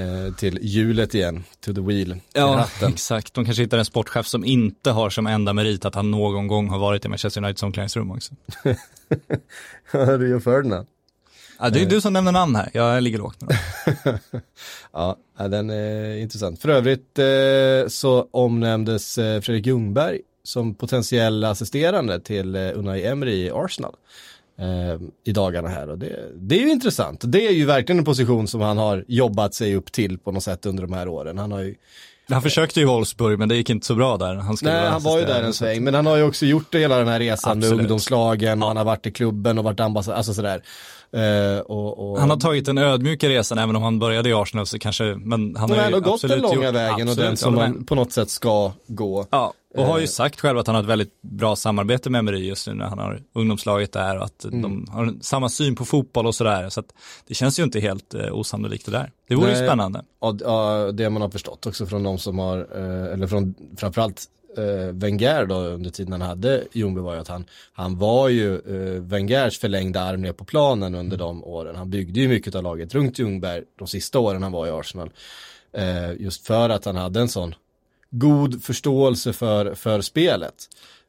eh, 0.00 0.34
till 0.38 0.58
hjulet 0.62 1.14
igen, 1.14 1.44
to 1.64 1.74
the 1.74 1.80
wheel, 1.80 2.16
Ja, 2.32 2.46
ratten. 2.58 2.92
exakt. 2.92 3.34
De 3.34 3.44
kanske 3.44 3.62
hittar 3.62 3.78
en 3.78 3.84
sportchef 3.84 4.26
som 4.26 4.44
inte 4.44 4.90
har 4.90 5.10
som 5.10 5.26
enda 5.26 5.52
merit 5.52 5.84
att 5.84 5.94
han 5.94 6.10
någon 6.10 6.46
gång 6.46 6.68
har 6.68 6.78
varit 6.78 7.04
i 7.04 7.08
Manchester 7.08 7.40
Uniteds 7.40 7.62
omklädningsrum 7.62 8.10
också. 8.10 8.34
Ja, 9.92 10.16
du 10.16 10.28
gör 10.28 10.40
Ferdinand. 10.40 10.86
Ja, 11.58 11.70
det 11.70 11.82
är 11.82 11.86
du 11.86 12.00
som 12.00 12.12
nämner 12.12 12.32
namn 12.32 12.56
här, 12.56 12.70
jag 12.74 13.02
ligger 13.02 13.18
lågt. 13.18 13.38
Ja, 14.92 15.16
den 15.36 15.70
är 15.70 16.16
intressant. 16.16 16.60
För 16.62 16.68
övrigt 16.68 17.18
eh, 17.18 17.88
så 17.88 18.28
omnämndes 18.30 19.18
eh, 19.18 19.40
Fredrik 19.40 19.66
Ljungberg 19.66 20.20
som 20.44 20.74
potentiell 20.74 21.44
assisterande 21.44 22.20
till 22.20 22.56
Unai 22.56 23.06
Emery 23.06 23.32
i 23.46 23.50
Arsenal 23.50 23.94
eh, 24.58 25.00
i 25.24 25.32
dagarna 25.32 25.68
här 25.68 25.90
och 25.90 25.98
det, 25.98 26.28
det 26.34 26.54
är 26.54 26.60
ju 26.60 26.70
intressant. 26.70 27.20
Det 27.24 27.46
är 27.46 27.52
ju 27.52 27.64
verkligen 27.64 27.98
en 27.98 28.04
position 28.04 28.48
som 28.48 28.60
han 28.60 28.78
har 28.78 29.04
jobbat 29.08 29.54
sig 29.54 29.76
upp 29.76 29.92
till 29.92 30.18
på 30.18 30.32
något 30.32 30.42
sätt 30.42 30.66
under 30.66 30.82
de 30.82 30.92
här 30.92 31.08
åren. 31.08 31.38
Han 31.38 31.52
har 31.52 31.60
ju, 31.60 31.74
Han 32.28 32.42
försökte 32.42 32.80
ju 32.80 32.86
Wolfsburg 32.86 33.38
men 33.38 33.48
det 33.48 33.56
gick 33.56 33.70
inte 33.70 33.86
så 33.86 33.94
bra 33.94 34.16
där. 34.16 34.34
Han 34.34 34.56
skulle 34.56 34.72
nej 34.72 34.90
han 34.90 35.02
var 35.02 35.18
ju 35.18 35.24
där 35.24 35.42
en 35.42 35.54
sväng, 35.54 35.84
men 35.84 35.94
han 35.94 36.06
har 36.06 36.16
ju 36.16 36.22
också 36.22 36.46
gjort 36.46 36.74
hela 36.74 36.98
den 36.98 37.08
här 37.08 37.18
resan 37.18 37.58
med 37.58 37.64
Absolut. 37.64 37.80
ungdomslagen 37.80 38.62
och 38.62 38.68
han 38.68 38.76
har 38.76 38.84
varit 38.84 39.06
i 39.06 39.10
klubben 39.10 39.58
och 39.58 39.64
varit 39.64 39.80
ambassadör, 39.80 40.16
alltså 40.16 40.34
sådär. 40.34 40.62
Eh, 41.16 41.58
och, 41.60 42.10
och, 42.12 42.20
Han 42.20 42.30
har 42.30 42.36
tagit 42.36 42.66
den 42.66 42.78
ödmjuka 42.78 43.28
resan 43.28 43.58
även 43.58 43.76
om 43.76 43.82
han 43.82 43.98
började 43.98 44.28
i 44.28 44.32
Arsenal 44.32 44.66
så 44.66 44.78
kanske, 44.78 45.04
men 45.04 45.56
han 45.56 45.70
han 45.70 45.78
har 45.78 45.90
ju 45.90 46.00
gått 46.00 46.22
den 46.28 46.40
långa 46.40 46.64
gjort- 46.66 46.74
vägen 46.74 47.08
och 47.08 47.16
den 47.16 47.36
som 47.36 47.54
man 47.54 47.84
på 47.84 47.94
något 47.94 48.12
sätt 48.12 48.30
ska 48.30 48.72
gå. 48.86 49.26
Ja, 49.30 49.52
och 49.74 49.84
har 49.84 49.98
ju 49.98 50.04
Eh. 50.04 50.08
sagt 50.08 50.40
själv 50.40 50.58
att 50.58 50.66
han 50.66 50.76
har 50.76 50.82
ett 50.82 50.88
väldigt 50.88 51.22
bra 51.22 51.56
samarbete 51.56 52.10
med 52.10 52.18
Emery 52.18 52.46
just 52.48 52.66
nu 52.66 52.74
när 52.74 52.84
han 52.86 52.98
har 52.98 53.20
ungdomslaget 53.34 53.92
där 53.92 54.18
och 54.18 54.24
att 54.24 54.44
Mm. 54.44 54.62
de 54.62 54.86
har 54.92 55.14
samma 55.20 55.48
syn 55.48 55.76
på 55.76 55.84
fotboll 55.84 56.26
och 56.26 56.34
sådär. 56.34 56.68
Så 56.68 56.80
att 56.80 56.86
det 57.28 57.34
känns 57.34 57.58
ju 57.58 57.62
inte 57.62 57.80
helt 57.80 58.14
eh, 58.14 58.32
osannolikt 58.32 58.86
det 58.86 58.92
där. 58.92 59.10
Det 59.28 59.34
vore 59.34 59.50
ju 59.50 59.56
Nej. 59.56 59.66
spännande. 59.68 60.02
Ja, 60.20 60.92
det 60.92 61.10
man 61.10 61.22
har 61.22 61.28
förstått 61.28 61.66
också 61.66 61.86
från 61.86 62.02
de 62.02 62.18
som 62.18 62.38
har, 62.38 62.58
eller 63.12 63.26
från 63.26 63.54
framförallt 63.76 64.24
eh, 64.56 64.92
Wenger 64.92 65.46
då 65.46 65.54
under 65.54 65.90
tiden 65.90 66.12
han 66.12 66.20
hade 66.20 66.64
Ljungberg 66.72 67.04
var 67.04 67.14
ju 67.14 67.20
att 67.20 67.28
han, 67.28 67.44
han 67.72 67.98
var 67.98 68.28
ju 68.28 68.54
eh, 68.54 69.02
Wengers 69.02 69.58
förlängda 69.58 70.00
arm 70.00 70.22
ner 70.22 70.32
på 70.32 70.44
planen 70.44 70.94
under 70.94 71.16
de 71.16 71.44
åren. 71.44 71.76
Han 71.76 71.90
byggde 71.90 72.20
ju 72.20 72.28
mycket 72.28 72.54
av 72.54 72.62
laget 72.62 72.94
runt 72.94 73.18
Ljungberg 73.18 73.62
de 73.78 73.88
sista 73.88 74.18
åren 74.18 74.42
han 74.42 74.52
var 74.52 74.66
i 74.66 74.70
Arsenal. 74.70 75.10
Eh, 75.72 76.12
just 76.18 76.46
för 76.46 76.68
att 76.68 76.84
han 76.84 76.96
hade 76.96 77.20
en 77.20 77.28
sån 77.28 77.54
god 78.10 78.64
förståelse 78.64 79.32
för, 79.32 79.74
för 79.74 80.00
spelet. 80.00 80.54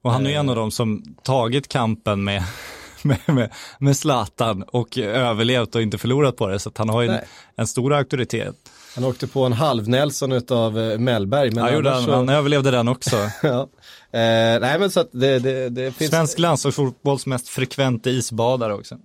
Och 0.01 0.11
han 0.11 0.25
är 0.25 0.29
ju 0.29 0.35
Eh. 0.35 0.39
en 0.39 0.49
av 0.49 0.55
dem 0.55 0.71
som 0.71 1.15
tagit 1.23 1.67
kampen 1.67 2.23
med, 2.23 2.43
med, 3.03 3.19
med, 3.27 3.53
med 3.79 3.97
Zlatan 3.97 4.63
och 4.63 4.97
överlevt 4.97 5.75
och 5.75 5.81
inte 5.81 5.97
förlorat 5.97 6.37
på 6.37 6.47
det. 6.47 6.59
Så 6.59 6.71
han 6.75 6.89
har 6.89 7.01
ju 7.01 7.09
en, 7.09 7.19
en 7.55 7.67
stor 7.67 7.93
auktoritet. 7.93 8.55
Han 8.95 9.03
åkte 9.03 9.27
på 9.27 9.43
en 9.45 9.53
halv 9.53 9.89
Nelson 9.89 10.31
utav 10.31 10.79
eh, 10.79 10.97
Mellberg. 10.97 11.51
Men 11.51 11.63
Han, 11.63 11.73
gjorde, 11.73 11.89
annars 11.91 12.01
han, 12.01 12.11
så- 12.11 12.15
han 12.15 12.29
överlevde 12.29 12.71
den 12.71 12.87
också. 12.87 13.15
ja. 13.43 13.61
eh, 14.11 14.59
nej 14.61 14.79
men 14.79 14.91
så 14.91 14.99
att 14.99 15.09
det, 15.11 15.39
det, 15.39 15.69
det 15.69 15.91
finns 15.91 16.11
Svensk 16.11 16.39
landslagsfotbolls 16.39 17.25
mest 17.25 17.47
frekventa 17.49 18.09
isbadare 18.09 18.73
också. 18.73 18.97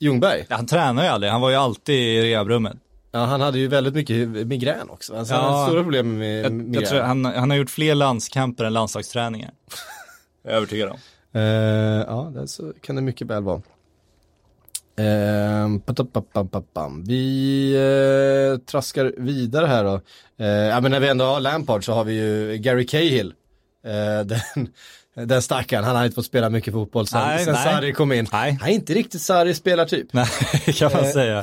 Ljungberg. 0.00 0.46
Ja, 0.48 0.56
han 0.56 0.66
tränar 0.66 1.02
ju 1.02 1.08
aldrig, 1.08 1.32
han 1.32 1.40
var 1.40 1.50
ju 1.50 1.56
alltid 1.56 1.94
i 1.96 2.22
rehabrummet. 2.22 2.76
Ja, 3.12 3.24
han 3.24 3.40
hade 3.40 3.58
ju 3.58 3.68
väldigt 3.68 3.94
mycket 3.94 4.28
migrän 4.28 4.90
också. 4.90 5.16
Alltså, 5.16 5.34
han 5.34 5.44
Ja. 5.44 5.50
hade 5.56 5.66
stora 5.70 5.82
problem 5.82 6.18
med 6.18 6.44
Jag, 6.44 6.52
migrän. 6.52 6.74
jag 6.82 6.90
tror 6.90 7.00
han, 7.00 7.24
han 7.24 7.50
har 7.50 7.56
gjort 7.56 7.70
fler 7.70 7.94
landskamper 7.94 8.64
än 8.64 8.72
landslagsträningar. 8.72 9.50
Jag 10.42 10.52
är 10.52 10.56
övertygad 10.56 10.88
om. 10.90 10.98
Eh, 11.32 11.42
ja, 12.06 12.32
det 12.34 12.48
så 12.48 12.72
kan 12.82 12.96
det 12.96 13.02
mycket 13.02 13.26
väl 13.26 13.42
vara. 13.42 13.62
Eh, 14.98 15.68
vi 17.06 17.72
eh, 17.74 18.58
traskar 18.66 19.12
vidare 19.18 19.66
här 19.66 19.84
då. 19.84 20.00
Eh, 20.38 20.46
ja, 20.46 20.80
men 20.80 20.90
när 20.90 21.00
vi 21.00 21.08
ändå 21.08 21.24
har 21.24 21.40
Lampard 21.40 21.84
så 21.84 21.92
har 21.92 22.04
vi 22.04 22.14
ju 22.14 22.56
Gary 22.56 22.86
Cahill. 22.86 23.34
Eh, 23.86 24.26
den, 24.26 24.68
den 25.26 25.42
stackaren, 25.42 25.84
han 25.84 25.96
har 25.96 26.04
inte 26.04 26.14
fått 26.14 26.26
spela 26.26 26.50
mycket 26.50 26.72
fotboll 26.72 27.06
sen, 27.06 27.20
Nej, 27.20 27.44
sen 27.44 27.54
nej. 27.54 27.64
Sarri 27.64 27.92
kom 27.92 28.12
in. 28.12 28.26
Nej. 28.32 28.58
Han 28.60 28.68
är 28.70 28.74
inte 28.74 28.94
riktigt 28.94 29.22
Sarri 29.22 29.54
spelartyp. 29.54 30.12
Nej, 30.12 30.26
kan 30.74 30.92
man 30.92 31.04
Eh, 31.04 31.10
säga. 31.10 31.36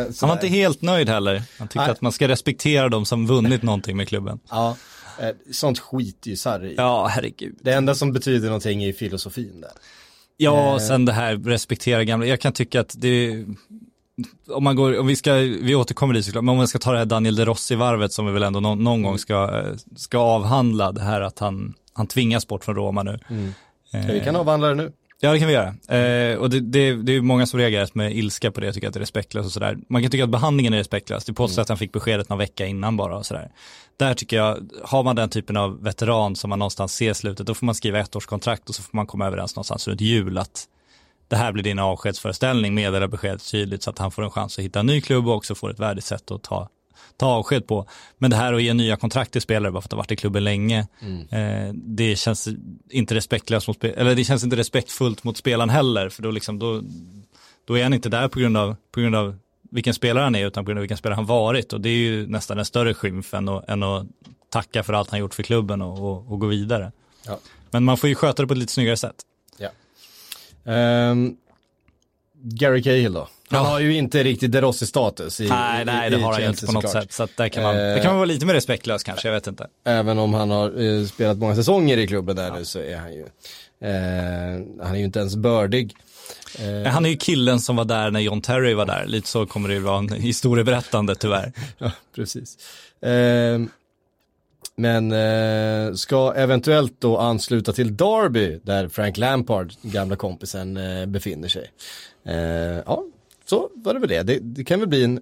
eh, 0.00 0.06
Han 0.20 0.28
var 0.28 0.32
inte 0.36 0.48
helt 0.48 0.82
nöjd 0.82 1.08
heller. 1.08 1.42
Han 1.58 1.68
tyckte 1.68 1.78
Nej. 1.78 1.90
att 1.90 2.00
man 2.00 2.12
ska 2.12 2.28
respektera 2.28 2.88
de 2.88 3.06
som 3.06 3.26
vunnit 3.26 3.62
någonting 3.62 3.96
med 3.96 4.08
klubben. 4.08 4.40
Ja, 4.50 4.76
Sånt 5.52 5.78
skit 5.78 6.26
i 6.26 6.36
Sarri. 6.36 6.74
Ja, 6.76 7.06
herregud. 7.06 7.58
Det 7.60 7.72
enda 7.72 7.94
som 7.94 8.12
betyder 8.12 8.46
någonting 8.48 8.84
är 8.84 8.92
filosofin 8.92 9.60
där. 9.60 9.70
Ja, 10.42 10.72
Eh. 10.72 10.78
sen 10.78 11.04
det 11.04 11.12
här 11.12 11.36
respektera 11.36 12.04
gamla, 12.04 12.26
jag 12.26 12.40
kan 12.40 12.52
tycka 12.52 12.80
att 12.80 12.94
det 12.98 13.44
om 14.48 14.64
man 14.64 14.76
går, 14.76 14.98
om 15.00 15.06
vi 15.06 15.16
ska, 15.16 15.34
vi 15.34 15.74
återkommer 15.74 16.14
dit 16.14 16.24
såklart, 16.24 16.44
men 16.44 16.52
om 16.52 16.56
man 16.56 16.68
ska 16.68 16.78
ta 16.78 16.92
det 16.92 16.98
här 16.98 17.04
Daniel 17.04 17.36
De 17.36 17.44
Rossi-varvet 17.44 18.12
som 18.12 18.26
vi 18.26 18.32
väl 18.32 18.42
ändå 18.42 18.60
någon, 18.60 18.84
någon 18.84 19.02
gång 19.02 19.18
ska, 19.18 19.58
eh, 19.58 19.76
ska 19.96 20.18
avhandla, 20.18 20.92
det 20.92 21.00
här 21.02 21.20
att 21.20 21.38
han, 21.38 21.74
han 21.92 22.06
tvingas 22.06 22.48
bort 22.48 22.64
från 22.64 22.74
Roma 22.74 23.02
nu. 23.02 23.18
Ja, 23.90 24.00
vi 24.12 24.20
kan 24.20 24.36
avhandla 24.36 24.68
det 24.68 24.74
nu. 24.74 24.92
Ja, 25.22 25.32
det 25.32 25.38
kan 25.38 25.48
vi 25.48 25.54
göra. 25.54 25.98
Eh, 25.98 26.38
och 26.38 26.50
det, 26.50 26.60
det, 26.60 26.94
det 27.02 27.12
är 27.12 27.20
många 27.20 27.46
som 27.46 27.60
reagerat 27.60 27.94
med 27.94 28.16
ilska 28.16 28.50
på 28.50 28.60
det, 28.60 28.72
tycker 28.72 28.88
att 28.88 28.94
det 28.94 28.98
är 28.98 29.00
respektlöst 29.00 29.46
och 29.46 29.52
sådär. 29.52 29.78
Man 29.88 30.02
kan 30.02 30.10
tycka 30.10 30.24
att 30.24 30.30
behandlingen 30.30 30.72
är 30.72 30.78
respektlös. 30.78 31.24
Det 31.24 31.32
påstås 31.32 31.58
att 31.58 31.68
han 31.68 31.78
fick 31.78 31.92
beskedet 31.92 32.28
någon 32.28 32.38
vecka 32.38 32.66
innan 32.66 32.96
bara 32.96 33.16
och 33.16 33.26
sådär. 33.26 33.50
Där 33.96 34.14
tycker 34.14 34.36
jag, 34.36 34.70
har 34.84 35.02
man 35.02 35.16
den 35.16 35.28
typen 35.28 35.56
av 35.56 35.82
veteran 35.82 36.36
som 36.36 36.50
man 36.50 36.58
någonstans 36.58 36.94
ser 36.94 37.12
slutet, 37.12 37.46
då 37.46 37.54
får 37.54 37.66
man 37.66 37.74
skriva 37.74 37.98
ett 37.98 38.16
års 38.16 38.26
kontrakt 38.26 38.68
och 38.68 38.74
så 38.74 38.82
får 38.82 38.96
man 38.96 39.06
komma 39.06 39.26
överens 39.26 39.56
någonstans 39.56 39.88
runt 39.88 40.00
jul 40.00 40.38
att 40.38 40.66
det 41.28 41.36
här 41.36 41.52
blir 41.52 41.64
din 41.64 41.78
avskedsföreställning, 41.78 42.74
meddela 42.74 43.08
beskedet 43.08 43.50
tydligt 43.50 43.82
så 43.82 43.90
att 43.90 43.98
han 43.98 44.10
får 44.10 44.22
en 44.22 44.30
chans 44.30 44.58
att 44.58 44.64
hitta 44.64 44.80
en 44.80 44.86
ny 44.86 45.00
klubb 45.00 45.28
och 45.28 45.34
också 45.34 45.54
får 45.54 45.70
ett 45.70 45.80
värdigt 45.80 46.04
sätt 46.04 46.30
att 46.30 46.42
ta, 46.42 46.68
ta 47.20 47.26
avsked 47.26 47.66
på. 47.66 47.86
Men 48.18 48.30
det 48.30 48.36
här 48.36 48.52
att 48.52 48.62
ge 48.62 48.74
nya 48.74 48.96
kontrakt 48.96 49.32
till 49.32 49.40
spelare 49.40 49.72
bara 49.72 49.80
för 49.82 49.86
att 49.86 49.92
ha 49.92 49.96
varit 49.96 50.12
i 50.12 50.16
klubben 50.16 50.44
länge, 50.44 50.78
eh, 51.30 51.74
det 51.74 52.16
känns 52.16 52.48
inte 52.90 53.14
respektlöst 53.14 53.68
mot, 53.68 53.84
eller 53.84 54.14
det 54.14 54.24
känns 54.24 54.44
inte 54.44 54.56
respektfullt 54.56 55.24
mot 55.24 55.36
spelaren 55.36 55.70
heller, 55.70 56.08
för 56.08 56.22
då 56.22 56.30
liksom, 56.30 56.58
då, 56.58 56.82
då 57.64 57.78
är 57.78 57.82
han 57.82 57.94
inte 57.94 58.08
där 58.08 58.28
på 58.28 58.38
grund 58.38 58.56
av, 58.56 58.76
på 58.92 59.00
grund 59.00 59.14
av 59.14 59.36
vilken 59.70 59.94
spelare 59.94 60.24
han 60.24 60.34
är, 60.34 60.46
utan 60.46 60.64
på 60.64 60.68
grund 60.68 60.78
av 60.78 60.82
vilken 60.82 60.98
spelare 60.98 61.16
han 61.16 61.26
varit. 61.26 61.72
Och 61.72 61.80
det 61.80 61.88
är 61.88 61.96
ju 61.96 62.26
nästan 62.26 62.58
en 62.58 62.64
större 62.64 62.94
skymf 62.94 63.34
än 63.34 63.48
att, 63.48 63.68
än 63.68 63.82
att 63.82 64.06
tacka 64.48 64.82
för 64.82 64.92
allt 64.92 65.10
han 65.10 65.20
gjort 65.20 65.34
för 65.34 65.42
klubben 65.42 65.82
och, 65.82 65.98
och, 65.98 66.32
och 66.32 66.40
gå 66.40 66.46
vidare. 66.46 66.92
Ja. 67.26 67.38
Men 67.70 67.84
man 67.84 67.96
får 67.96 68.08
ju 68.08 68.14
sköta 68.14 68.42
det 68.42 68.46
på 68.46 68.54
ett 68.54 68.58
lite 68.58 68.72
snyggare 68.72 68.96
sätt. 68.96 69.16
Ehm, 70.64 71.36
Gary 72.42 72.82
Cahill 72.82 73.12
då? 73.12 73.28
Han 73.50 73.62
Ja. 73.64 73.70
har 73.70 73.80
ju 73.80 73.96
inte 73.96 74.22
riktigt 74.22 74.52
De 74.52 74.60
Rossi-status 74.60 75.40
i 75.40 75.48
Nej, 75.48 75.84
nej, 75.84 76.10
det 76.10 76.16
har 76.18 76.32
han 76.32 76.42
ju 76.42 76.48
inte 76.48 76.66
på 76.66 76.72
något 76.72 76.90
sätt. 76.90 77.12
Så 77.12 77.28
där 77.36 77.48
kan 77.48 77.62
man, 77.62 77.74
Eh. 77.76 77.80
där 77.80 77.98
kan 77.98 78.06
man 78.06 78.16
vara 78.16 78.24
lite 78.26 78.46
mer 78.46 78.54
respektlös 78.54 79.02
kanske, 79.02 79.28
jag 79.28 79.32
vet 79.34 79.46
inte. 79.46 79.66
Även 79.84 80.18
om 80.18 80.34
han 80.34 80.50
har 80.50 80.82
eh, 80.82 81.04
spelat 81.06 81.38
många 81.38 81.54
säsonger 81.54 81.96
i 81.96 82.06
klubben 82.06 82.36
där 82.36 82.50
nu 82.52 82.64
så 82.64 82.78
är 82.78 82.96
han 82.96 83.12
ju, 83.12 83.20
eh, 83.82 84.84
han 84.86 84.94
är 84.94 84.98
ju 84.98 85.04
inte 85.04 85.18
ens 85.18 85.36
bördig. 85.36 85.94
Eh, 86.58 86.92
Han 86.92 87.04
är 87.06 87.10
ju 87.10 87.16
killen 87.16 87.60
som 87.60 87.76
var 87.76 87.84
där 87.84 88.10
när 88.10 88.20
John 88.20 88.40
Terry 88.40 88.74
var 88.74 88.86
där, 88.86 89.04
lite 89.06 89.28
så 89.28 89.46
kommer 89.46 89.68
det 89.68 89.74
ju 89.74 89.80
vara 89.80 89.98
en 89.98 90.08
historieberättande 90.12 91.14
tyvärr. 91.14 91.52
Ja, 91.78 91.90
precis. 92.14 92.56
Eh, 93.02 93.60
men 94.76 95.12
eh, 95.12 95.94
ska 95.94 96.32
eventuellt 96.36 97.00
då 97.00 97.18
ansluta 97.18 97.72
till 97.72 97.96
Derby 97.96 98.60
där 98.62 98.88
Frank 98.88 99.16
Lampard, 99.16 99.72
gamla 99.82 100.16
kompisen, 100.16 100.76
eh, 100.76 101.06
befinner 101.06 101.48
sig. 101.48 101.70
Eh, 102.24 102.82
ja, 102.86 103.04
så 103.44 103.70
var 103.74 103.94
det 103.94 104.00
väl 104.00 104.08
det. 104.08 104.22
Det, 104.22 104.38
det 104.38 104.64
kan 104.64 104.80
väl 104.80 104.88
bli 104.88 105.04
en 105.04 105.20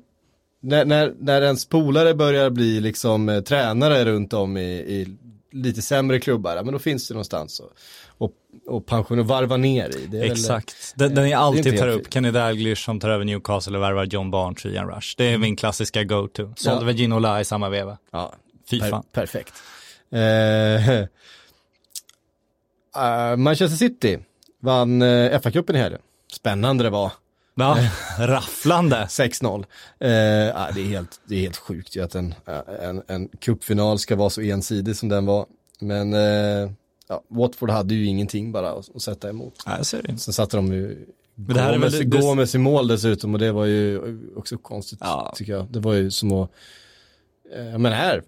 när, 0.61 0.85
när, 0.85 1.15
när 1.19 1.43
ens 1.43 1.67
polare 1.67 2.15
börjar 2.15 2.51
bli 2.51 2.81
liksom 2.81 3.29
eh, 3.29 3.41
tränare 3.41 4.05
runt 4.05 4.33
om 4.33 4.57
i, 4.57 4.71
i 4.71 5.17
lite 5.53 5.83
sämre 5.83 6.21
klubbar, 6.21 6.57
ja, 6.57 6.63
men 6.63 6.73
då 6.73 6.79
finns 6.79 7.09
det 7.09 7.15
någonstans 7.15 7.61
och, 7.61 8.33
och, 8.67 8.87
pension 8.87 9.19
och 9.19 9.27
varva 9.27 9.57
ner 9.57 9.89
i. 9.97 10.07
Det 10.07 10.17
är 10.17 10.23
väl, 10.23 10.31
Exakt. 10.31 10.95
Den, 10.97 11.15
den 11.15 11.29
jag 11.29 11.41
är 11.41 11.45
alltid 11.45 11.79
tar 11.79 11.89
upp, 11.89 12.13
Kenny 12.13 12.31
Dalglish 12.31 12.85
som 12.85 13.01
tar 13.01 13.09
över 13.09 13.25
Newcastle 13.25 13.77
och 13.77 13.83
värvar 13.83 14.05
John 14.05 14.31
Barnes 14.31 14.65
och 14.65 14.71
Ian 14.71 14.89
Rush. 14.89 15.15
Det 15.17 15.25
är 15.25 15.39
min 15.39 15.57
klassiska 15.57 16.05
go-to. 16.05 16.53
Sålde 16.57 16.81
Ja. 16.81 16.87
väl 16.87 16.97
Ginola 16.97 17.41
i 17.41 17.45
samma 17.45 17.69
veva. 17.69 17.99
Ja, 18.11 18.35
Fy 18.71 18.81
per, 18.81 18.91
fan. 18.91 19.05
perfekt. 19.13 19.55
Eh, 20.11 20.91
eh, 20.91 21.07
Manchester 23.37 23.77
City 23.77 24.19
vann 24.61 25.03
uh, 25.03 25.39
FA-cupen 25.41 25.75
i 25.75 25.79
helgen. 25.79 26.01
Spännande 26.33 26.85
det 26.85 26.91
var. 26.91 27.13
Ja, 27.55 27.77
rafflande. 28.19 28.97
6-0. 29.11 29.65
Eh, 30.01 30.11
ja, 30.11 30.69
det, 30.75 30.81
är 30.81 30.85
helt, 30.85 31.21
det 31.25 31.35
är 31.37 31.41
helt 31.41 31.57
sjukt 31.57 31.97
ju 31.97 32.05
att 32.05 32.15
en, 32.15 32.35
en, 32.83 33.03
en 33.07 33.29
cupfinal 33.29 33.99
ska 33.99 34.17
vara 34.17 34.31
så 34.31 34.41
ensidig 34.41 34.97
som 34.97 35.09
den 35.09 35.27
var. 35.27 35.47
Men 35.81 36.15
eh, 36.15 36.71
ja, 37.09 37.23
Watford 37.29 37.71
hade 37.71 37.95
ju 37.95 38.07
ingenting 38.07 38.53
bara 38.53 38.71
att, 38.71 38.97
att 38.97 39.03
sätta 39.03 39.29
emot. 39.29 39.55
Ja. 39.67 39.85
Sen 39.85 40.19
satte 40.19 40.57
de 40.57 40.73
ju 40.73 41.07
Men 41.35 41.57
det 41.57 41.61
här 41.63 41.73
är 41.73 41.79
väl 41.79 41.91
Gomes, 41.91 41.99
det- 42.11 42.19
Gomes 42.21 42.55
i 42.55 42.59
mål 42.59 42.89
dessutom 42.89 43.33
och 43.35 43.39
det 43.41 43.53
var 43.53 43.65
ju 43.65 44.01
också 44.37 44.59
konstigt 44.59 44.99
Ja. 45.03 45.33
tycker 45.37 45.53
jag. 45.53 45.67
Det 45.71 45.81
var 45.81 45.95
ju 45.95 46.11
som 46.11 46.33
att, 46.33 46.51
eh, 47.57 47.79
men 47.79 47.93
här, 47.93 48.23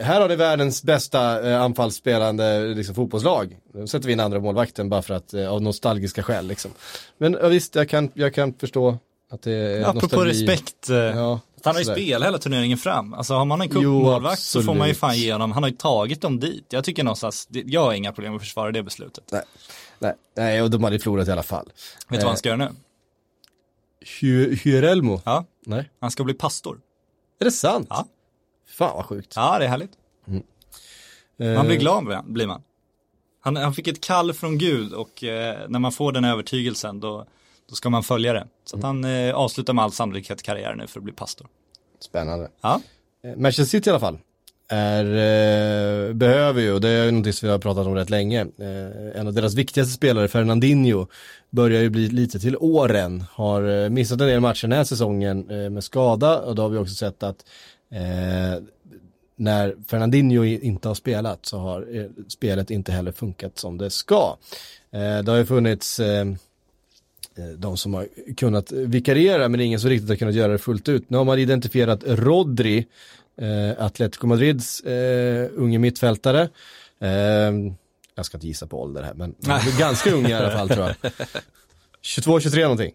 här 0.00 0.20
har 0.20 0.28
ni 0.28 0.36
världens 0.36 0.82
bästa 0.82 1.50
eh, 1.50 1.62
anfallsspelande 1.62 2.60
liksom, 2.74 2.94
fotbollslag. 2.94 3.56
Nu 3.74 3.86
sätter 3.86 4.06
vi 4.06 4.12
in 4.12 4.20
andra 4.20 4.40
målvakten 4.40 4.88
bara 4.88 5.02
för 5.02 5.14
att, 5.14 5.34
eh, 5.34 5.48
av 5.52 5.62
nostalgiska 5.62 6.22
skäl 6.22 6.46
liksom. 6.46 6.70
Men 7.18 7.32
ja, 7.42 7.48
visst, 7.48 7.74
jag 7.74 7.88
kan, 7.88 8.10
jag 8.14 8.34
kan 8.34 8.54
förstå 8.54 8.98
att 9.30 9.42
det 9.42 9.52
är 9.52 9.80
Apropå 9.84 10.00
nostalgi. 10.06 10.30
respekt. 10.46 10.90
eh, 10.90 10.96
Ja, 10.96 11.40
Han 11.64 11.74
har 11.74 11.80
ju 11.80 11.84
spelat 11.84 12.26
hela 12.28 12.38
turneringen 12.38 12.78
fram. 12.78 13.14
Alltså 13.14 13.34
har 13.34 13.44
man 13.44 13.60
en 13.60 13.68
cupmålvakt 13.68 14.42
så 14.42 14.62
får 14.62 14.74
man 14.74 14.88
ju 14.88 14.94
fan 14.94 15.16
ge 15.18 15.32
honom, 15.32 15.52
han 15.52 15.62
har 15.62 15.70
ju 15.70 15.76
tagit 15.76 16.20
dem 16.20 16.40
dit. 16.40 16.64
Jag 16.68 16.84
tycker 16.84 17.04
någonstans, 17.04 17.48
jag 17.50 17.84
har 17.84 17.92
inga 17.92 18.12
problem 18.12 18.34
att 18.34 18.40
försvara 18.42 18.72
det 18.72 18.82
beslutet. 18.82 19.24
Nej, 19.32 19.42
nej, 19.98 20.14
nej, 20.36 20.62
och 20.62 20.70
de 20.70 20.84
hade 20.84 20.98
förlorat 20.98 21.28
i 21.28 21.32
alla 21.32 21.42
fall. 21.42 21.66
Vet 22.08 22.20
du 22.20 22.24
vad 22.24 22.26
han 22.26 22.36
ska 22.36 22.48
göra 22.48 22.56
nu? 22.58 22.68
Hy- 24.20 24.54
Hyrelmo? 24.64 25.20
Ja, 25.24 25.44
Nej. 25.66 25.90
han 26.00 26.10
ska 26.10 26.24
bli 26.24 26.34
pastor. 26.34 26.80
Är 27.40 27.44
det 27.44 27.50
sant? 27.50 27.86
Ja. 27.90 28.06
Fan 28.72 28.96
vad 28.96 29.04
sjukt. 29.06 29.32
Ja, 29.36 29.58
det 29.58 29.64
är 29.64 29.68
härligt. 29.68 29.92
Man 30.24 30.42
Eh, 31.56 31.64
blir 31.66 31.76
glad 31.76 32.04
blir- 32.04 32.22
blir 32.32 32.46
man. 32.46 32.62
Han, 33.40 33.56
han 33.56 33.74
fick 33.74 33.88
ett 33.88 34.00
kall 34.00 34.32
från 34.32 34.58
Gud 34.58 34.92
och 34.92 35.24
eh, 35.24 35.58
när 35.68 35.78
man 35.78 35.92
får 35.92 36.12
den 36.12 36.24
övertygelsen 36.24 37.00
då, 37.00 37.26
då 37.68 37.74
ska 37.74 37.90
man 37.90 38.02
följa 38.02 38.32
det. 38.32 38.46
Så 38.64 38.76
att 38.76 38.82
han 38.82 39.04
eh, 39.04 39.34
avslutar 39.34 39.72
med 39.72 39.84
all 39.84 39.92
sannolikhet 39.92 40.42
karriären 40.42 40.78
nu 40.78 40.86
för 40.86 41.00
att 41.00 41.04
bli 41.04 41.12
pastor. 41.12 41.46
Spännande. 42.00 42.48
Ja, 42.60 42.80
Eh, 43.24 43.36
Manchester 43.36 43.64
City 43.64 43.88
i 43.88 43.92
alla 43.92 44.00
fall. 44.00 44.18
Är, 44.68 45.04
eh, 45.04 46.12
behöver 46.14 46.60
ju, 46.62 46.72
och 46.72 46.80
det 46.80 46.88
är 46.88 47.06
någonting 47.06 47.32
som 47.32 47.46
vi 47.46 47.52
har 47.52 47.58
pratat 47.58 47.86
om 47.86 47.94
rätt 47.94 48.10
länge, 48.10 48.40
eh, 48.40 49.20
en 49.20 49.26
av 49.26 49.32
deras 49.32 49.54
viktigaste 49.54 49.92
spelare, 49.94 50.28
Fernandinho, 50.28 51.06
börjar 51.50 51.82
ju 51.82 51.90
bli 51.90 52.08
lite 52.08 52.40
till 52.40 52.56
åren. 52.56 53.24
Har 53.32 53.82
eh, 53.84 53.88
missat 53.88 54.20
en 54.20 54.26
del 54.26 54.40
matcher 54.40 54.68
den 54.68 54.76
här 54.76 54.84
säsongen 54.84 55.50
eh, 55.50 55.70
med 55.70 55.84
skada 55.84 56.38
och 56.40 56.54
då 56.54 56.62
har 56.62 56.68
vi 56.68 56.78
också 56.78 56.94
sett 56.94 57.22
att 57.22 57.44
eh, 57.92 58.62
när 59.36 59.74
Fernandinho 59.86 60.44
inte 60.44 60.88
har 60.88 60.94
spelat 60.94 61.46
så 61.46 61.58
har 61.58 61.96
eh, 61.96 62.06
spelet 62.28 62.70
inte 62.70 62.92
heller 62.92 63.12
funkat 63.12 63.58
som 63.58 63.78
det 63.78 63.90
ska. 63.90 64.36
Eh, 64.90 65.18
det 65.18 65.30
har 65.30 65.36
ju 65.36 65.46
funnits 65.46 66.00
eh, 66.00 66.26
eh, 67.36 67.48
de 67.56 67.76
som 67.76 67.94
har 67.94 68.08
kunnat 68.36 68.72
vikariera 68.72 69.48
men 69.48 69.60
ingen 69.60 69.80
som 69.80 69.90
riktigt 69.90 70.08
har 70.08 70.16
kunnat 70.16 70.34
göra 70.34 70.52
det 70.52 70.58
fullt 70.58 70.88
ut. 70.88 71.10
Nu 71.10 71.16
har 71.16 71.24
man 71.24 71.38
identifierat 71.38 72.04
Rodri, 72.06 72.86
eh, 73.36 73.84
Atletico 73.84 74.26
Madrids 74.26 74.80
eh, 74.80 75.50
unge 75.54 75.78
mittfältare. 75.78 76.48
Eh, 77.00 77.52
jag 78.14 78.26
ska 78.26 78.36
inte 78.36 78.46
gissa 78.46 78.66
på 78.66 78.82
ålder 78.82 79.02
här 79.02 79.14
men 79.14 79.34
ganska 79.78 80.12
ung 80.12 80.26
i 80.26 80.32
alla 80.32 80.50
fall 80.50 80.68
tror 80.68 80.86
jag. 80.86 81.12
22-23 82.02 82.62
någonting. 82.62 82.92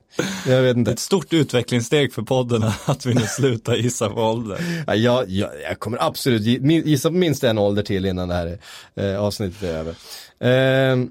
Jag 0.48 0.62
vet 0.62 0.78
inte. 0.78 0.92
ett 0.92 1.00
stort 1.00 1.34
utvecklingssteg 1.34 2.14
för 2.14 2.22
podden 2.22 2.64
att 2.86 3.06
vi 3.06 3.14
nu 3.14 3.22
slutar 3.22 3.76
gissa 3.76 4.10
på 4.10 4.22
ålder. 4.22 4.84
Ja, 4.88 4.96
jag, 4.96 5.30
jag, 5.30 5.80
kommer 5.80 6.04
absolut 6.04 6.42
gissa 6.86 7.10
på 7.10 7.16
minst 7.16 7.44
en 7.44 7.58
ålder 7.58 7.84
till 7.84 8.06
innan 8.06 8.28
det 8.28 8.36
här 8.36 8.60
eh, 8.96 9.20
avsnittet 9.20 9.64
är 9.64 9.78
över. 9.78 9.96
Eh, 10.40 11.08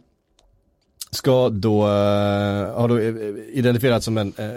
ska 1.11 1.49
då, 1.49 1.83
eh, 1.83 2.75
har 2.75 2.89
då 2.89 2.99
eh, 2.99 3.15
identifierats 3.53 4.05
som 4.05 4.19
en 4.19 4.33
eh, 4.37 4.51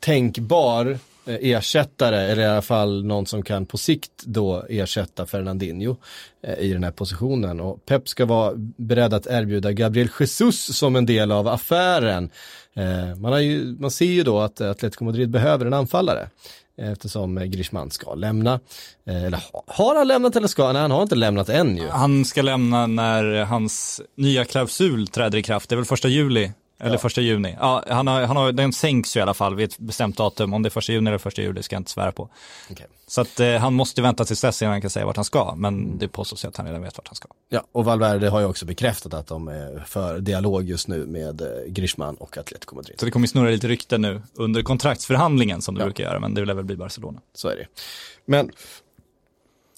tänkbar 0.00 0.98
Eh, 1.26 1.36
ersättare, 1.40 2.20
eller 2.20 2.42
i 2.42 2.46
alla 2.46 2.62
fall 2.62 3.04
någon 3.04 3.26
som 3.26 3.42
kan 3.42 3.66
på 3.66 3.78
sikt 3.78 4.24
då 4.24 4.64
ersätta 4.68 5.26
Fernandinho 5.26 5.96
eh, 6.42 6.58
i 6.58 6.72
den 6.72 6.84
här 6.84 6.90
positionen. 6.90 7.60
Och 7.60 7.86
Pep 7.86 8.08
ska 8.08 8.26
vara 8.26 8.52
beredd 8.76 9.14
att 9.14 9.26
erbjuda 9.26 9.72
Gabriel 9.72 10.08
Jesus 10.20 10.76
som 10.76 10.96
en 10.96 11.06
del 11.06 11.32
av 11.32 11.48
affären. 11.48 12.30
Eh, 12.74 13.16
man, 13.16 13.32
har 13.32 13.38
ju, 13.38 13.76
man 13.78 13.90
ser 13.90 14.04
ju 14.04 14.22
då 14.22 14.40
att 14.40 14.60
Atletico 14.60 15.04
Madrid 15.04 15.30
behöver 15.30 15.66
en 15.66 15.74
anfallare 15.74 16.28
eftersom 16.76 17.50
Grishman 17.50 17.90
ska 17.90 18.14
lämna. 18.14 18.60
Eller 19.04 19.42
har 19.66 19.96
han 19.96 20.08
lämnat 20.08 20.36
eller 20.36 20.48
ska 20.48 20.64
han? 20.64 20.72
Nej, 20.72 20.82
han 20.82 20.90
har 20.90 21.02
inte 21.02 21.14
lämnat 21.14 21.48
än 21.48 21.76
ju. 21.76 21.88
Han 21.88 22.24
ska 22.24 22.42
lämna 22.42 22.86
när 22.86 23.44
hans 23.44 24.00
nya 24.16 24.44
klausul 24.44 25.06
träder 25.06 25.38
i 25.38 25.42
kraft, 25.42 25.68
det 25.68 25.74
är 25.74 25.76
väl 25.76 25.84
första 25.84 26.08
juli? 26.08 26.50
Eller 26.82 26.98
första 26.98 27.20
juni. 27.20 27.56
Ja, 27.60 27.84
han 27.88 28.06
har, 28.06 28.22
han 28.22 28.36
har, 28.36 28.52
den 28.52 28.72
sänks 28.72 29.16
ju 29.16 29.20
i 29.20 29.22
alla 29.22 29.34
fall 29.34 29.54
vid 29.54 29.68
ett 29.68 29.78
bestämt 29.78 30.16
datum. 30.16 30.54
Om 30.54 30.62
det 30.62 30.68
är 30.68 30.70
första 30.70 30.92
juni 30.92 31.10
eller 31.10 31.18
första 31.18 31.42
juli 31.42 31.62
ska 31.62 31.74
jag 31.74 31.80
inte 31.80 31.90
svära 31.90 32.12
på. 32.12 32.28
Okej. 32.70 32.86
Så 33.06 33.20
att 33.20 33.40
eh, 33.40 33.54
han 33.54 33.74
måste 33.74 34.02
vänta 34.02 34.24
tills 34.24 34.40
dess 34.40 34.62
innan 34.62 34.72
han 34.72 34.80
kan 34.80 34.90
säga 34.90 35.06
vart 35.06 35.16
han 35.16 35.24
ska. 35.24 35.54
Men 35.54 35.98
det 35.98 36.08
påstås 36.08 36.44
ju 36.44 36.48
att 36.48 36.56
han 36.56 36.66
redan 36.66 36.82
vet 36.82 36.96
vart 36.98 37.08
han 37.08 37.14
ska. 37.14 37.28
Ja, 37.48 37.64
och 37.72 37.84
Valverde 37.84 38.28
har 38.28 38.40
ju 38.40 38.46
också 38.46 38.66
bekräftat 38.66 39.14
att 39.14 39.26
de 39.26 39.48
är 39.48 39.84
för 39.86 40.20
dialog 40.20 40.62
just 40.62 40.88
nu 40.88 41.06
med 41.06 41.40
eh, 41.40 41.48
Griezmann 41.66 42.14
och 42.16 42.38
Atletico 42.38 42.74
Madrid. 42.74 43.00
Så 43.00 43.04
det 43.04 43.10
kommer 43.10 43.26
snurra 43.26 43.50
lite 43.50 43.68
rykten 43.68 44.02
nu 44.02 44.22
under 44.34 44.62
kontraktsförhandlingen 44.62 45.62
som 45.62 45.74
det 45.74 45.84
brukar 45.84 46.04
göra. 46.04 46.20
Men 46.20 46.34
det 46.34 46.44
lär 46.44 46.54
väl 46.54 46.64
bli 46.64 46.76
Barcelona. 46.76 47.20
Så 47.34 47.48
är 47.48 47.56
det. 47.56 47.66
Men 48.26 48.50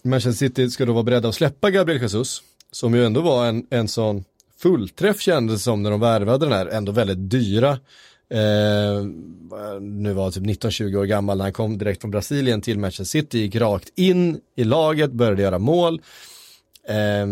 Manchester 0.04 0.46
City 0.46 0.70
ska 0.70 0.86
då 0.86 0.92
vara 0.92 1.02
beredda 1.02 1.28
att 1.28 1.34
släppa 1.34 1.70
Gabriel 1.70 2.02
Jesus, 2.02 2.42
som 2.70 2.94
ju 2.94 3.06
ändå 3.06 3.20
var 3.20 3.46
en, 3.46 3.66
en 3.70 3.88
sån 3.88 4.24
fullträff 4.64 5.20
kändes 5.20 5.62
som 5.62 5.82
när 5.82 5.90
de 5.90 6.00
värvade 6.00 6.46
den 6.46 6.52
här 6.52 6.66
ändå 6.66 6.92
väldigt 6.92 7.30
dyra, 7.30 7.70
eh, 8.30 9.04
nu 9.80 10.12
var 10.12 10.22
han 10.22 10.32
typ 10.32 10.42
19-20 10.42 10.96
år 10.96 11.04
gammal 11.04 11.36
när 11.36 11.44
han 11.44 11.52
kom 11.52 11.78
direkt 11.78 12.00
från 12.00 12.10
Brasilien 12.10 12.60
till 12.60 12.78
Manchester 12.78 13.04
City, 13.04 13.38
gick 13.38 13.56
rakt 13.56 13.92
in 13.96 14.40
i 14.56 14.64
laget, 14.64 15.12
började 15.12 15.42
göra 15.42 15.58
mål. 15.58 16.00
Eh, 16.88 17.26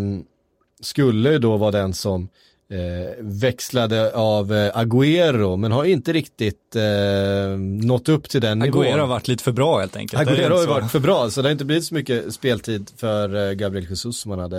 skulle 0.81 1.33
ju 1.33 1.39
då 1.39 1.57
vara 1.57 1.71
den 1.71 1.95
som 1.95 2.29
eh, 2.73 3.15
växlade 3.19 4.13
av 4.15 4.53
eh, 4.53 4.77
Agüero, 4.77 5.57
men 5.57 5.73
har 5.73 5.85
inte 5.85 6.13
riktigt 6.13 6.77
eh, 6.77 7.59
nått 7.87 8.09
upp 8.09 8.29
till 8.29 8.41
den 8.41 8.59
nivån. 8.59 8.85
Agüero 8.85 8.99
har 9.01 9.07
varit 9.07 9.29
lite 9.29 9.45
för 9.45 9.53
bra 9.53 9.79
helt 9.79 9.97
enkelt. 9.97 10.29
Agüero 10.29 10.57
har 10.57 10.67
varit 10.67 10.91
för 10.91 11.01
bra, 11.01 11.31
så 11.31 11.43
det 11.43 11.49
har 11.49 11.53
inte 11.53 11.65
blivit 11.65 11.85
så 11.85 11.95
mycket 11.95 12.35
speltid 12.35 12.91
för 12.97 13.49
eh, 13.49 13.53
Gabriel 13.53 13.87
Jesus 13.89 14.21
som 14.21 14.29
man 14.29 14.39
hade 14.39 14.59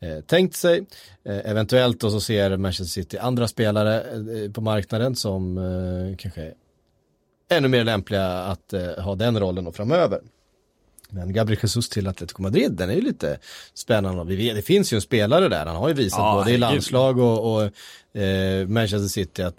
eh, 0.00 0.20
tänkt 0.26 0.56
sig. 0.56 0.86
Eh, 1.24 1.50
eventuellt 1.50 2.00
då 2.00 2.10
så 2.10 2.20
ser 2.20 2.56
Manchester 2.56 3.02
City 3.02 3.18
andra 3.18 3.48
spelare 3.48 4.00
eh, 4.00 4.52
på 4.52 4.60
marknaden 4.60 5.16
som 5.16 5.58
eh, 5.58 6.16
kanske 6.16 6.42
är 6.42 6.54
ännu 7.50 7.68
mer 7.68 7.84
lämpliga 7.84 8.26
att 8.28 8.74
ha 8.98 9.14
den 9.14 9.40
rollen 9.40 9.72
framöver. 9.72 10.20
Men 11.10 11.32
Gabriel 11.32 11.60
Jesus 11.62 11.88
till 11.88 12.06
Atletico 12.06 12.42
Madrid, 12.42 12.72
den 12.72 12.90
är 12.90 12.94
ju 12.94 13.00
lite 13.00 13.38
spännande. 13.74 14.36
Det 14.36 14.62
finns 14.62 14.92
ju 14.92 14.94
en 14.94 15.00
spelare 15.00 15.48
där, 15.48 15.66
han 15.66 15.76
har 15.76 15.88
ju 15.88 15.94
visat 15.94 16.18
Ja, 16.18 16.34
både 16.34 16.50
i 16.50 16.58
landslag 16.58 17.18
och, 17.18 17.54
och 17.54 17.62
eh, 18.20 18.66
Manchester 18.66 19.08
City 19.08 19.42
att 19.42 19.56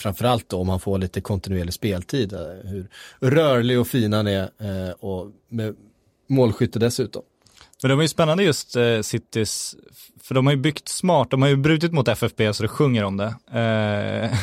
framförallt 0.00 0.48
då 0.48 0.56
om 0.56 0.68
han 0.68 0.80
får 0.80 0.98
lite 0.98 1.20
kontinuerlig 1.20 1.74
speltid, 1.74 2.32
eh, 2.32 2.40
hur 2.64 2.88
rörlig 3.20 3.80
och 3.80 3.88
fin 3.88 4.12
han 4.12 4.26
är 4.26 4.42
eh, 4.42 4.90
och 4.90 5.30
med 5.48 5.74
målskytte 6.28 6.78
dessutom. 6.78 7.22
Men 7.82 7.90
de 7.90 7.98
är 7.98 8.02
ju 8.02 8.08
spännande 8.08 8.42
just 8.42 8.76
eh, 8.76 9.00
Citys, 9.00 9.76
för 10.22 10.34
de 10.34 10.46
har 10.46 10.52
ju 10.52 10.60
byggt 10.60 10.88
smart, 10.88 11.30
de 11.30 11.42
har 11.42 11.48
ju 11.48 11.56
brutit 11.56 11.92
mot 11.92 12.08
FFP 12.08 12.54
så 12.54 12.62
det 12.62 12.68
sjunger 12.68 13.04
om 13.04 13.16
det. 13.16 13.34
Eh, 13.60 14.38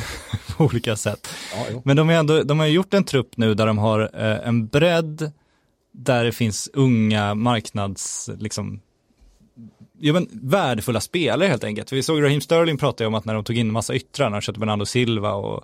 på 0.58 0.64
olika 0.64 0.96
sätt. 0.96 1.28
Ja. 1.54 1.82
Men 1.86 1.98
de, 1.98 2.10
är 2.10 2.14
ändå, 2.14 2.44
de 2.44 2.60
har 2.60 2.66
ju 2.66 2.74
gjort 2.74 2.94
en 2.94 3.04
trupp 3.04 3.38
nu 3.38 3.54
där 3.54 3.68
de 3.68 3.78
har 3.78 4.10
eh, 4.14 4.48
en 4.48 4.68
bredd 4.68 5.32
där 5.94 6.26
det 6.26 6.32
finns 6.32 6.70
unga 6.74 7.36
marknads, 7.36 8.30
liksom, 8.40 8.82
ja, 10.00 10.14
men, 10.14 10.28
värdefulla 10.32 11.00
spelare 11.00 11.50
helt 11.50 11.64
enkelt. 11.64 11.92
Vi 11.92 12.04
såg 12.04 12.24
Raheem 12.24 12.42
Sterling 12.42 12.78
prata 12.78 13.08
om 13.08 13.16
att 13.16 13.26
när 13.26 13.34
de 13.34 13.44
tog 13.44 13.58
in 13.58 13.72
massa 13.72 13.96
yttrar, 13.96 14.30
när 14.30 14.38
de 14.38 14.42
köpte 14.42 14.60
Bernardo 14.60 14.86
Silva 14.86 15.34
och, 15.34 15.64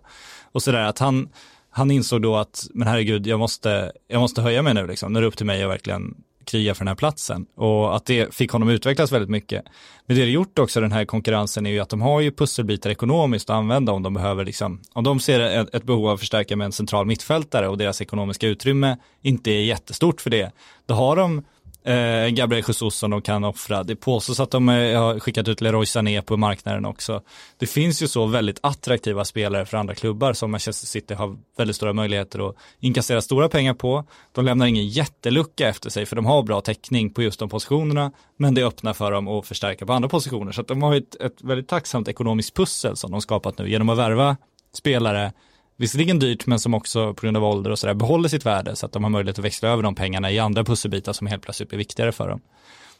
och 0.51 0.63
sådär, 0.63 0.83
att 0.83 0.99
han, 0.99 1.29
han 1.69 1.91
insåg 1.91 2.21
då 2.21 2.35
att, 2.35 2.67
men 2.73 2.87
herregud, 2.87 3.27
jag 3.27 3.39
måste, 3.39 3.91
jag 4.07 4.19
måste 4.19 4.41
höja 4.41 4.61
mig 4.61 4.73
nu 4.73 4.87
liksom. 4.87 5.13
Nu 5.13 5.19
är 5.19 5.21
det 5.21 5.27
upp 5.27 5.37
till 5.37 5.45
mig 5.45 5.63
att 5.63 5.69
verkligen 5.69 6.15
kriga 6.45 6.73
för 6.75 6.79
den 6.79 6.87
här 6.87 6.95
platsen. 6.95 7.45
Och 7.55 7.95
att 7.95 8.05
det 8.05 8.35
fick 8.35 8.51
honom 8.51 8.69
utvecklas 8.69 9.11
väldigt 9.11 9.29
mycket. 9.29 9.65
Men 10.05 10.17
det 10.17 10.23
det 10.23 10.31
gjort 10.31 10.59
också 10.59 10.81
den 10.81 10.91
här 10.91 11.05
konkurrensen 11.05 11.65
är 11.65 11.69
ju 11.69 11.79
att 11.79 11.89
de 11.89 12.01
har 12.01 12.21
ju 12.21 12.31
pusselbitar 12.31 12.89
ekonomiskt 12.89 13.49
att 13.49 13.55
använda 13.55 13.91
om 13.91 14.03
de 14.03 14.13
behöver 14.13 14.45
liksom, 14.45 14.81
om 14.93 15.03
de 15.03 15.19
ser 15.19 15.39
ett, 15.39 15.75
ett 15.75 15.83
behov 15.83 16.07
av 16.07 16.13
att 16.13 16.19
förstärka 16.19 16.55
med 16.55 16.65
en 16.65 16.71
central 16.71 17.05
mittfältare 17.05 17.67
och 17.67 17.77
deras 17.77 18.01
ekonomiska 18.01 18.47
utrymme 18.47 18.97
inte 19.21 19.51
är 19.51 19.61
jättestort 19.61 20.21
för 20.21 20.29
det. 20.29 20.51
Då 20.85 20.93
har 20.93 21.15
de 21.15 21.43
eh, 21.83 22.27
Gabriel 22.27 22.63
Jesus 22.67 22.95
som 22.95 23.11
de 23.11 23.21
kan 23.21 23.43
offra. 23.43 23.83
Det 23.83 23.95
påstås 23.95 24.39
att 24.39 24.51
de 24.51 24.69
eh, 24.69 25.01
har 25.01 25.19
skickat 25.19 25.47
ut 25.47 25.61
Leroy 25.61 25.85
Sané 25.85 26.21
på 26.21 26.37
marknaden 26.37 26.85
också. 26.85 27.21
Det 27.57 27.67
finns 27.67 28.01
ju 28.01 28.07
så 28.07 28.25
väldigt 28.25 28.59
attraktiva 28.61 29.25
spelare 29.25 29.65
för 29.65 29.77
andra 29.77 29.95
klubbar 29.95 30.33
som 30.33 30.51
Manchester 30.51 30.87
City 30.87 31.13
har 31.13 31.37
väldigt 31.57 31.75
stora 31.75 31.93
möjligheter 31.93 32.49
att 32.49 32.55
inkassera 32.79 33.21
stora 33.21 33.49
pengar 33.49 33.73
på. 33.73 34.03
De 34.31 34.45
lämnar 34.45 34.65
ingen 34.65 34.87
jättelucka 34.87 35.67
efter 35.67 35.89
sig 35.89 36.05
för 36.05 36.15
de 36.15 36.25
har 36.25 36.43
bra 36.43 36.61
täckning 36.61 37.13
på 37.13 37.23
just 37.23 37.39
de 37.39 37.49
positionerna 37.49 38.11
men 38.37 38.53
det 38.53 38.63
öppnar 38.63 38.93
för 38.93 39.11
dem 39.11 39.27
att 39.27 39.47
förstärka 39.47 39.85
på 39.85 39.93
andra 39.93 40.09
positioner. 40.09 40.51
Så 40.51 40.61
att 40.61 40.67
de 40.67 40.81
har 40.81 40.95
ett, 40.95 41.15
ett 41.15 41.41
väldigt 41.41 41.67
tacksamt 41.67 42.07
ekonomiskt 42.07 42.55
pussel 42.55 42.95
som 42.95 43.11
de 43.11 43.21
skapat 43.21 43.57
nu 43.57 43.69
genom 43.69 43.89
att 43.89 43.97
värva 43.97 44.37
spelare 44.73 45.31
visserligen 45.79 46.19
dyrt 46.19 46.45
men 46.45 46.59
som 46.59 46.73
också 46.73 47.13
på 47.13 47.21
grund 47.21 47.37
av 47.37 47.43
ålder 47.43 47.71
och 47.71 47.79
sådär 47.79 47.93
behåller 47.93 48.29
sitt 48.29 48.45
värde 48.45 48.75
så 48.75 48.85
att 48.85 48.91
de 48.91 49.03
har 49.03 49.09
möjlighet 49.09 49.39
att 49.39 49.45
växla 49.45 49.69
över 49.69 49.83
de 49.83 49.95
pengarna 49.95 50.31
i 50.31 50.39
andra 50.39 50.63
pusselbitar 50.63 51.13
som 51.13 51.27
helt 51.27 51.43
plötsligt 51.43 51.69
blir 51.69 51.77
viktigare 51.77 52.11
för 52.11 52.27
dem. 52.29 52.41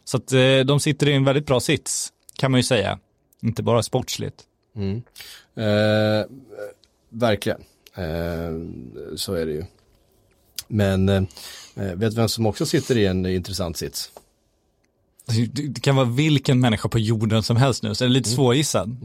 Så 0.03 0.17
att 0.17 0.31
eh, 0.31 0.59
de 0.65 0.79
sitter 0.79 1.07
i 1.09 1.13
en 1.13 1.23
väldigt 1.25 1.45
bra 1.45 1.59
sits 1.59 2.13
kan 2.35 2.51
man 2.51 2.59
ju 2.59 2.63
säga. 2.63 2.99
Inte 3.41 3.63
bara 3.63 3.83
sportsligt. 3.83 4.43
Mm. 4.75 5.01
Eh, 5.55 6.25
verkligen, 7.09 7.61
eh, 7.95 9.15
så 9.15 9.33
är 9.33 9.45
det 9.45 9.51
ju. 9.51 9.63
Men 10.67 11.09
eh, 11.09 11.23
eh, 11.75 11.95
vet 11.95 12.11
du 12.11 12.15
vem 12.15 12.29
som 12.29 12.45
också 12.45 12.65
sitter 12.65 12.97
i 12.97 13.05
en 13.05 13.25
intressant 13.25 13.77
sits? 13.77 14.11
Det 15.53 15.79
kan 15.81 15.95
vara 15.95 16.05
vilken 16.05 16.59
människa 16.59 16.89
på 16.89 16.99
jorden 16.99 17.43
som 17.43 17.57
helst 17.57 17.83
nu 17.83 17.95
så 17.95 18.03
är 18.03 18.07
det 18.07 18.13
lite 18.13 18.29
svårgissad. 18.29 18.97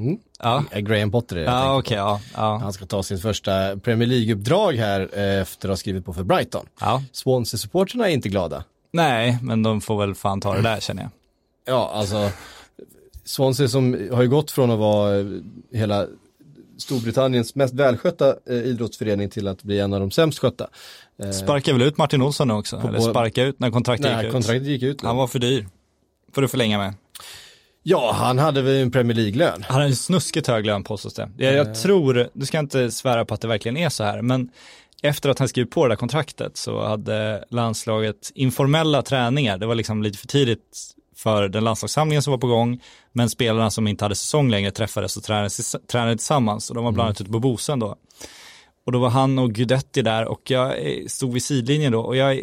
Ja, 0.42 0.64
Eh, 0.70 0.80
Graham 0.80 1.10
Potter 1.10 1.36
är 1.36 1.40
det 1.40 1.46
ja 1.50 1.78
okej, 1.78 1.96
ja, 1.96 2.20
ja. 2.34 2.58
Han 2.62 2.72
ska 2.72 2.86
ta 2.86 3.02
sin 3.02 3.18
första 3.18 3.76
Premier 3.76 4.08
League-uppdrag 4.08 4.72
här 4.72 5.10
eh, 5.12 5.40
efter 5.40 5.68
att 5.68 5.72
ha 5.72 5.76
skrivit 5.76 6.04
på 6.04 6.12
för 6.12 6.22
Brighton. 6.24 6.66
ja. 6.80 7.02
Swansea-supporterna 7.12 8.08
är 8.08 8.12
inte 8.12 8.28
glada. 8.28 8.64
Nej, 8.92 9.38
men 9.42 9.62
de 9.62 9.80
får 9.80 9.98
väl 10.06 10.14
fan 10.14 10.40
ta 10.40 10.54
det 10.54 10.62
där 10.62 10.80
känner 10.80 11.02
jag. 11.02 11.10
Ja, 11.74 11.90
alltså 11.94 12.30
Swansea 13.24 13.68
som 13.68 14.08
har 14.12 14.22
ju 14.22 14.28
gått 14.28 14.50
från 14.50 14.70
att 14.70 14.78
vara 14.78 15.18
eh, 15.18 15.26
hela 15.72 16.06
Storbritanniens 16.78 17.54
mest 17.54 17.74
välskötta 17.74 18.34
eh, 18.50 18.56
idrottsförening 18.56 19.30
till 19.30 19.48
att 19.48 19.62
bli 19.62 19.80
en 19.80 19.92
av 19.92 20.00
de 20.00 20.10
sämst 20.10 20.38
skötta. 20.38 20.66
Sparkar 21.32 21.72
väl 21.72 21.82
ut 21.82 21.98
Martin 21.98 22.22
Olsson 22.22 22.48
nu 22.48 22.54
också? 22.54 22.76
Eller 22.88 22.98
på- 22.98 23.04
sparka 23.04 23.42
ut 23.42 23.60
när 23.60 23.70
kontraktet 23.70 24.16
gick 24.16 24.24
ut? 24.26 24.32
kontraktet 24.32 24.66
gick 24.68 24.82
ut. 24.82 25.02
nu. 25.02 25.08
Han 25.08 25.16
var 25.16 25.26
för 25.26 25.38
dyr. 25.38 25.66
Får 26.34 26.42
du 26.42 26.48
förlänga 26.48 26.78
med. 26.78 26.94
Ja, 27.82 28.12
han 28.12 28.38
hade 28.38 28.62
väl 28.62 28.82
en 28.82 28.90
Premier 28.90 29.16
League-lön. 29.16 29.64
Han 29.68 29.80
har 29.80 29.82
en 29.82 29.96
snuskigt 29.96 30.46
hög 30.46 30.66
lön 30.66 30.84
påstås 30.84 31.14
det. 31.14 31.30
Jag, 31.36 31.54
jag 31.54 31.74
tror, 31.74 32.28
du 32.32 32.46
ska 32.46 32.58
inte 32.58 32.90
svära 32.90 33.24
på 33.24 33.34
att 33.34 33.40
det 33.40 33.48
verkligen 33.48 33.76
är 33.76 33.88
så 33.88 34.04
här, 34.04 34.22
men 34.22 34.50
efter 35.02 35.28
att 35.28 35.38
han 35.38 35.48
skrev 35.48 35.64
på 35.64 35.86
det 35.86 35.92
där 35.92 35.96
kontraktet 35.96 36.56
så 36.56 36.86
hade 36.86 37.44
landslaget 37.50 38.32
informella 38.34 39.02
träningar. 39.02 39.58
Det 39.58 39.66
var 39.66 39.74
liksom 39.74 40.02
lite 40.02 40.18
för 40.18 40.26
tidigt 40.26 40.94
för 41.16 41.48
den 41.48 41.64
landslagssamlingen 41.64 42.22
som 42.22 42.30
var 42.30 42.38
på 42.38 42.46
gång, 42.46 42.80
men 43.12 43.30
spelarna 43.30 43.70
som 43.70 43.88
inte 43.88 44.04
hade 44.04 44.16
säsong 44.16 44.50
längre 44.50 44.70
träffades 44.70 45.16
och 45.16 45.22
tränade, 45.22 45.50
tränade 45.90 46.16
tillsammans 46.16 46.70
och 46.70 46.76
de 46.76 46.84
var 46.84 46.92
bland 46.92 47.06
annat 47.06 47.20
ute 47.20 47.30
på 47.30 47.38
Bosön 47.38 47.78
då. 47.78 47.96
Och 48.86 48.92
då 48.92 48.98
var 48.98 49.08
han 49.08 49.38
och 49.38 49.52
Guidetti 49.52 50.02
där 50.02 50.24
och 50.24 50.50
jag 50.50 50.68
eh, 50.68 51.06
stod 51.06 51.32
vid 51.32 51.42
sidlinjen 51.42 51.92
då 51.92 52.00
och 52.00 52.16
jag 52.16 52.40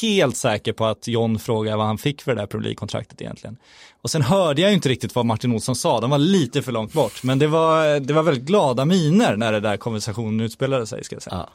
helt 0.00 0.36
säker 0.36 0.72
på 0.72 0.84
att 0.84 1.08
John 1.08 1.38
frågade 1.38 1.76
vad 1.76 1.86
han 1.86 1.98
fick 1.98 2.22
för 2.22 2.34
det 2.34 2.40
där 2.40 2.46
Premier 2.46 2.64
League-kontraktet 2.64 3.20
egentligen. 3.20 3.56
Och 4.02 4.10
sen 4.10 4.22
hörde 4.22 4.62
jag 4.62 4.70
ju 4.70 4.74
inte 4.74 4.88
riktigt 4.88 5.14
vad 5.14 5.26
Martin 5.26 5.52
Olsson 5.52 5.76
sa, 5.76 6.00
de 6.00 6.10
var 6.10 6.18
lite 6.18 6.62
för 6.62 6.72
långt 6.72 6.92
bort. 6.92 7.22
Men 7.22 7.38
det 7.38 7.46
var, 7.46 8.00
det 8.00 8.12
var 8.14 8.22
väldigt 8.22 8.44
glada 8.44 8.84
miner 8.84 9.36
när 9.36 9.52
det 9.52 9.60
där 9.60 9.76
konversationen 9.76 10.40
utspelade 10.40 10.86
sig, 10.86 11.04
ska 11.04 11.16
jag 11.16 11.22
säga. 11.22 11.36
Ja. 11.36 11.48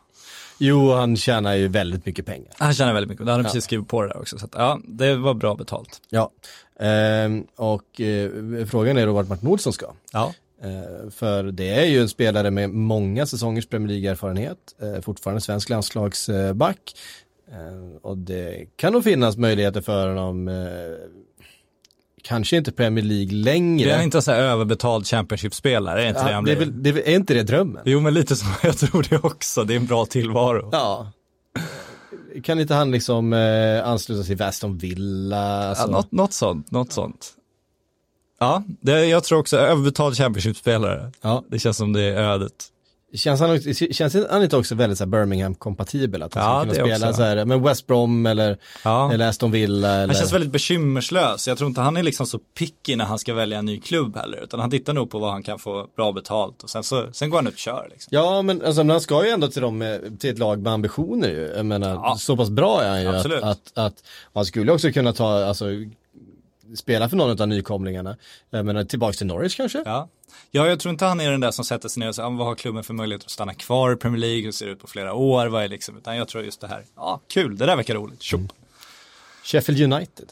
Jo, 0.58 0.92
han 0.92 1.18
tjänar 1.18 1.54
ju 1.54 1.68
väldigt 1.68 2.06
mycket 2.06 2.26
pengar. 2.26 2.52
Han 2.58 2.74
tjänar 2.74 2.94
väldigt 2.94 3.10
mycket, 3.10 3.26
det 3.26 3.32
hade 3.32 3.44
precis 3.44 3.64
skrivit 3.64 3.88
på 3.88 4.02
det 4.02 4.08
där 4.08 4.18
också. 4.18 4.38
Så 4.40 4.46
att, 4.46 4.54
ja, 4.56 4.80
det 4.88 5.16
var 5.16 5.34
bra 5.34 5.56
betalt. 5.56 6.02
Ja, 6.10 6.32
ehm, 6.80 7.44
och 7.56 8.02
eh, 8.02 8.32
frågan 8.66 8.98
är 8.98 9.06
då 9.06 9.14
vart 9.14 9.28
Martin 9.28 9.48
Olsson 9.48 9.74
ska. 9.74 9.86
Ja. 10.12 10.34
Eh, 10.64 11.10
för 11.10 11.44
det 11.44 11.70
är 11.70 11.86
ju 11.86 12.02
en 12.02 12.10
spelare 12.10 12.52
med 12.52 12.70
många 12.70 13.26
säsongers 13.26 13.66
Premier 13.66 13.90
League-erfarenhet, 13.90 14.58
eh, 14.82 15.02
fortfarande 15.02 15.42
svensk 15.42 15.70
landslagsback. 15.70 16.96
Eh, 17.52 17.98
och 18.02 18.18
det 18.18 18.66
kan 18.76 18.94
nog 18.94 19.04
finnas 19.04 19.38
möjligheter 19.38 19.82
för 19.82 20.08
honom, 20.08 20.48
eh, 20.48 20.56
kanske 22.24 22.58
inte 22.58 22.72
Premier 22.72 23.06
League 23.06 23.34
längre. 23.34 23.90
Det 23.90 23.96
är 23.96 24.02
inte 24.04 24.22
sån 24.22 24.34
här 24.34 24.42
överbetald 24.42 25.08
Championship-spelare, 25.08 26.04
är 26.04 26.10
inte 26.10 26.24
det 26.24 26.30
ja, 26.30 26.36
han 26.36 26.44
det 26.44 26.52
är 26.52 26.56
väl, 26.56 26.84
det 26.84 26.90
är, 26.90 26.98
är 26.98 27.16
inte 27.16 27.34
det 27.34 27.44
drömmen? 27.44 27.82
Jo, 27.86 28.00
men 28.00 28.14
lite 28.14 28.36
så, 28.36 28.46
jag 28.64 28.78
tror 28.78 29.08
det 29.10 29.18
också. 29.18 29.64
Det 29.64 29.74
är 29.74 29.78
en 29.78 29.86
bra 29.86 30.06
tillvaro. 30.06 30.70
Ja. 30.72 31.12
Kan 32.44 32.60
inte 32.60 32.74
han 32.74 32.92
liksom 32.92 33.34
eh, 33.34 33.88
ansluta 33.88 34.24
sig 34.24 34.38
till 34.38 34.46
Aston 34.46 34.78
Villa? 34.78 35.70
Alltså? 35.70 35.84
Ja, 35.84 35.92
något, 35.92 36.12
något 36.12 36.34
sånt, 36.34 36.72
något 36.72 36.92
sånt. 36.92 37.34
Ja, 38.40 38.64
det, 38.68 39.06
jag 39.06 39.24
tror 39.24 39.40
också 39.40 39.58
överbetald 39.58 40.18
Championship-spelare. 40.18 41.12
Ja. 41.22 41.44
Det 41.48 41.60
känns 41.60 41.78
som 41.78 41.94
det 41.94 42.02
är 42.02 42.16
ödet. 42.16 42.73
Känns 43.16 43.40
han, 43.42 43.60
känns 43.92 44.16
han 44.32 44.44
inte 44.44 44.58
också 44.58 44.76
väldigt 44.76 44.98
så 44.98 45.06
Birmingham-kompatibel? 45.06 46.24
Att 46.24 46.34
han 46.34 46.44
Ja, 46.68 46.74
ska 46.74 46.84
kunna 46.84 46.96
spela 46.96 47.10
också. 47.10 47.18
så 47.18 47.24
här, 47.24 47.46
men 47.46 47.64
West 47.64 47.88
Brom 47.88 48.26
eller, 48.26 48.58
Ja. 48.84 49.14
eller 49.14 49.28
Aston 49.28 49.52
Villa 49.52 49.90
eller... 49.96 50.08
Han 50.08 50.16
känns 50.16 50.34
väldigt 50.34 50.52
bekymmerslös. 50.52 51.48
Jag 51.48 51.58
tror 51.58 51.68
inte 51.68 51.82
han 51.82 51.98
är 51.98 52.04
liksom 52.04 52.26
så 52.28 52.40
picky 52.40 52.96
när 52.96 53.06
han 53.06 53.20
ska 53.20 53.34
välja 53.34 53.58
en 53.60 53.66
ny 53.66 53.80
klubb 53.80 54.16
heller. 54.18 54.44
Utan 54.44 54.60
han 54.60 54.72
tittar 54.72 54.94
nog 54.94 55.10
på 55.12 55.20
vad 55.20 55.32
han 55.32 55.44
kan 55.44 55.60
få 55.60 55.88
bra 55.96 56.12
betalt. 56.12 56.64
Och 56.64 56.70
sen, 56.70 56.84
så, 56.84 57.08
sen 57.12 57.30
går 57.30 57.38
han 57.38 57.48
ut 57.48 57.54
och 57.54 57.60
kör 57.60 57.88
liksom. 57.92 58.10
Ja, 58.14 58.42
men 58.42 58.62
alltså, 58.66 58.84
men 58.84 58.90
han 58.90 59.02
ska 59.02 59.26
ju 59.26 59.30
ändå 59.32 59.48
till, 59.48 59.62
dem, 59.62 59.78
med- 59.78 60.20
till 60.20 60.30
ett 60.30 60.40
lag 60.40 60.60
med 60.62 60.74
ambitioner 60.74 61.30
ju. 61.30 61.54
Jag 61.56 61.66
menar, 61.66 61.90
Ja. 61.90 62.16
så 62.20 62.38
pass 62.38 62.50
bra 62.50 62.82
är 62.82 62.90
han 62.90 63.02
ju 63.02 63.08
att, 63.08 63.16
Absolut. 63.16 63.44
att, 63.44 63.72
att 63.76 63.94
han 64.34 64.46
skulle 64.46 64.72
också 64.72 64.92
kunna 64.92 65.14
ta, 65.14 65.46
alltså, 65.46 65.66
spela 66.76 67.10
för 67.10 67.18
någon 67.18 67.42
av 67.42 67.48
nykomlingarna. 67.48 68.18
Jag 68.50 68.66
menar, 68.66 68.84
tillbaks 68.84 69.18
till 69.18 69.28
Norwich 69.28 69.56
kanske? 69.58 69.84
Ja. 69.86 70.10
ja, 70.52 70.68
jag 70.68 70.80
tror 70.80 70.92
inte 70.92 71.06
han 71.06 71.20
är 71.20 71.32
den 71.32 71.40
där 71.42 71.52
som 71.52 71.66
sätter 71.66 71.90
sig 71.90 72.00
ner 72.00 72.08
och 72.10 72.16
säger, 72.16 72.30
vad 72.30 72.48
har 72.48 72.56
klubben 72.56 72.84
för 72.84 72.94
möjlighet 72.94 73.24
att 73.24 73.30
stanna 73.32 73.54
kvar 73.54 73.94
i 73.94 73.96
Premier 73.96 74.20
League? 74.20 74.42
Hur 74.44 74.52
ser 74.52 74.66
det 74.66 74.72
ut 74.72 74.80
på 74.80 74.88
flera 74.88 75.14
år? 75.14 75.48
Vad 75.48 75.64
är 75.64 75.68
liksom? 75.70 75.98
Utan 75.98 76.18
jag 76.18 76.28
tror 76.28 76.44
just 76.44 76.62
det 76.62 76.68
här, 76.68 76.84
ja, 76.96 77.22
kul, 77.28 77.58
det 77.58 77.66
där 77.66 77.76
verkar 77.76 77.96
roligt. 77.96 78.22
Tjopp. 78.22 78.42
Sheffield 79.44 79.94
United. 79.94 80.26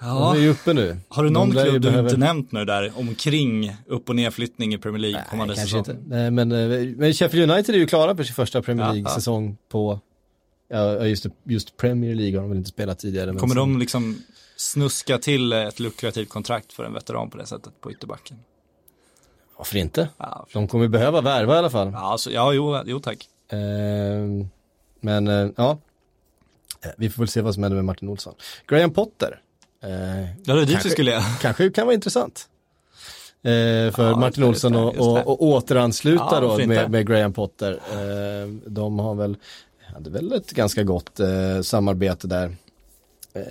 De 0.00 0.36
är 0.36 0.40
ju 0.40 0.48
uppe 0.48 0.72
nu. 0.72 0.96
Har 1.08 1.24
du 1.24 1.30
någon 1.30 1.50
klubb 1.50 1.72
du 1.72 1.78
behöva- 1.80 2.08
inte 2.08 2.20
nämnt 2.20 2.52
nu 2.52 2.64
där 2.64 2.92
omkring 2.96 3.76
upp 3.86 4.08
och 4.08 4.16
nedflyttning 4.16 4.74
i 4.74 4.78
Premier 4.78 4.98
League 5.00 5.24
kommande 5.30 5.54
Nej, 5.54 5.64
säsong? 5.64 5.84
kanske 5.84 5.92
inte. 6.02 6.16
Nej, 6.16 6.30
men, 6.30 6.52
eh, 6.52 6.88
men 6.96 7.12
Sheffield 7.14 7.50
United 7.50 7.74
är 7.74 7.78
ju 7.78 7.86
klara 7.86 8.16
för 8.16 8.24
sin 8.24 8.34
första 8.34 8.62
Premier 8.62 8.86
Ja, 8.86 8.92
League-säsong 8.92 9.56
på, 9.68 10.00
ja 10.68 11.06
just, 11.06 11.26
just 11.44 11.76
Premier 11.76 12.14
League 12.14 12.36
har 12.38 12.42
de 12.42 12.48
väl 12.48 12.58
inte 12.58 12.70
spelat 12.70 12.98
tidigare. 12.98 13.34
Kommer 13.34 13.54
de 13.54 13.78
liksom 13.78 14.22
snuska 14.60 15.18
till 15.18 15.52
ett 15.52 15.80
lukrativt 15.80 16.28
kontrakt 16.28 16.72
för 16.72 16.84
en 16.84 16.92
veteran 16.94 17.30
på 17.30 17.38
det 17.38 17.46
sättet 17.46 17.80
på 17.80 17.92
ytterbacken? 17.92 18.36
Varför 19.56 19.76
inte? 19.78 20.08
Ja, 20.18 20.46
De 20.52 20.68
kommer 20.68 20.88
behöva 20.88 21.20
värva 21.20 21.54
i 21.54 21.58
alla 21.58 21.70
fall. 21.70 21.90
ja, 21.92 21.98
alltså, 22.12 22.30
ja 22.30 22.52
jo, 22.52 22.78
jo 22.86 23.00
tack. 23.00 23.28
Eh, 23.48 23.58
men 25.00 25.28
eh, 25.28 25.48
ja, 25.56 25.78
Eh, 26.84 26.90
vi 26.96 27.10
får 27.10 27.22
väl 27.22 27.28
se 27.28 27.40
vad 27.40 27.54
som 27.54 27.62
händer 27.62 27.76
med 27.76 27.84
Martin 27.84 28.08
Olsson. 28.08 28.34
Graham 28.66 28.90
Potter. 28.92 29.40
Eh, 29.82 29.90
Ja, 29.90 30.26
det 30.44 30.52
är 30.52 30.56
dit 30.60 30.70
Kanske- 30.70 30.88
vi 30.88 30.92
skulle 30.92 31.22
kanske 31.40 31.70
kan 31.70 31.86
vara 31.86 31.94
intressant. 31.94 32.48
Eh, 33.42 33.50
för 33.94 34.08
Ja, 34.08 34.16
Martin 34.16 34.44
Olsson 34.44 34.74
att 34.76 34.96
och, 34.98 35.16
och 35.28 35.42
återansluta 35.42 36.28
Ja, 36.30 36.40
då 36.40 36.66
med, 36.66 36.90
med 36.90 37.06
Graham 37.06 37.32
Potter. 37.32 37.72
Eh, 37.92 38.48
de 38.66 38.98
har 38.98 39.14
väl, 39.14 39.36
hade 39.94 40.10
väl 40.10 40.32
ett 40.32 40.50
ganska 40.50 40.82
gott 40.82 41.20
eh, 41.20 41.60
samarbete 41.62 42.26
där. 42.26 42.56
Eh, 43.32 43.42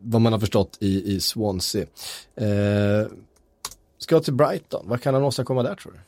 vad 0.00 0.20
man 0.20 0.32
har 0.32 0.40
förstått 0.40 0.78
i, 0.80 1.14
i 1.14 1.20
Swansea. 1.20 1.86
Eh, 2.36 3.10
ska 3.98 4.20
till 4.20 4.34
Brighton, 4.34 4.84
vad 4.88 5.02
kan 5.02 5.14
han 5.14 5.22
åstadkomma 5.22 5.62
där 5.62 5.74
tror 5.74 5.92
du? 5.92 5.98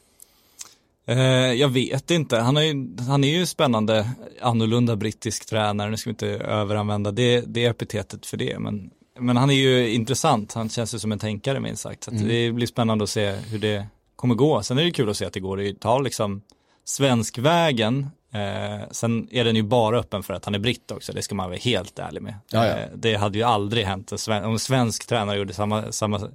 Eh, 1.12 1.52
jag 1.52 1.68
vet 1.68 2.10
inte, 2.10 2.36
han, 2.36 2.56
har 2.56 2.62
ju, 2.62 2.96
han 2.98 3.24
är 3.24 3.38
ju 3.38 3.46
spännande, 3.46 4.10
annorlunda 4.40 4.96
brittisk 4.96 5.46
tränare, 5.46 5.90
nu 5.90 5.96
ska 5.96 6.10
vi 6.10 6.12
inte 6.12 6.28
överanvända 6.28 7.10
det, 7.10 7.40
det 7.40 7.64
epitetet 7.64 8.26
för 8.26 8.36
det, 8.36 8.58
men, 8.58 8.90
men 9.18 9.36
han 9.36 9.50
är 9.50 9.54
ju 9.54 9.90
intressant, 9.90 10.52
han 10.52 10.68
känns 10.68 10.94
ju 10.94 10.98
som 10.98 11.12
en 11.12 11.18
tänkare 11.18 11.60
minst 11.60 11.82
sagt, 11.82 12.04
så 12.04 12.10
att 12.10 12.28
det 12.28 12.52
blir 12.52 12.66
spännande 12.66 13.04
att 13.04 13.10
se 13.10 13.30
hur 13.30 13.58
det 13.58 13.86
kommer 14.16 14.34
gå. 14.34 14.62
Sen 14.62 14.78
är 14.78 14.84
det 14.84 14.90
kul 14.90 15.10
att 15.10 15.16
se 15.16 15.24
att 15.24 15.32
det 15.32 15.40
går, 15.40 15.56
det 15.56 15.80
tar 15.80 16.02
liksom 16.02 16.42
svenskvägen, 16.84 18.10
eh, 18.32 18.88
sen 18.90 19.28
är 19.30 19.44
den 19.44 19.56
ju 19.56 19.62
bara 19.62 19.98
öppen 19.98 20.22
för 20.22 20.34
att 20.34 20.44
han 20.44 20.54
är 20.54 20.58
britt 20.58 20.90
också, 20.90 21.12
det 21.12 21.22
ska 21.22 21.34
man 21.34 21.48
vara 21.48 21.58
helt 21.58 21.98
ärlig 21.98 22.22
med. 22.22 22.34
Ja, 22.50 22.66
ja. 22.66 22.76
Eh, 22.76 22.88
det 22.94 23.14
hade 23.14 23.38
ju 23.38 23.44
aldrig 23.44 23.84
hänt 23.84 24.12
en 24.12 24.18
sven- 24.18 24.44
om 24.44 24.52
en 24.52 24.58
svensk 24.58 25.06
tränare 25.06 25.38
gjorde 25.38 25.54
samma, 25.54 25.92
samma 25.92 26.30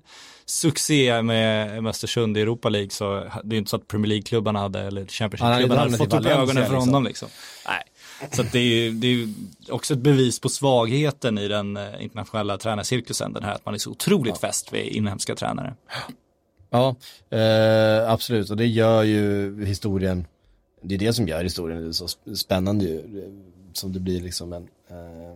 succé 0.46 1.22
med, 1.22 1.84
med 1.84 1.90
Östersund 1.90 2.38
i 2.38 2.42
Europa 2.42 2.70
League 2.70 2.90
så 2.90 3.14
det 3.44 3.50
är 3.50 3.52
ju 3.52 3.58
inte 3.58 3.70
så 3.70 3.76
att 3.76 3.88
Premier 3.88 4.10
League-klubbarna 4.10 4.60
hade, 4.60 4.80
eller 4.80 5.06
Championship-klubbarna 5.06 5.82
hade 5.82 5.98
fått 5.98 6.14
upp 6.14 6.26
ögonen 6.26 6.48
för 6.48 6.62
liksom. 6.62 6.80
honom 6.80 7.04
liksom. 7.04 7.28
Nej, 7.68 7.84
så 8.32 8.44
det 8.44 8.60
är 8.60 8.64
ju, 8.64 8.92
det 8.92 9.08
är 9.08 9.12
ju 9.12 9.34
också 9.70 9.94
ett 9.94 10.00
bevis 10.00 10.40
på 10.40 10.50
svagheten 10.50 11.38
i 11.38 11.48
den 11.48 11.78
eh, 11.78 12.04
internationella 12.04 12.58
tränarcirkusen, 12.58 13.34
den 13.34 13.44
här 13.44 13.54
att 13.54 13.66
man 13.66 13.74
är 13.74 13.78
så 13.78 13.92
otroligt 13.92 14.38
fäst 14.38 14.74
vid 14.74 14.88
inhemska 14.88 15.36
tränare. 15.36 15.76
Ja, 16.70 16.96
eh, 17.38 18.12
absolut. 18.12 18.50
Och 18.50 18.58
det 18.58 18.66
gör 18.66 19.04
ju 19.04 19.66
historien, 19.66 20.28
det 20.88 20.96
är 20.96 21.00
det 21.00 21.14
som 21.14 21.28
gör 21.28 21.44
historien 21.44 21.94
så 21.94 22.08
spännande 22.36 22.86
ju. 22.86 23.32
Som 23.74 23.94
det 23.94 24.00
blir 24.00 24.22
liksom 24.22 24.54
en, 24.54 24.68
eh, 24.90 25.32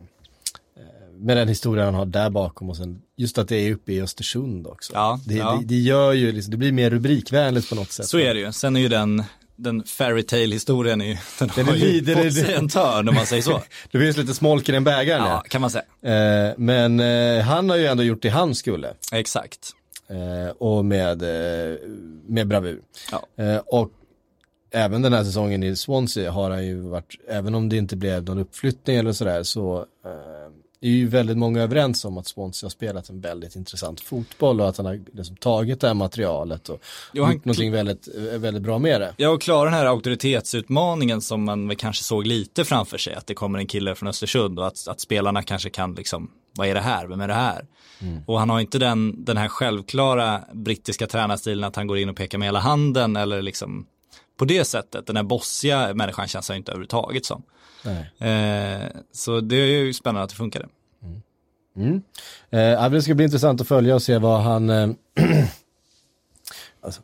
eh, 0.76 1.12
med 1.18 1.38
den 1.38 1.48
historien 1.48 1.86
han 1.86 1.96
har 1.96 2.06
där 2.06 2.30
bakom 2.30 2.70
och 2.70 2.78
sen 2.78 3.02
just 3.16 3.38
att 3.38 3.48
det 3.48 3.56
är 3.56 3.74
uppe 3.74 3.94
i 3.94 4.02
Östersund 4.02 4.68
också. 4.68 4.94
Ja, 4.94 5.20
det, 5.26 5.36
ja. 5.36 5.58
Det, 5.62 5.66
det 5.66 5.82
gör 5.82 6.14
ju, 6.14 6.32
liksom, 6.32 6.52
det 6.52 6.58
blir 6.58 6.72
mer 6.72 6.90
rubrikvänligt 6.90 7.70
på 7.70 7.76
något 7.76 7.92
sätt. 7.92 8.06
Så 8.06 8.20
är 8.20 8.34
det 8.34 8.40
ju. 8.40 8.52
Sen 8.52 8.76
är 8.76 8.80
ju 8.80 8.88
den, 8.88 9.24
den 9.56 9.84
fairytale 9.84 10.54
historien 10.54 11.02
är 11.02 11.20
den, 11.40 11.50
Den 11.56 11.68
har 11.68 11.76
ju 11.76 12.02
den 12.02 12.24
fått 12.24 12.34
sig 12.34 12.54
en 12.54 12.70
törn 12.70 13.10
om 13.10 13.16
man 13.16 13.26
säger 13.26 13.44
så. 13.44 13.62
Det 13.92 14.00
finns 14.00 14.18
lite 14.18 14.34
smolk 14.34 14.70
i 14.70 14.72
den 14.72 14.84
bägaren. 14.84 15.26
Ja, 15.26 15.44
kan 15.48 15.62
man 15.62 15.70
säga. 15.70 15.84
Eh, 16.02 16.54
men 16.58 17.00
eh, 17.00 17.44
han 17.44 17.70
har 17.70 17.78
ju 17.78 17.86
ändå 17.86 18.04
gjort 18.04 18.22
det 18.22 18.30
han 18.30 18.56
skulle. 18.56 18.94
Exakt. 19.12 19.76
Eh, 20.10 20.52
och 20.58 20.86
med, 20.86 21.22
eh, 21.22 21.78
med 22.28 22.48
bravur. 22.48 22.82
Ja. 23.12 23.44
Eh, 23.44 23.58
och 23.58 23.92
även 24.72 25.02
den 25.02 25.14
här 25.14 25.24
säsongen 25.24 25.64
i 25.64 25.76
Swansea 25.76 26.32
har 26.32 26.50
han 26.52 26.66
ju 26.66 26.80
varit, 26.82 27.16
även 27.30 27.56
om 27.56 27.70
det 27.70 27.78
inte 27.78 27.96
blev 27.96 28.24
någon 28.24 28.40
uppflyttning 28.40 28.96
eller 28.98 29.12
sådär, 29.12 29.44
så 29.44 29.78
eh, 30.06 30.52
är 30.82 30.90
ju 30.90 31.08
väldigt 31.08 31.38
många 31.38 31.62
överens 31.62 32.06
om 32.06 32.18
att 32.18 32.28
Swansea 32.28 32.66
har 32.68 32.72
spelat 32.72 33.10
en 33.10 33.22
väldigt 33.22 33.56
intressant 33.56 34.02
fotboll 34.02 34.62
och 34.62 34.70
att 34.70 34.78
han 34.78 34.86
har 34.86 35.00
liksom 35.14 35.36
tagit 35.36 35.82
det 35.82 35.88
här 35.88 35.94
materialet 35.94 36.70
och 36.70 36.82
Jo, 37.14 37.24
han- 37.24 37.34
gjort 37.34 37.46
någonting 37.46 37.72
väldigt, 37.72 38.08
eh, 38.18 38.40
väldigt 38.40 38.64
bra 38.64 38.80
med 38.80 39.02
det. 39.02 39.14
Ja, 39.18 39.30
och 39.30 39.42
klara 39.42 39.66
den 39.66 39.74
här 39.74 39.86
auktoritetsutmaningen 39.86 41.22
som 41.22 41.44
man 41.44 41.76
kanske 41.76 42.04
såg 42.04 42.28
lite 42.28 42.66
framför 42.66 42.98
sig, 42.98 43.14
att 43.16 43.28
det 43.28 43.34
kommer 43.34 43.60
en 43.60 43.68
kille 43.68 43.96
från 43.96 44.10
Östersund 44.10 44.60
och 44.60 44.68
att, 44.68 44.88
att 44.88 45.00
spelarna 45.00 45.44
kanske 45.44 45.70
kan 45.70 45.96
liksom, 45.96 46.32
vad 46.58 46.68
är 46.68 46.74
det 46.74 46.80
här, 46.82 47.08
vem 47.08 47.22
är 47.22 47.28
det 47.28 47.34
här? 47.34 47.66
Och 48.26 48.40
han 48.40 48.50
har 48.50 48.60
inte 48.60 48.80
den, 48.80 49.26
den 49.26 49.38
här 49.38 49.48
självklara 49.48 50.42
brittiska 50.54 51.08
tränarstilen 51.08 51.64
att 51.64 51.76
han 51.76 51.88
går 51.88 51.98
in 51.98 52.10
och 52.10 52.16
pekar 52.16 52.38
med 52.38 52.48
hela 52.48 52.60
handen 52.60 53.16
eller 53.16 53.42
liksom 53.42 53.86
på 54.40 54.46
det 54.46 54.66
sättet, 54.66 55.08
den 55.08 55.16
här 55.16 55.24
bossiga 55.24 55.94
människan 55.94 56.28
känns 56.28 56.50
han 56.50 56.58
inte 56.58 56.72
överhuvudtaget 56.72 57.26
som. 57.26 57.44
Eh, 58.18 58.88
så 59.12 59.42
det 59.42 59.56
är 59.56 59.66
ju 59.66 59.94
spännande 59.94 60.24
att 60.24 60.30
det 60.30 60.36
funkade. 60.36 60.68
Mm. 61.76 62.02
Eh, 62.50 62.60
ja, 62.60 62.90
det 62.90 63.02
ska 63.02 63.14
bli 63.14 63.26
intressant 63.26 63.62
att 63.62 63.68
följa 63.68 63.96
och 63.96 64.02
se 64.02 64.18
vad 64.18 64.42
han, 64.42 64.70
eh, 64.70 64.90
alltså, 66.82 67.02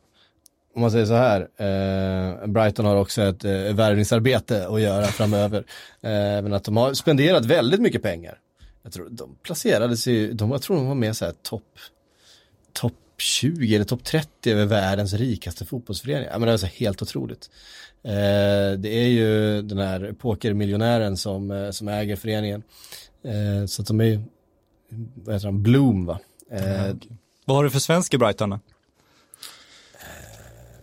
om 0.75 0.81
man 0.81 0.91
säger 0.91 1.05
så 1.05 1.13
här, 1.13 1.41
eh, 1.41 2.47
Brighton 2.47 2.85
har 2.85 2.95
också 2.95 3.21
ett 3.21 3.45
eh, 3.45 3.51
värvningsarbete 3.51 4.67
att 4.67 4.81
göra 4.81 5.05
framöver. 5.05 5.57
Eh, 6.01 6.41
men 6.41 6.53
att 6.53 6.63
de 6.63 6.77
har 6.77 6.93
spenderat 6.93 7.45
väldigt 7.45 7.81
mycket 7.81 8.01
pengar. 8.01 8.39
Jag 8.83 8.93
tror 8.93 9.07
de 9.09 9.35
placerades 9.43 10.07
i, 10.07 10.31
de, 10.31 10.51
jag 10.51 10.61
tror 10.61 10.77
de 10.77 10.87
var 10.87 10.95
med 10.95 11.17
så 11.17 11.25
här 11.25 11.33
topp 11.43 11.63
topp 12.73 12.93
20 13.17 13.75
eller 13.75 13.85
topp 13.85 14.03
30 14.03 14.51
över 14.51 14.65
världens 14.65 15.13
rikaste 15.13 15.65
fotbollsföreningar. 15.65 16.31
Ja, 16.31 16.39
men 16.39 16.47
det 16.47 16.53
är 16.53 16.57
så 16.57 16.65
helt 16.65 17.01
otroligt. 17.01 17.49
Eh, 18.03 18.11
det 18.79 18.89
är 18.89 19.07
ju 19.07 19.61
den 19.61 19.77
här 19.77 20.13
pokermiljonären 20.19 21.17
som, 21.17 21.51
eh, 21.51 21.71
som 21.71 21.87
äger 21.87 22.15
föreningen. 22.15 22.63
Eh, 23.23 23.65
så 23.65 23.81
att 23.81 23.87
de 23.87 23.99
är 24.01 24.05
ju, 24.05 24.21
vad 25.15 25.35
heter 25.35 25.47
han, 25.47 25.63
Bloom 25.63 26.05
va? 26.05 26.19
Eh, 26.51 26.95
Vad 27.45 27.57
har 27.57 27.63
du 27.63 27.69
för 27.69 27.79
svensk 27.79 28.13
i 28.13 28.17
Brighton 28.17 28.49
då? 28.49 28.59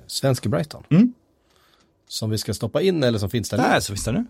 Svenske 0.07 0.49
Brighton. 0.49 0.85
Mm. 0.91 1.15
Som 2.09 2.31
vi 2.31 2.39
ska 2.39 2.55
stoppa 2.55 2.83
in 2.83 3.05
eller 3.05 3.19
som 3.19 3.31
finns 3.31 3.51
där 3.51 3.59
nu? 3.59 3.63
Nej, 3.63 3.83
så 3.83 3.93
visst 3.93 4.07
är 4.09 4.13
det. 4.13 4.25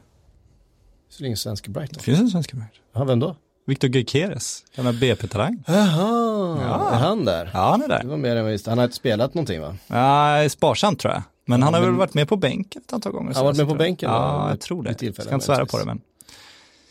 Så 1.09 1.23
länge 1.23 1.37
svenske 1.37 1.71
Brighton. 1.71 1.95
Det 1.99 2.03
finns 2.05 2.21
en 2.21 2.31
svensk 2.31 2.53
i 2.53 2.57
Brighton. 2.57 2.79
Ja, 2.93 3.05
vem 3.05 3.21
då? 3.21 3.37
Victor 3.67 3.91
Gyökeres, 3.91 4.65
gamla 4.77 4.93
BP-talang. 4.93 5.65
Jaha, 5.67 6.91
är 6.93 6.99
han 6.99 7.25
där? 7.25 7.51
Ja, 7.55 7.61
han 7.71 7.83
är 7.83 7.89
Det 7.89 7.95
där. 7.99 8.05
var 8.05 8.17
mer 8.17 8.31
än 8.31 8.37
jag 8.37 8.45
visste. 8.45 8.71
Han 8.71 8.79
har 8.79 8.85
inte 8.85 8.97
spelat 8.97 9.35
någonting 9.35 9.61
va? 9.61 9.77
Ja, 9.87 10.49
sparsamt 10.49 11.01
tror 11.01 11.13
jag. 11.15 11.23
Men 11.45 11.63
han 11.63 11.75
har 11.75 11.81
men- 11.81 11.91
väl 11.91 11.99
varit 11.99 12.15
med 12.15 12.29
på 12.29 12.37
bänken 12.37 12.83
ett 12.87 12.93
antal 12.93 13.13
gånger. 13.13 13.27
Han 13.27 13.37
har 13.37 13.45
varit 13.45 13.57
med 13.57 13.67
på 13.67 13.73
jag. 13.73 13.79
bänken, 13.79 14.11
Ja, 14.11 14.51
jag 14.51 14.61
tror 14.61 14.83
det. 14.83 14.95
tillfällen, 14.95 15.27
Ska 15.29 15.35
inte 15.35 15.47
svära 15.47 15.67
på 15.67 15.79
det 15.79 15.85
men. 15.85 16.01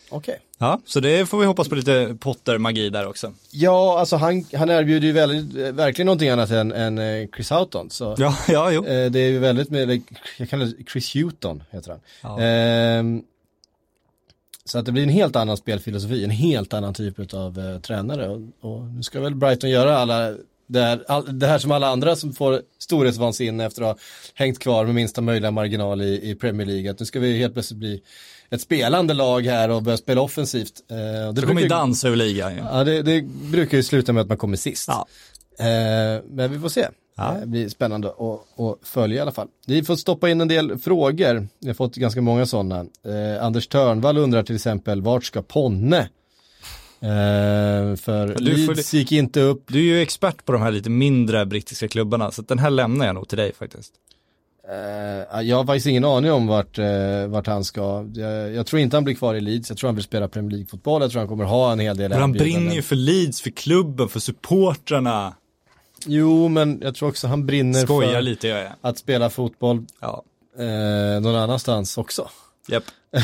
Okej. 0.09 0.39
Ja, 0.57 0.79
så 0.85 0.99
det 0.99 1.25
får 1.29 1.39
vi 1.39 1.45
hoppas 1.45 1.69
på 1.69 1.75
lite 1.75 2.17
Potter-magi 2.19 2.89
där 2.89 3.07
också. 3.07 3.33
Ja, 3.51 3.99
alltså 3.99 4.15
han, 4.15 4.45
han 4.57 4.69
erbjuder 4.69 5.07
ju 5.07 5.13
väldigt, 5.13 5.65
eh, 5.65 5.71
verkligen 5.71 6.05
någonting 6.05 6.29
annat 6.29 6.49
än, 6.51 6.71
än 6.71 6.97
eh, 6.97 7.27
Chris 7.35 7.49
Houghton. 7.49 7.89
Så 7.89 8.15
Ja, 8.17 8.35
ja, 8.47 8.71
jo. 8.71 8.85
eh, 8.85 9.11
det 9.11 9.19
är 9.19 9.27
ju 9.29 9.39
väldigt 9.39 9.69
med, 9.69 10.01
jag 10.37 10.49
kallar 10.49 10.65
det 10.65 10.91
Chris 10.91 11.13
Houghton 11.15 11.63
heter 11.71 11.91
han. 11.91 11.99
Ja. 12.21 12.41
Ehm, 12.43 13.21
så 14.71 14.79
att 14.79 14.85
det 14.85 14.91
blir 14.91 15.03
en 15.03 15.09
helt 15.09 15.35
annan 15.35 15.57
spelfilosofi, 15.57 16.23
en 16.23 16.29
helt 16.29 16.73
annan 16.73 16.93
typ 16.93 17.33
av 17.33 17.59
eh, 17.59 17.79
tränare. 17.79 18.29
Och, 18.29 18.41
och 18.61 18.85
nu 18.85 19.03
ska 19.03 19.19
väl 19.19 19.35
Brighton 19.35 19.69
göra 19.69 19.97
alla, 19.97 20.33
det 20.67 20.79
här, 20.79 21.03
all, 21.07 21.39
det 21.39 21.47
här 21.47 21.59
som 21.59 21.71
alla 21.71 21.87
andra 21.87 22.15
som 22.15 22.33
får 22.33 22.61
storhetsvansinne 22.79 23.65
efter 23.65 23.81
att 23.81 23.87
ha 23.87 23.97
hängt 24.35 24.59
kvar 24.59 24.85
med 24.85 24.95
minsta 24.95 25.21
möjliga 25.21 25.51
marginal 25.51 26.01
i, 26.01 26.29
i 26.29 26.35
Premier 26.35 26.67
League. 26.67 26.91
Att 26.91 26.99
nu 26.99 27.05
ska 27.05 27.19
vi 27.19 27.37
helt 27.37 27.53
plötsligt 27.53 27.79
bli 27.79 28.01
ett 28.49 28.61
spelande 28.61 29.13
lag 29.13 29.45
här 29.45 29.69
och 29.69 29.83
börja 29.83 29.97
spela 29.97 30.21
offensivt. 30.21 30.73
Eh, 30.91 30.97
det 30.97 31.31
Det 31.31 31.41
kommer 31.41 31.61
ju 31.61 31.67
dansa 31.67 32.07
över 32.07 32.17
ligan 32.17 32.55
ju. 32.55 32.59
Ja, 32.59 32.83
det, 32.83 33.01
det 33.01 33.21
brukar 33.51 33.77
ju 33.77 33.83
sluta 33.83 34.13
med 34.13 34.21
att 34.21 34.27
man 34.27 34.37
kommer 34.37 34.57
sist. 34.57 34.87
Ja. 34.87 35.07
Eh, 35.59 36.21
men 36.29 36.51
vi 36.51 36.59
får 36.59 36.69
se. 36.69 36.87
Ja. 37.21 37.39
Det 37.39 37.47
blir 37.47 37.69
spännande 37.69 38.07
att, 38.07 38.59
att 38.59 38.87
följa 38.87 39.17
i 39.17 39.19
alla 39.19 39.31
fall. 39.31 39.47
Vi 39.67 39.83
får 39.83 39.95
stoppa 39.95 40.29
in 40.29 40.41
en 40.41 40.47
del 40.47 40.77
frågor. 40.77 41.47
Vi 41.59 41.67
har 41.67 41.73
fått 41.73 41.95
ganska 41.95 42.21
många 42.21 42.45
sådana. 42.45 42.79
Eh, 42.79 43.45
Anders 43.45 43.67
Törnvall 43.67 44.17
undrar 44.17 44.43
till 44.43 44.55
exempel, 44.55 45.01
vart 45.01 45.23
ska 45.23 45.41
Ponne? 45.41 46.09
Eh, 47.03 47.95
för 47.95 48.35
Du 48.35 48.43
Leeds 48.43 48.93
gick 48.93 49.11
inte 49.11 49.41
upp. 49.41 49.63
Du 49.67 49.79
är 49.79 49.83
ju 49.83 50.01
expert 50.01 50.45
på 50.45 50.51
de 50.51 50.61
här 50.61 50.71
lite 50.71 50.89
mindre 50.89 51.45
brittiska 51.45 51.87
klubbarna, 51.87 52.31
så 52.31 52.41
den 52.41 52.59
här 52.59 52.69
lämnar 52.69 53.05
jag 53.05 53.15
nog 53.15 53.27
till 53.27 53.37
dig 53.37 53.53
faktiskt. 53.53 53.93
Eh, 54.69 55.41
jag 55.41 55.57
har 55.57 55.65
faktiskt 55.65 55.87
ingen 55.87 56.05
aning 56.05 56.31
om 56.31 56.47
vart, 56.47 56.77
eh, 56.77 57.27
vart 57.27 57.47
han 57.47 57.63
ska. 57.63 58.09
Jag, 58.13 58.53
jag 58.53 58.65
tror 58.65 58.79
inte 58.79 58.97
han 58.97 59.03
blir 59.03 59.15
kvar 59.15 59.35
i 59.35 59.41
Leeds. 59.41 59.69
Jag 59.69 59.77
tror 59.77 59.87
han 59.87 59.95
vill 59.95 60.03
spela 60.03 60.27
Premier 60.27 60.51
League-fotboll. 60.51 61.01
Jag 61.01 61.11
tror 61.11 61.19
han 61.19 61.27
kommer 61.27 61.43
ha 61.43 61.71
en 61.71 61.79
hel 61.79 61.97
del 61.97 62.09
Men 62.09 62.19
han 62.19 62.31
brinner 62.31 62.75
ju 62.75 62.81
för 62.81 62.95
Leeds, 62.95 63.41
för 63.41 63.49
klubben, 63.49 64.09
för 64.09 64.19
supportrarna. 64.19 65.33
Jo, 66.05 66.47
men 66.47 66.79
jag 66.83 66.95
tror 66.95 67.09
också 67.09 67.27
han 67.27 67.45
brinner 67.45 67.81
Skojar 67.83 68.13
för 68.13 68.21
lite 68.21 68.47
jag. 68.47 68.71
att 68.81 68.97
spela 68.97 69.29
fotboll 69.29 69.85
Ja. 69.99 70.23
eh, 70.59 71.21
någon 71.21 71.35
annanstans 71.35 71.97
också. 71.97 72.29
Japp. 72.67 72.83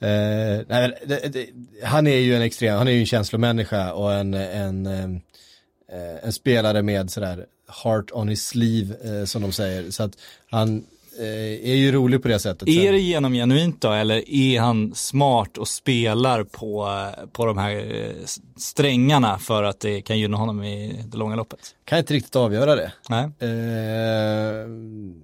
Eh, 0.00 0.60
nej, 0.68 0.98
det, 1.06 1.32
det, 1.32 1.46
han 1.84 2.06
är 2.06 2.16
ju 2.16 2.34
en 2.36 2.42
extrem, 2.42 2.78
han 2.78 2.88
är 2.88 2.92
ju 2.92 3.00
en 3.00 3.06
känslomänniska 3.06 3.92
och 3.92 4.12
en, 4.12 4.34
en, 4.34 4.86
eh, 4.86 6.24
en 6.24 6.32
spelare 6.32 6.82
med 6.82 7.10
sådär 7.10 7.46
heart 7.84 8.10
on 8.12 8.28
his 8.28 8.46
sleeve 8.46 8.94
eh, 9.20 9.24
som 9.24 9.42
de 9.42 9.52
säger. 9.52 9.90
Så 9.90 10.02
att 10.02 10.12
han 10.50 10.84
är 11.20 11.74
ju 11.74 11.92
rolig 11.92 12.22
på 12.22 12.28
det 12.28 12.38
sättet. 12.38 12.68
Är 12.68 12.72
Sen- 12.72 12.92
det 12.92 12.98
genomgenuint 13.00 13.80
då 13.80 13.92
eller 13.92 14.30
är 14.30 14.60
han 14.60 14.94
smart 14.94 15.58
och 15.58 15.68
spelar 15.68 16.44
på, 16.44 16.88
på 17.32 17.46
de 17.46 17.58
här 17.58 17.76
eh, 17.76 18.24
strängarna 18.56 19.38
för 19.38 19.62
att 19.62 19.80
det 19.80 20.00
kan 20.02 20.18
gynna 20.18 20.36
honom 20.36 20.62
i 20.64 21.04
det 21.06 21.16
långa 21.16 21.36
loppet? 21.36 21.58
Kan 21.84 21.98
inte 21.98 22.14
riktigt 22.14 22.36
avgöra 22.36 22.74
det. 22.76 22.92
Nej. 23.08 23.24
Eh, 23.38 23.48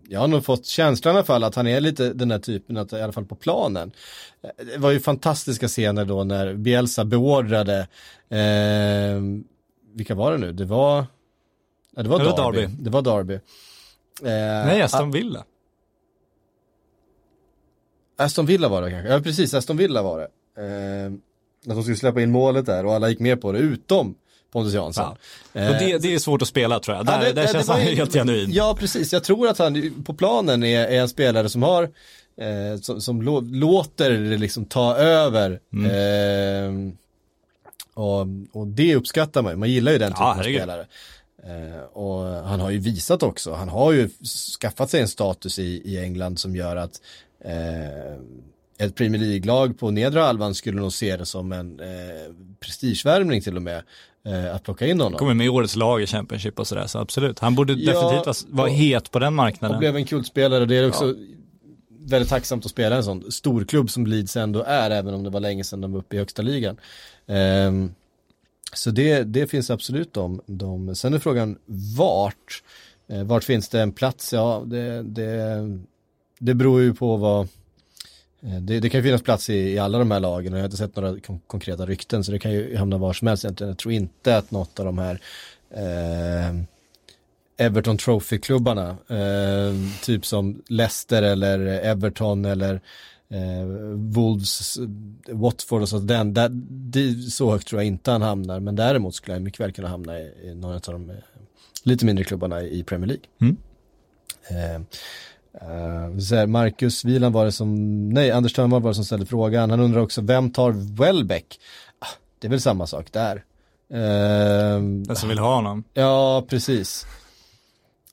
jag 0.08 0.20
har 0.20 0.28
nog 0.28 0.44
fått 0.44 0.66
känslan 0.66 1.14
i 1.14 1.18
alla 1.18 1.24
fall 1.26 1.44
att 1.44 1.54
han 1.54 1.66
är 1.66 1.80
lite 1.80 2.12
den 2.12 2.30
här 2.30 2.38
typen, 2.38 2.76
att, 2.76 2.92
i 2.92 3.02
alla 3.02 3.12
fall 3.12 3.24
på 3.24 3.34
planen. 3.34 3.92
Eh, 4.42 4.66
Det 4.66 4.78
var 4.78 4.90
ju 4.90 5.00
fantastiska 5.00 5.68
scener 5.68 6.04
då 6.04 6.24
när 6.24 6.54
Bielsa 6.54 7.04
beordrade, 7.04 7.78
eh, 8.28 9.22
vilka 9.94 10.14
var 10.14 10.32
det 10.32 10.38
nu? 10.38 10.52
Det 10.52 10.64
var, 10.64 11.06
ja, 11.96 12.02
det 12.02 12.08
var 12.08 12.18
Det 12.18 12.24
var 12.24 12.36
Derby. 12.52 12.60
Derby. 12.60 12.74
Det 12.82 12.90
var 12.90 13.02
Derby. 13.02 13.34
Eh, 13.34 13.40
Nej, 14.66 14.82
Aston 14.82 15.10
Villa. 15.10 15.44
Aston 18.18 18.46
Villa 18.46 18.68
var 18.68 18.82
det 18.82 18.90
kanske, 18.90 19.12
ja 19.12 19.20
precis 19.20 19.54
Aston 19.54 19.76
Villa 19.76 20.02
var 20.02 20.18
det. 20.18 20.26
Eh, 20.62 21.12
att 21.70 21.74
de 21.76 21.82
skulle 21.82 21.96
släppa 21.96 22.20
in 22.22 22.30
målet 22.30 22.66
där 22.66 22.86
och 22.86 22.94
alla 22.94 23.08
gick 23.08 23.18
med 23.18 23.40
på 23.40 23.52
det, 23.52 23.58
utom 23.58 24.14
Pontus 24.52 24.74
Jansson. 24.74 25.16
Ja. 25.52 25.68
Och 25.68 25.74
det, 25.78 25.98
det 25.98 26.14
är 26.14 26.18
svårt 26.18 26.42
att 26.42 26.48
spela 26.48 26.80
tror 26.80 26.96
jag. 26.96 27.06
Där, 27.06 27.12
Ja, 27.12 27.18
det- 27.24 27.32
där 27.32 27.42
det- 27.46 27.52
känns 27.52 27.68
han 27.68 27.86
ju- 27.86 27.94
helt 27.94 28.12
genuin. 28.12 28.50
Ja, 28.52 28.76
precis. 28.80 29.12
Jag 29.12 29.24
tror 29.24 29.48
att 29.48 29.58
han 29.58 30.02
på 30.06 30.14
planen 30.14 30.62
är, 30.64 30.86
är 30.86 31.00
en 31.00 31.08
spelare 31.08 31.48
som 31.48 31.62
har, 31.62 31.82
eh, 32.40 32.80
som, 32.80 33.00
som 33.00 33.22
lå, 33.22 33.40
låter 33.40 34.10
det 34.10 34.36
liksom 34.36 34.64
ta 34.64 34.96
över. 34.96 35.60
Mm. 35.72 36.88
Eh, 36.88 36.94
och, 37.94 38.26
och 38.52 38.66
det 38.66 38.96
uppskattar 38.96 39.42
man 39.42 39.52
ju. 39.52 39.56
Man 39.58 39.70
gillar 39.70 39.92
ju 39.92 39.98
den 39.98 40.12
typen 40.12 40.24
Ja, 40.26 40.38
av 40.38 40.42
spelare. 40.42 40.86
Eh, 41.42 41.82
och 41.92 42.24
han 42.24 42.60
har 42.60 42.70
ju 42.70 42.78
visat 42.78 43.22
också, 43.22 43.52
han 43.52 43.68
har 43.68 43.92
ju 43.92 44.08
skaffat 44.60 44.90
sig 44.90 45.00
en 45.00 45.08
status 45.08 45.58
i, 45.58 45.82
i 45.84 45.98
England 45.98 46.38
som 46.38 46.56
gör 46.56 46.76
att 46.76 47.00
eh, 47.44 48.14
ett 48.86 48.94
Premier 48.94 49.22
League-lag 49.22 49.78
på 49.78 49.90
nedre 49.90 50.20
halvan 50.20 50.54
skulle 50.54 50.80
nog 50.80 50.92
se 50.92 51.16
det 51.16 51.26
som 51.26 51.52
en 51.52 51.80
eh, 51.80 51.86
prestigevärvning 52.60 53.40
till 53.40 53.56
och 53.56 53.62
med. 53.62 53.82
Eh, 54.26 54.54
att 54.54 54.62
plocka 54.62 54.86
in 54.86 55.00
honom. 55.00 55.18
Kommer 55.18 55.34
med 55.34 55.46
i 55.46 55.48
årets 55.48 55.76
lag 55.76 56.02
i 56.02 56.06
Championship 56.06 56.58
och 56.58 56.66
sådär, 56.66 56.86
så 56.86 56.98
absolut. 56.98 57.38
Han 57.38 57.54
borde 57.54 57.72
Ja, 57.72 57.92
definitivt 57.92 58.46
vara- 58.50 58.66
och- 58.68 58.74
het 58.74 59.10
på 59.10 59.18
den 59.18 59.26
Och 59.26 59.32
marknaden. 59.32 59.78
blev 59.78 59.96
en 59.96 60.04
kultspelare. 60.04 60.64
Det 60.66 60.76
är 60.76 60.88
också 60.88 61.14
väldigt 62.00 62.28
tacksamt 62.28 62.64
att 62.64 62.70
spela 62.70 62.96
en 62.96 63.04
sån 63.04 63.32
storklubb 63.32 63.90
som 63.90 64.06
Leeds 64.06 64.36
ändå 64.36 64.62
är, 64.62 64.90
även 64.90 65.14
om 65.14 65.22
det 65.24 65.30
var 65.30 65.40
länge 65.40 65.64
sedan 65.64 65.80
de 65.80 65.92
var 65.92 65.98
uppe 65.98 66.16
i 66.16 66.18
högsta 66.18 66.42
ligan. 66.42 66.76
Ehm, 67.26 67.94
så 68.72 68.90
det, 68.90 69.22
det 69.22 69.46
finns 69.46 69.70
absolut 69.70 70.12
de, 70.14 70.40
de. 70.46 70.94
Sen 70.94 71.14
är 71.14 71.18
frågan 71.18 71.58
vart? 71.96 72.62
Eh, 73.08 73.22
vart 73.24 73.44
finns 73.44 73.68
det 73.68 73.80
en 73.80 73.92
plats? 73.92 74.32
Ja, 74.32 74.62
det, 74.66 75.02
det, 75.02 75.56
det 76.38 76.54
beror 76.54 76.80
ju 76.80 76.94
på 76.94 77.16
vad 77.16 77.48
eh, 78.42 78.60
det, 78.60 78.80
det 78.80 78.90
kan 78.90 78.98
ju 78.98 79.04
finnas 79.04 79.22
plats 79.22 79.50
i, 79.50 79.54
i 79.54 79.78
alla 79.78 79.98
de 79.98 80.10
här 80.10 80.20
lagen 80.20 80.52
och 80.52 80.58
jag 80.58 80.62
har 80.62 80.68
inte 80.68 80.76
sett 80.76 80.96
några 80.96 81.20
kon- 81.20 81.40
konkreta 81.46 81.86
rykten 81.86 82.24
så 82.24 82.32
det 82.32 82.38
kan 82.38 82.52
ju 82.52 82.76
hamna 82.76 82.98
var 82.98 83.12
som 83.12 83.28
helst 83.28 83.44
egentligen. 83.44 83.68
Jag 83.68 83.78
tror 83.78 83.92
inte 83.92 84.36
att 84.36 84.50
något 84.50 84.78
av 84.78 84.86
de 84.86 84.98
här 84.98 85.20
eh, 85.70 86.62
Everton 87.60 87.98
Trophy-klubbarna, 87.98 88.88
eh, 89.08 89.74
typ 90.02 90.26
som 90.26 90.62
Leicester 90.68 91.22
eller 91.22 91.58
Everton 91.66 92.44
eller 92.44 92.80
eh, 93.28 93.64
Wolves, 93.94 94.78
Watford 95.28 95.82
och 95.82 95.88
så, 95.88 95.98
den, 95.98 96.34
där, 96.34 96.48
det, 96.70 97.14
så 97.14 97.50
högt 97.50 97.68
tror 97.68 97.80
jag 97.80 97.86
inte 97.86 98.10
han 98.10 98.22
hamnar, 98.22 98.60
men 98.60 98.76
däremot 98.76 99.14
skulle 99.14 99.34
jag 99.34 99.42
mycket 99.42 99.60
väl 99.60 99.72
kunna 99.72 99.88
hamna 99.88 100.18
i, 100.18 100.32
i 100.44 100.54
några 100.54 100.74
av 100.74 100.80
de 100.86 101.10
eh, 101.10 101.16
lite 101.82 102.06
mindre 102.06 102.24
klubbarna 102.24 102.62
i 102.62 102.82
Premier 102.82 103.06
League. 103.06 103.24
Mm. 103.40 103.56
Eh, 104.50 104.80
eh, 105.60 106.46
Marcus 106.46 107.04
Wieland 107.04 107.34
var 107.34 107.44
det 107.44 107.52
som, 107.52 108.08
nej 108.08 108.30
Anders 108.30 108.52
Törnvall 108.52 108.82
var 108.82 108.90
det 108.90 108.94
som 108.94 109.04
ställde 109.04 109.26
frågan, 109.26 109.70
han 109.70 109.80
undrar 109.80 110.00
också 110.00 110.20
vem 110.20 110.50
tar 110.50 110.96
Welbeck? 110.98 111.60
Ah, 111.98 112.06
det 112.38 112.46
är 112.46 112.50
väl 112.50 112.60
samma 112.60 112.86
sak 112.86 113.12
där. 113.12 113.36
Eh, 113.92 114.80
Den 114.80 115.16
som 115.16 115.28
vill 115.28 115.38
ha 115.38 115.54
honom. 115.54 115.84
Ja, 115.94 116.44
precis. 116.48 117.06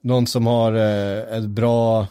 Någon 0.01 0.27
som 0.27 0.45
har 0.47 0.73
eh, 0.73 1.37
ett 1.37 1.45
bra 1.47 2.07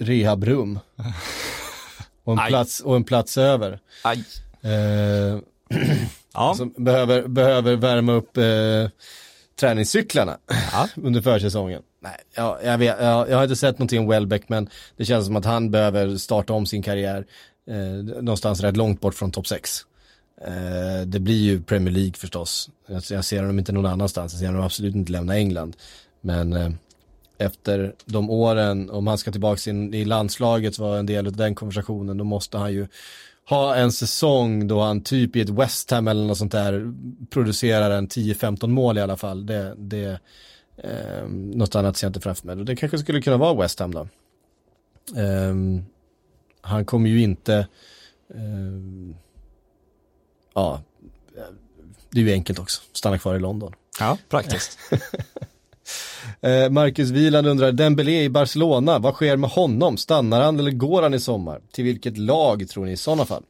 rehabrum. 0.00 0.78
Och 2.24 2.32
en, 2.32 2.38
Aj. 2.38 2.48
plats, 2.48 2.80
och 2.80 2.96
en 2.96 3.04
plats 3.04 3.38
över. 3.38 3.80
Aj. 4.04 4.24
Eh, 4.72 5.38
Ja, 6.34 6.54
Som 6.56 6.74
behöver, 6.76 7.28
behöver 7.28 7.76
värma 7.76 8.12
upp 8.12 8.38
träningscyklarna 9.60 10.38
Ja. 10.72 10.88
under 11.02 11.20
försäsongen. 11.22 11.82
Nej, 12.02 12.16
ja, 12.34 12.58
jag, 12.64 12.78
vet, 12.78 12.96
jag, 13.00 13.30
jag 13.30 13.36
har 13.36 13.42
inte 13.42 13.56
sett 13.56 13.78
någonting 13.78 14.00
om 14.00 14.08
Welbeck 14.08 14.48
men 14.48 14.68
det 14.96 15.04
känns 15.04 15.26
som 15.26 15.36
att 15.36 15.44
han 15.44 15.70
behöver 15.70 16.16
starta 16.16 16.52
om 16.52 16.66
sin 16.66 16.82
karriär 16.82 17.26
eh, 17.66 17.76
någonstans 18.22 18.60
rätt 18.60 18.76
långt 18.76 19.00
bort 19.00 19.14
från 19.14 19.30
topp 19.30 19.46
6. 19.46 19.80
Eh, 20.44 21.06
det 21.06 21.20
blir 21.20 21.42
ju 21.42 21.62
Premier 21.62 21.94
League 21.94 22.12
förstås. 22.16 22.70
Jag, 22.86 23.02
jag 23.10 23.24
ser 23.24 23.40
honom 23.40 23.58
inte 23.58 23.72
någon 23.72 23.86
annanstans, 23.86 24.32
jag 24.32 24.40
ser 24.40 24.46
honom 24.46 24.62
absolut 24.62 24.94
inte 24.94 25.12
lämna 25.12 25.36
England. 25.36 25.76
Men 26.20 26.52
eh, 26.52 26.70
efter 27.38 27.94
de 28.04 28.30
åren, 28.30 28.90
om 28.90 29.06
han 29.06 29.18
ska 29.18 29.32
tillbaka 29.32 29.70
in 29.70 29.94
i 29.94 30.04
landslaget 30.04 30.78
var 30.78 30.98
en 30.98 31.06
del 31.06 31.26
av 31.26 31.36
den 31.36 31.54
konversationen, 31.54 32.18
då 32.18 32.24
måste 32.24 32.58
han 32.58 32.72
ju 32.72 32.86
ha 33.48 33.74
en 33.74 33.92
säsong 33.92 34.68
då 34.68 34.80
han 34.80 35.00
typ 35.00 35.36
i 35.36 35.40
ett 35.40 35.48
West 35.48 35.90
Ham 35.90 36.08
eller 36.08 36.24
något 36.24 36.38
sånt 36.38 36.52
där 36.52 36.94
producerar 37.30 37.90
en 37.90 38.08
10-15 38.08 38.66
mål 38.66 38.98
i 38.98 39.00
alla 39.00 39.16
fall. 39.16 39.46
Det, 39.46 39.74
det 39.78 40.20
eh, 40.76 41.28
något 41.28 41.74
annat 41.74 41.96
ser 41.96 42.06
jag 42.06 42.10
inte 42.10 42.20
framför 42.20 42.46
mig. 42.46 42.64
Det 42.64 42.76
kanske 42.76 42.98
skulle 42.98 43.22
kunna 43.22 43.36
vara 43.36 43.54
West 43.54 43.78
Ham 43.80 43.94
då. 43.94 44.08
Ehm, 45.16 45.84
han 46.60 46.84
kommer 46.84 47.10
ju 47.10 47.22
inte, 47.22 47.68
ehm, 48.34 49.14
ja, 50.54 50.82
det 52.10 52.20
är 52.20 52.24
ju 52.24 52.32
enkelt 52.32 52.58
också, 52.58 52.82
stanna 52.92 53.18
kvar 53.18 53.34
i 53.34 53.38
London. 53.38 53.74
ja 53.98 54.18
praktiskt. 54.28 54.78
Eh, 56.40 56.70
Marcus 56.70 57.10
Wieland 57.10 57.46
undrar, 57.46 57.72
Dembélé 57.72 58.22
i 58.22 58.28
Barcelona, 58.28 58.98
vad 58.98 59.14
sker 59.14 59.36
med 59.36 59.50
honom? 59.50 59.96
Stannar 59.96 60.42
han 60.42 60.58
eller 60.58 60.70
går 60.70 61.02
han 61.02 61.14
i 61.14 61.20
sommar? 61.20 61.60
Till 61.72 61.84
vilket 61.84 62.18
lag 62.18 62.68
tror 62.68 62.84
ni 62.84 62.92
i 62.92 62.96
sådana 62.96 63.24
fall? 63.24 63.42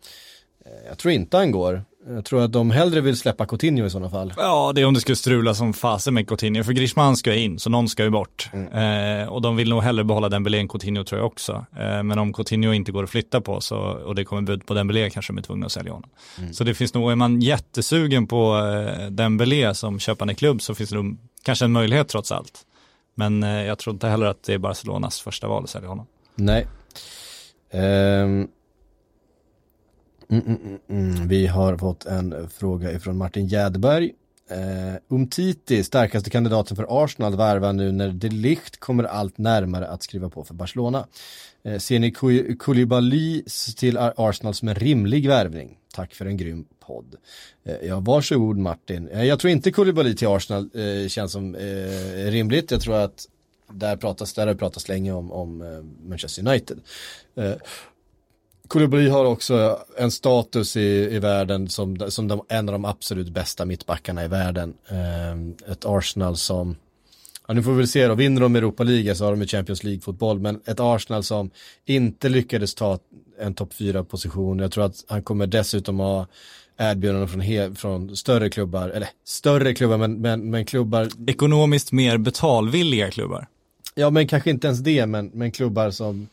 Eh, 0.64 0.88
jag 0.88 0.98
tror 0.98 1.12
inte 1.12 1.36
han 1.36 1.50
går. 1.50 1.84
Jag 2.08 2.24
tror 2.24 2.44
att 2.44 2.52
de 2.52 2.70
hellre 2.70 3.00
vill 3.00 3.16
släppa 3.16 3.46
Coutinho 3.46 3.86
i 3.86 3.90
sådana 3.90 4.10
fall. 4.10 4.34
Ja, 4.36 4.72
det 4.74 4.80
är 4.80 4.84
om 4.84 4.94
det 4.94 5.00
skulle 5.00 5.16
strula 5.16 5.54
som 5.54 5.72
fasen 5.72 6.14
med 6.14 6.28
Coutinho, 6.28 6.64
för 6.64 6.72
Griezmann 6.72 7.16
ska 7.16 7.34
in, 7.34 7.58
så 7.58 7.70
någon 7.70 7.88
ska 7.88 8.04
ju 8.04 8.10
bort. 8.10 8.50
Eh, 8.52 9.28
och 9.28 9.42
de 9.42 9.56
vill 9.56 9.70
nog 9.70 9.82
hellre 9.82 10.04
behålla 10.04 10.28
Dembélé 10.28 10.58
än 10.58 10.68
Coutinho 10.68 11.04
tror 11.04 11.20
jag 11.20 11.26
också. 11.26 11.66
Eh, 11.78 12.02
men 12.02 12.18
om 12.18 12.32
Coutinho 12.32 12.72
inte 12.72 12.92
går 12.92 13.04
att 13.04 13.10
flytta 13.10 13.40
på 13.40 13.60
så, 13.60 13.76
och 13.78 14.14
det 14.14 14.24
kommer 14.24 14.42
bud 14.42 14.66
på 14.66 14.74
Dembélé 14.74 15.10
kanske 15.10 15.32
de 15.32 15.38
är 15.38 15.42
tvungna 15.42 15.66
att 15.66 15.72
sälja 15.72 15.92
honom. 15.92 16.10
Så 16.52 16.64
det 16.64 16.74
finns 16.74 16.94
nog, 16.94 17.12
är 17.12 17.16
man 17.16 17.40
jättesugen 17.40 18.26
på 18.26 18.56
eh, 18.56 19.06
Dembélé 19.06 19.74
som 19.74 19.98
köpande 19.98 20.34
klubb 20.34 20.62
så 20.62 20.74
finns 20.74 20.90
det 20.90 20.96
nog 20.96 21.18
kanske 21.42 21.64
en 21.64 21.72
möjlighet 21.72 22.08
trots 22.08 22.32
allt. 22.32 22.66
Men 23.14 23.42
eh, 23.42 23.64
jag 23.64 23.78
tror 23.78 23.94
inte 23.94 24.08
heller 24.08 24.26
att 24.26 24.42
det 24.42 24.54
är 24.54 24.58
Barcelonas 24.58 25.20
första 25.20 25.48
val 25.48 25.64
att 25.64 25.70
sälja 25.70 25.88
honom. 25.88 26.06
Nej. 26.34 26.66
Ehm. 27.70 28.48
Mm, 30.32 30.44
mm, 30.46 30.78
mm, 30.88 31.14
mm. 31.14 31.28
Vi 31.28 31.46
har 31.46 31.76
fått 31.76 32.04
en 32.04 32.48
fråga 32.48 32.92
ifrån 32.92 33.16
Martin 33.16 33.46
Jäderberg. 33.46 34.12
Eh, 34.50 35.16
Umtiti, 35.16 35.84
starkaste 35.84 36.30
kandidaten 36.30 36.76
för 36.76 37.04
Arsenal, 37.04 37.36
värvar 37.36 37.72
nu 37.72 37.92
när 37.92 38.08
de 38.08 38.28
Ligt 38.28 38.80
kommer 38.80 39.04
allt 39.04 39.38
närmare 39.38 39.88
att 39.88 40.02
skriva 40.02 40.28
på 40.28 40.44
för 40.44 40.54
Barcelona. 40.54 41.06
Eh, 41.62 41.78
ser 41.78 41.98
ni 41.98 42.10
Koulibaly 42.58 43.42
till 43.76 43.98
Arsenal 43.98 44.54
som 44.54 44.68
en 44.68 44.74
rimlig 44.74 45.28
värvning? 45.28 45.78
Tack 45.94 46.14
för 46.14 46.26
en 46.26 46.36
grym 46.36 46.64
podd. 46.86 47.14
Eh, 47.64 47.76
ja, 47.88 48.00
varsågod 48.00 48.58
Martin. 48.58 49.08
Eh, 49.08 49.24
jag 49.24 49.38
tror 49.38 49.50
inte 49.50 49.72
Koulibaly 49.72 50.14
till 50.14 50.28
Arsenal 50.28 50.70
eh, 50.74 51.08
känns 51.08 51.32
som 51.32 51.54
eh, 51.54 52.30
rimligt. 52.30 52.70
Jag 52.70 52.80
tror 52.80 52.96
att 52.96 53.28
där 53.72 53.96
pratas, 53.96 54.32
där 54.32 54.46
har 54.46 54.52
det 54.52 54.58
pratats 54.58 54.88
länge 54.88 55.12
om, 55.12 55.32
om 55.32 55.62
eh, 55.62 56.08
Manchester 56.08 56.48
United. 56.48 56.80
Eh, 57.34 57.52
Koulibaly 58.68 59.08
har 59.08 59.24
också 59.24 59.78
en 59.98 60.10
status 60.10 60.76
i, 60.76 61.08
i 61.10 61.18
världen 61.18 61.68
som, 61.68 62.10
som 62.10 62.28
de, 62.28 62.42
en 62.48 62.68
av 62.68 62.72
de 62.72 62.84
absolut 62.84 63.28
bästa 63.28 63.64
mittbackarna 63.64 64.24
i 64.24 64.28
världen. 64.28 64.74
Eh, 64.88 65.72
ett 65.72 65.84
Arsenal 65.84 66.36
som, 66.36 66.76
ja 67.48 67.54
nu 67.54 67.62
får 67.62 67.70
vi 67.70 67.76
väl 67.76 67.88
se 67.88 68.06
då, 68.06 68.14
vinner 68.14 68.40
de 68.40 68.56
Europa 68.56 68.82
League 68.82 69.14
så 69.14 69.24
har 69.24 69.30
de 69.30 69.40
ju 69.40 69.46
Champions 69.46 69.84
League-fotboll, 69.84 70.38
men 70.38 70.60
ett 70.64 70.80
Arsenal 70.80 71.22
som 71.22 71.50
inte 71.84 72.28
lyckades 72.28 72.74
ta 72.74 72.98
en 73.40 73.54
topp 73.54 73.72
4-position. 73.78 74.58
Jag 74.58 74.72
tror 74.72 74.84
att 74.84 75.04
han 75.08 75.22
kommer 75.22 75.46
dessutom 75.46 75.98
ha 75.98 76.26
erbjudanden 76.76 77.28
från, 77.28 77.40
he, 77.40 77.74
från 77.74 78.16
större 78.16 78.50
klubbar, 78.50 78.88
eller 78.88 79.08
större 79.24 79.74
klubbar, 79.74 79.98
men, 79.98 80.20
men, 80.20 80.50
men 80.50 80.64
klubbar 80.64 81.08
Ekonomiskt 81.26 81.92
mer 81.92 82.18
betalvilliga 82.18 83.10
klubbar. 83.10 83.46
Ja 83.94 84.10
men 84.10 84.28
kanske 84.28 84.50
inte 84.50 84.66
ens 84.66 84.80
det 84.80 85.06
men, 85.06 85.26
men 85.26 85.52
klubbar 85.52 85.90
som 85.90 86.28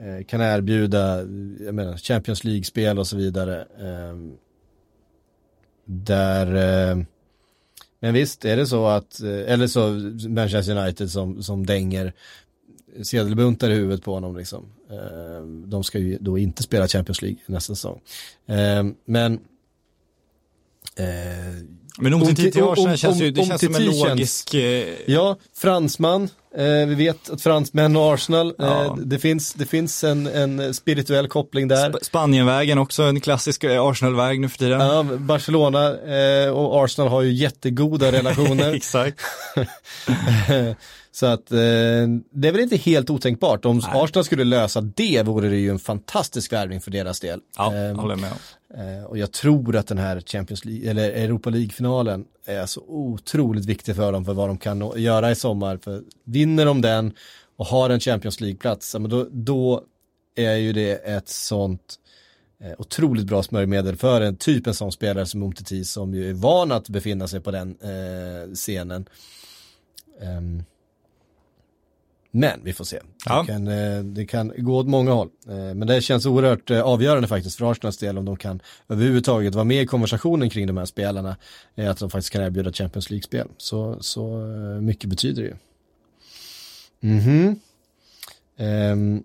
Eh, 0.00 0.24
kan 0.24 0.40
erbjuda 0.40 1.18
jag 1.60 1.74
menar, 1.74 1.96
Champions 1.96 2.44
League-spel 2.44 2.98
och 2.98 3.06
så 3.06 3.16
vidare. 3.16 3.60
Eh, 3.60 4.16
där, 5.84 6.46
eh, 6.90 7.04
men 8.00 8.14
visst 8.14 8.44
är 8.44 8.56
det 8.56 8.66
så 8.66 8.86
att, 8.86 9.20
eh, 9.20 9.52
eller 9.52 9.66
så 9.66 9.90
Manchester 10.28 10.76
United 10.76 11.10
som, 11.10 11.42
som 11.42 11.66
dänger 11.66 12.12
sedelbuntar 13.02 13.70
i 13.70 13.74
huvudet 13.74 14.04
på 14.04 14.14
honom 14.14 14.36
liksom. 14.36 14.66
Eh, 14.90 15.42
de 15.66 15.84
ska 15.84 15.98
ju 15.98 16.18
då 16.20 16.38
inte 16.38 16.62
spela 16.62 16.88
Champions 16.88 17.22
League 17.22 17.38
nästa 17.46 17.74
säsong. 17.74 18.00
Eh, 18.46 18.84
men 19.04 19.32
eh, 20.96 21.64
men 22.00 22.14
om 22.14 22.34
till 22.34 22.62
Arsenal 22.62 22.96
känns 22.96 23.20
ju, 23.20 23.30
det 23.30 23.44
känns 23.44 23.60
som 23.60 23.74
en 23.74 23.84
logisk... 23.86 24.54
eh, 24.54 24.84
Ja, 25.06 25.36
fransman. 25.56 26.28
Eh, 26.56 26.64
vi 26.88 26.94
vet 26.94 27.30
att 27.30 27.42
fransmän 27.42 27.96
och 27.96 28.14
Arsenal, 28.14 28.54
Ja. 28.58 28.84
eh, 28.84 28.96
det 28.96 29.18
finns, 29.18 29.52
det 29.52 29.66
finns 29.66 30.04
en, 30.04 30.26
en 30.26 30.74
spirituell 30.74 31.28
koppling 31.28 31.68
där. 31.68 31.90
Sp- 31.90 31.98
Spanienvägen 32.04 32.78
också, 32.78 33.02
en 33.02 33.20
klassisk 33.20 33.64
eh, 33.64 33.82
Arsenal-väg 33.82 34.40
nu 34.40 34.48
för 34.48 34.58
tiden. 34.58 34.80
Ja, 34.80 35.02
Barcelona 35.02 35.88
eh, 35.98 36.50
och 36.50 36.84
Arsenal 36.84 37.08
har 37.10 37.22
ju 37.22 37.32
jättegoda 37.32 38.12
relationer. 38.12 38.72
Exakt. 38.74 39.20
Så 41.18 41.26
att 41.26 41.52
eh, 41.52 41.58
det 42.30 42.48
är 42.48 42.52
väl 42.52 42.60
inte 42.60 42.76
helt 42.76 43.10
otänkbart. 43.10 43.64
Om 43.64 43.78
Arsenal 43.78 44.24
skulle 44.24 44.44
lösa 44.44 44.80
det 44.80 45.22
vore 45.22 45.48
det 45.48 45.56
ju 45.56 45.70
en 45.70 45.78
fantastisk 45.78 46.52
värvning 46.52 46.80
för 46.80 46.90
deras 46.90 47.20
del. 47.20 47.40
Ja, 47.56 47.74
Eh, 47.74 48.00
håller 48.00 48.16
med. 48.16 48.32
Eh, 48.74 49.04
och 49.04 49.18
jag 49.18 49.32
tror 49.32 49.76
att 49.76 49.86
den 49.86 49.98
här 49.98 50.20
Champions 50.20 50.64
League, 50.64 50.90
eller 50.90 51.10
Europa 51.10 51.50
League-finalen 51.50 52.24
är 52.46 52.66
så 52.66 52.80
otroligt 52.86 53.64
viktig 53.64 53.96
för 53.96 54.12
dem 54.12 54.24
för 54.24 54.32
vad 54.32 54.48
de 54.48 54.58
kan 54.58 54.92
göra 54.96 55.30
i 55.30 55.34
sommar. 55.34 55.76
För 55.76 56.02
vinner 56.24 56.66
de 56.66 56.80
den 56.80 57.12
och 57.56 57.66
har 57.66 57.90
en 57.90 58.00
Champions 58.00 58.40
League-plats, 58.40 58.96
då, 59.08 59.26
då 59.30 59.82
är 60.34 60.54
ju 60.54 60.72
det 60.72 60.92
ett 60.92 61.28
sånt 61.28 61.94
eh, 62.60 62.72
otroligt 62.78 63.26
bra 63.26 63.42
smörjmedel 63.42 63.96
för 63.96 64.20
en 64.20 64.36
typ 64.36 64.66
en 64.66 64.74
sån 64.74 64.92
spelare 64.92 65.26
som 65.26 65.42
Umtiti 65.42 65.84
som 65.84 66.14
ju 66.14 66.30
är 66.30 66.34
van 66.34 66.72
att 66.72 66.88
befinna 66.88 67.28
sig 67.28 67.40
på 67.40 67.50
den 67.50 67.76
eh, 67.80 68.54
scenen. 68.54 69.08
Ehm, 70.22 70.62
men 72.30 72.60
vi 72.64 72.72
får 72.72 72.84
se. 72.84 73.00
Ja. 73.26 73.40
Det, 73.40 73.46
kan, 73.52 73.68
eh, 73.68 74.00
det 74.04 74.26
kan 74.26 74.52
gå 74.56 74.76
åt 74.78 74.86
många 74.88 75.10
håll. 75.12 75.28
Eh, 75.48 75.54
Men 75.54 75.86
det 75.86 76.00
känns 76.00 76.26
oerhört 76.26 76.70
eh, 76.70 76.80
avgörande 76.80 77.28
faktiskt 77.28 77.58
för 77.58 77.70
Arsenals 77.70 77.98
del 77.98 78.18
om 78.18 78.24
de 78.24 78.36
kan 78.36 78.60
överhuvudtaget 78.88 79.54
vara 79.54 79.64
med 79.64 79.82
i 79.82 79.86
konversationen 79.86 80.50
kring 80.50 80.66
de 80.66 80.76
här 80.76 80.84
spelarna. 80.84 81.36
Att 81.76 81.98
de 81.98 82.10
faktiskt 82.10 82.32
kan 82.32 82.42
erbjuda 82.42 82.72
Champions 82.72 83.10
League-spel. 83.10 83.48
Så, 83.56 83.96
så 84.00 84.28
mycket 84.80 85.10
betyder 85.10 85.42
det 85.42 85.48
ju. 85.48 85.56
Mhm. 87.00 87.60
Ehm. 88.56 89.22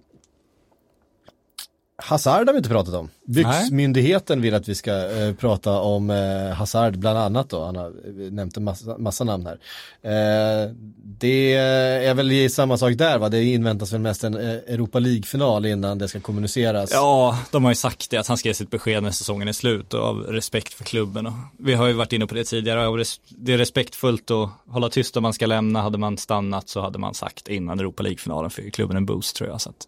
Hazard 1.97 2.47
har 2.47 2.53
vi 2.53 2.57
inte 2.57 2.69
pratat 2.69 2.93
om. 2.93 3.09
Byxmyndigheten 3.25 4.41
vill 4.41 4.53
att 4.53 4.67
vi 4.67 4.75
ska 4.75 4.91
eh, 4.91 5.33
prata 5.33 5.79
om 5.79 6.09
eh, 6.09 6.55
Hazard 6.55 6.97
bland 6.97 7.17
annat 7.17 7.49
då. 7.49 7.65
Han 7.65 7.75
har 7.75 7.85
eh, 7.85 8.31
nämnt 8.31 8.57
en 8.57 8.63
massa, 8.63 8.97
massa 8.97 9.23
namn 9.23 9.45
här. 9.45 9.59
Eh, 10.01 10.71
det 11.19 11.53
är 11.53 12.13
väl 12.13 12.31
i 12.31 12.49
samma 12.49 12.77
sak 12.77 12.93
där 12.93 13.17
va? 13.17 13.29
Det 13.29 13.43
inväntas 13.43 13.93
väl 13.93 14.01
mest 14.01 14.23
en 14.23 14.35
eh, 14.35 14.49
Europa 14.49 14.99
League-final 14.99 15.65
innan 15.65 15.97
det 15.97 16.07
ska 16.07 16.19
kommuniceras. 16.19 16.91
Ja, 16.93 17.39
de 17.51 17.63
har 17.63 17.71
ju 17.71 17.75
sagt 17.75 18.09
det 18.09 18.17
att 18.17 18.27
han 18.27 18.37
ska 18.37 18.49
ge 18.49 18.53
sitt 18.53 18.71
besked 18.71 19.03
när 19.03 19.11
säsongen 19.11 19.47
är 19.47 19.53
slut 19.53 19.93
och 19.93 20.03
av 20.03 20.17
respekt 20.17 20.73
för 20.73 20.83
klubben. 20.83 21.27
Och 21.27 21.33
vi 21.59 21.73
har 21.73 21.87
ju 21.87 21.93
varit 21.93 22.13
inne 22.13 22.27
på 22.27 22.35
det 22.35 22.43
tidigare 22.43 22.87
och 22.87 22.97
det 23.29 23.53
är 23.53 23.57
respektfullt 23.57 24.31
att 24.31 24.49
hålla 24.67 24.89
tyst 24.89 25.17
om 25.17 25.23
man 25.23 25.33
ska 25.33 25.45
lämna. 25.45 25.81
Hade 25.81 25.97
man 25.97 26.17
stannat 26.17 26.69
så 26.69 26.81
hade 26.81 26.99
man 26.99 27.13
sagt 27.13 27.47
innan 27.47 27.79
Europa 27.79 28.03
League-finalen 28.03 28.51
för 28.51 28.69
klubben 28.69 28.97
en 28.97 29.05
boost 29.05 29.35
tror 29.35 29.49
jag. 29.49 29.61
Så 29.61 29.69
att, 29.69 29.87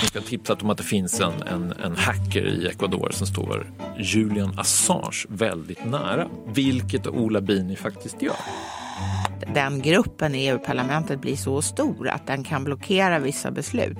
Jag 0.00 0.08
ska 0.08 0.20
tipsa 0.20 0.54
om 0.54 0.70
att 0.70 0.78
det 0.78 0.84
finns 0.84 1.20
en, 1.20 1.42
en, 1.42 1.72
en 1.84 1.96
hacker 1.96 2.46
i 2.46 2.66
Ecuador 2.66 3.10
som 3.12 3.26
står 3.26 3.66
Julian 3.98 4.58
Assange 4.58 5.26
väldigt 5.28 5.84
nära, 5.84 6.28
vilket 6.46 7.06
Ola 7.06 7.40
Bini 7.40 7.76
faktiskt 7.76 8.22
gör. 8.22 8.36
den 9.54 9.82
gruppen 9.82 10.34
i 10.34 10.46
EU-parlamentet 10.46 11.20
blir 11.20 11.36
så 11.36 11.62
stor 11.62 12.08
att 12.08 12.26
den 12.26 12.44
kan 12.44 12.64
blockera 12.64 13.18
vissa 13.18 13.50
beslut. 13.50 13.98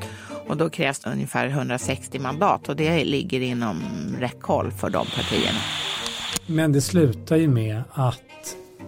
Och 0.48 0.56
då 0.56 0.70
krävs 0.70 0.98
det 0.98 1.10
ungefär 1.10 1.46
160 1.46 2.18
mandat 2.18 2.68
och 2.68 2.76
det 2.76 3.04
ligger 3.04 3.40
inom 3.40 3.82
räckhåll 4.20 4.72
för 4.72 4.90
de 4.90 5.06
partierna. 5.06 5.58
Men 6.46 6.72
det 6.72 6.80
slutar 6.80 7.36
ju 7.36 7.48
med 7.48 7.82
att 7.92 8.20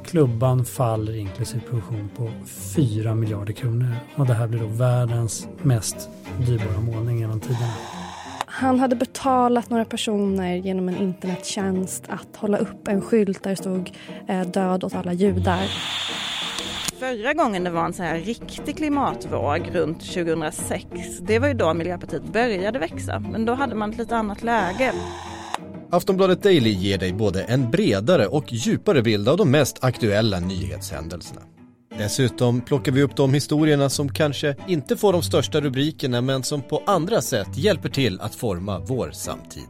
klubban 0.08 0.64
faller 0.64 1.16
inklusive 1.16 1.60
produktion 1.68 2.10
på 2.16 2.30
4 2.46 3.14
miljarder 3.14 3.52
kronor. 3.52 3.96
Och 4.16 4.26
det 4.26 4.34
här 4.34 4.48
blir 4.48 4.60
då 4.60 4.66
världens 4.66 5.48
mest 5.62 6.08
dyrbara 6.46 6.80
målning 6.80 7.18
genom 7.18 7.40
tiderna. 7.40 7.72
Han 8.46 8.80
hade 8.80 8.96
betalat 8.96 9.70
några 9.70 9.84
personer 9.84 10.56
genom 10.56 10.88
en 10.88 10.96
internettjänst 10.96 12.04
att 12.08 12.36
hålla 12.36 12.58
upp 12.58 12.88
en 12.88 13.00
skylt 13.00 13.42
där 13.42 13.50
det 13.50 13.56
stod 13.56 13.92
eh, 14.28 14.46
död 14.46 14.84
åt 14.84 14.94
alla 14.94 15.12
judar. 15.12 15.62
Förra 16.98 17.34
gången 17.34 17.64
det 17.64 17.70
var 17.70 17.84
en 17.84 17.92
så 17.92 18.02
här 18.02 18.18
riktig 18.18 18.76
klimatvåg 18.76 19.70
runt 19.72 20.00
2006, 20.00 20.86
det 21.20 21.38
var 21.38 21.48
ju 21.48 21.54
då 21.54 21.74
Miljöpartiet 21.74 22.32
började 22.32 22.78
växa. 22.78 23.20
Men 23.32 23.44
då 23.44 23.54
hade 23.54 23.74
man 23.74 23.90
ett 23.90 23.98
lite 23.98 24.16
annat 24.16 24.42
läge. 24.42 24.92
Aftonbladet 25.90 26.42
Daily 26.42 26.70
ger 26.70 26.98
dig 26.98 27.12
både 27.12 27.42
en 27.42 27.70
bredare 27.70 28.26
och 28.26 28.52
djupare 28.52 29.02
bild 29.02 29.28
av 29.28 29.36
de 29.36 29.50
mest 29.50 29.84
aktuella 29.84 30.40
nyhetshändelserna. 30.40 31.40
Dessutom 31.98 32.60
plockar 32.60 32.92
vi 32.92 33.02
upp 33.02 33.16
de 33.16 33.34
historierna 33.34 33.90
som 33.90 34.08
kanske 34.08 34.56
inte 34.68 34.96
får 34.96 35.12
de 35.12 35.22
största 35.22 35.60
rubrikerna 35.60 36.20
men 36.20 36.42
som 36.42 36.62
på 36.62 36.82
andra 36.86 37.22
sätt 37.22 37.48
hjälper 37.56 37.88
till 37.88 38.20
att 38.20 38.34
forma 38.34 38.78
vår 38.78 39.10
samtid. 39.10 39.68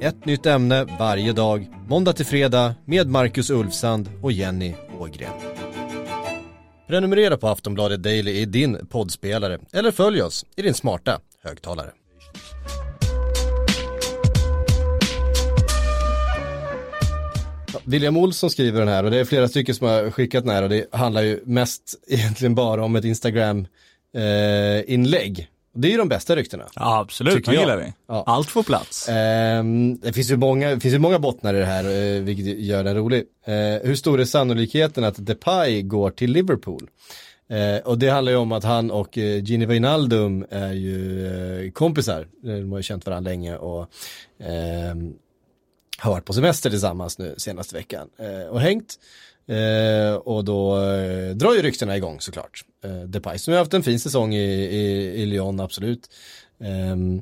Ett 0.00 0.24
nytt 0.24 0.46
ämne 0.46 0.84
varje 0.98 1.32
dag, 1.32 1.68
måndag 1.88 2.12
till 2.12 2.26
fredag 2.26 2.74
med 2.84 3.08
Marcus 3.08 3.50
Ulfsand 3.50 4.08
och 4.22 4.32
Jenny 4.32 4.74
Ågren. 5.00 5.32
Prenumerera 6.88 7.36
på 7.36 7.48
Aftonbladet 7.48 8.02
Daily 8.02 8.30
i 8.32 8.44
din 8.44 8.86
poddspelare 8.86 9.58
eller 9.72 9.90
följ 9.90 10.22
oss 10.22 10.46
i 10.56 10.62
din 10.62 10.74
smarta 10.74 11.20
högtalare. 11.42 11.90
William 17.84 18.16
Olsson 18.16 18.50
skriver 18.50 18.78
den 18.80 18.88
här 18.88 19.04
och 19.04 19.10
det 19.10 19.18
är 19.20 19.24
flera 19.24 19.48
stycken 19.48 19.74
som 19.74 19.86
har 19.86 20.10
skickat 20.10 20.44
den 20.44 20.52
här 20.54 20.62
och 20.62 20.68
det 20.68 20.94
handlar 20.94 21.22
ju 21.22 21.40
mest 21.44 21.94
egentligen 22.08 22.54
bara 22.54 22.84
om 22.84 22.96
ett 22.96 23.04
Instagram-inlägg. 23.04 25.48
det 25.74 25.88
är 25.88 25.92
ju 25.92 25.98
de 25.98 26.08
bästa 26.08 26.36
ryktena. 26.36 26.64
Ja, 26.74 27.00
absolut. 27.00 27.34
Tycker 27.34 27.52
Det 27.52 27.58
gillar 27.58 27.76
vi. 27.76 27.92
Ja. 28.08 28.24
Allt 28.26 28.50
får 28.50 28.62
plats. 28.62 29.08
Ehm, 29.08 29.98
det 29.98 30.12
finns 30.12 30.30
ju 30.30 30.36
många, 30.36 30.70
det 30.74 30.80
finns 30.80 30.94
ju 30.94 30.98
många 30.98 31.18
bottnar 31.18 31.54
i 31.54 31.58
det 31.58 31.64
här, 31.64 31.84
eh, 31.84 32.22
vilket 32.22 32.60
gör 32.60 32.84
den 32.84 32.96
rolig. 32.96 33.24
Eh, 33.46 33.54
hur 33.82 33.94
stor 33.94 34.20
är 34.20 34.24
sannolikheten 34.24 35.04
att 35.04 35.26
Depay 35.26 35.82
går 35.82 36.10
till 36.10 36.32
Liverpool? 36.32 36.88
Eh, 37.50 37.76
och 37.84 37.98
det 37.98 38.08
handlar 38.08 38.32
ju 38.32 38.38
om 38.38 38.52
att 38.52 38.64
han 38.64 38.90
och 38.90 39.18
eh, 39.18 39.44
Gini 39.44 39.66
Wijnaldum 39.66 40.46
är 40.50 40.72
ju 40.72 41.26
eh, 41.66 41.70
kompisar. 41.70 42.20
Eh, 42.44 42.52
De 42.54 42.70
har 42.72 42.78
ju 42.78 42.82
känt 42.82 43.06
varandra 43.06 43.30
länge 43.30 43.56
och 43.56 43.88
ehm, 44.44 45.12
har 46.02 46.12
varit 46.12 46.24
på 46.24 46.32
semester 46.32 46.70
tillsammans 46.70 47.18
nu 47.18 47.34
senaste 47.38 47.74
veckan 47.74 48.08
eh, 48.18 48.48
och 48.48 48.60
hängt. 48.60 48.98
Eh, 49.46 50.14
och 50.14 50.44
då 50.44 50.82
eh, 50.84 51.34
drar 51.34 51.54
ju 51.54 51.62
ryktena 51.62 51.96
igång 51.96 52.20
såklart. 52.20 52.64
Eh, 52.84 53.00
Depay 53.00 53.38
som 53.38 53.52
har 53.52 53.58
haft 53.58 53.74
en 53.74 53.82
fin 53.82 54.00
säsong 54.00 54.34
i, 54.34 54.64
i, 54.64 55.22
i 55.22 55.26
Lyon, 55.26 55.60
absolut. 55.60 56.10
Ehm, 56.60 57.20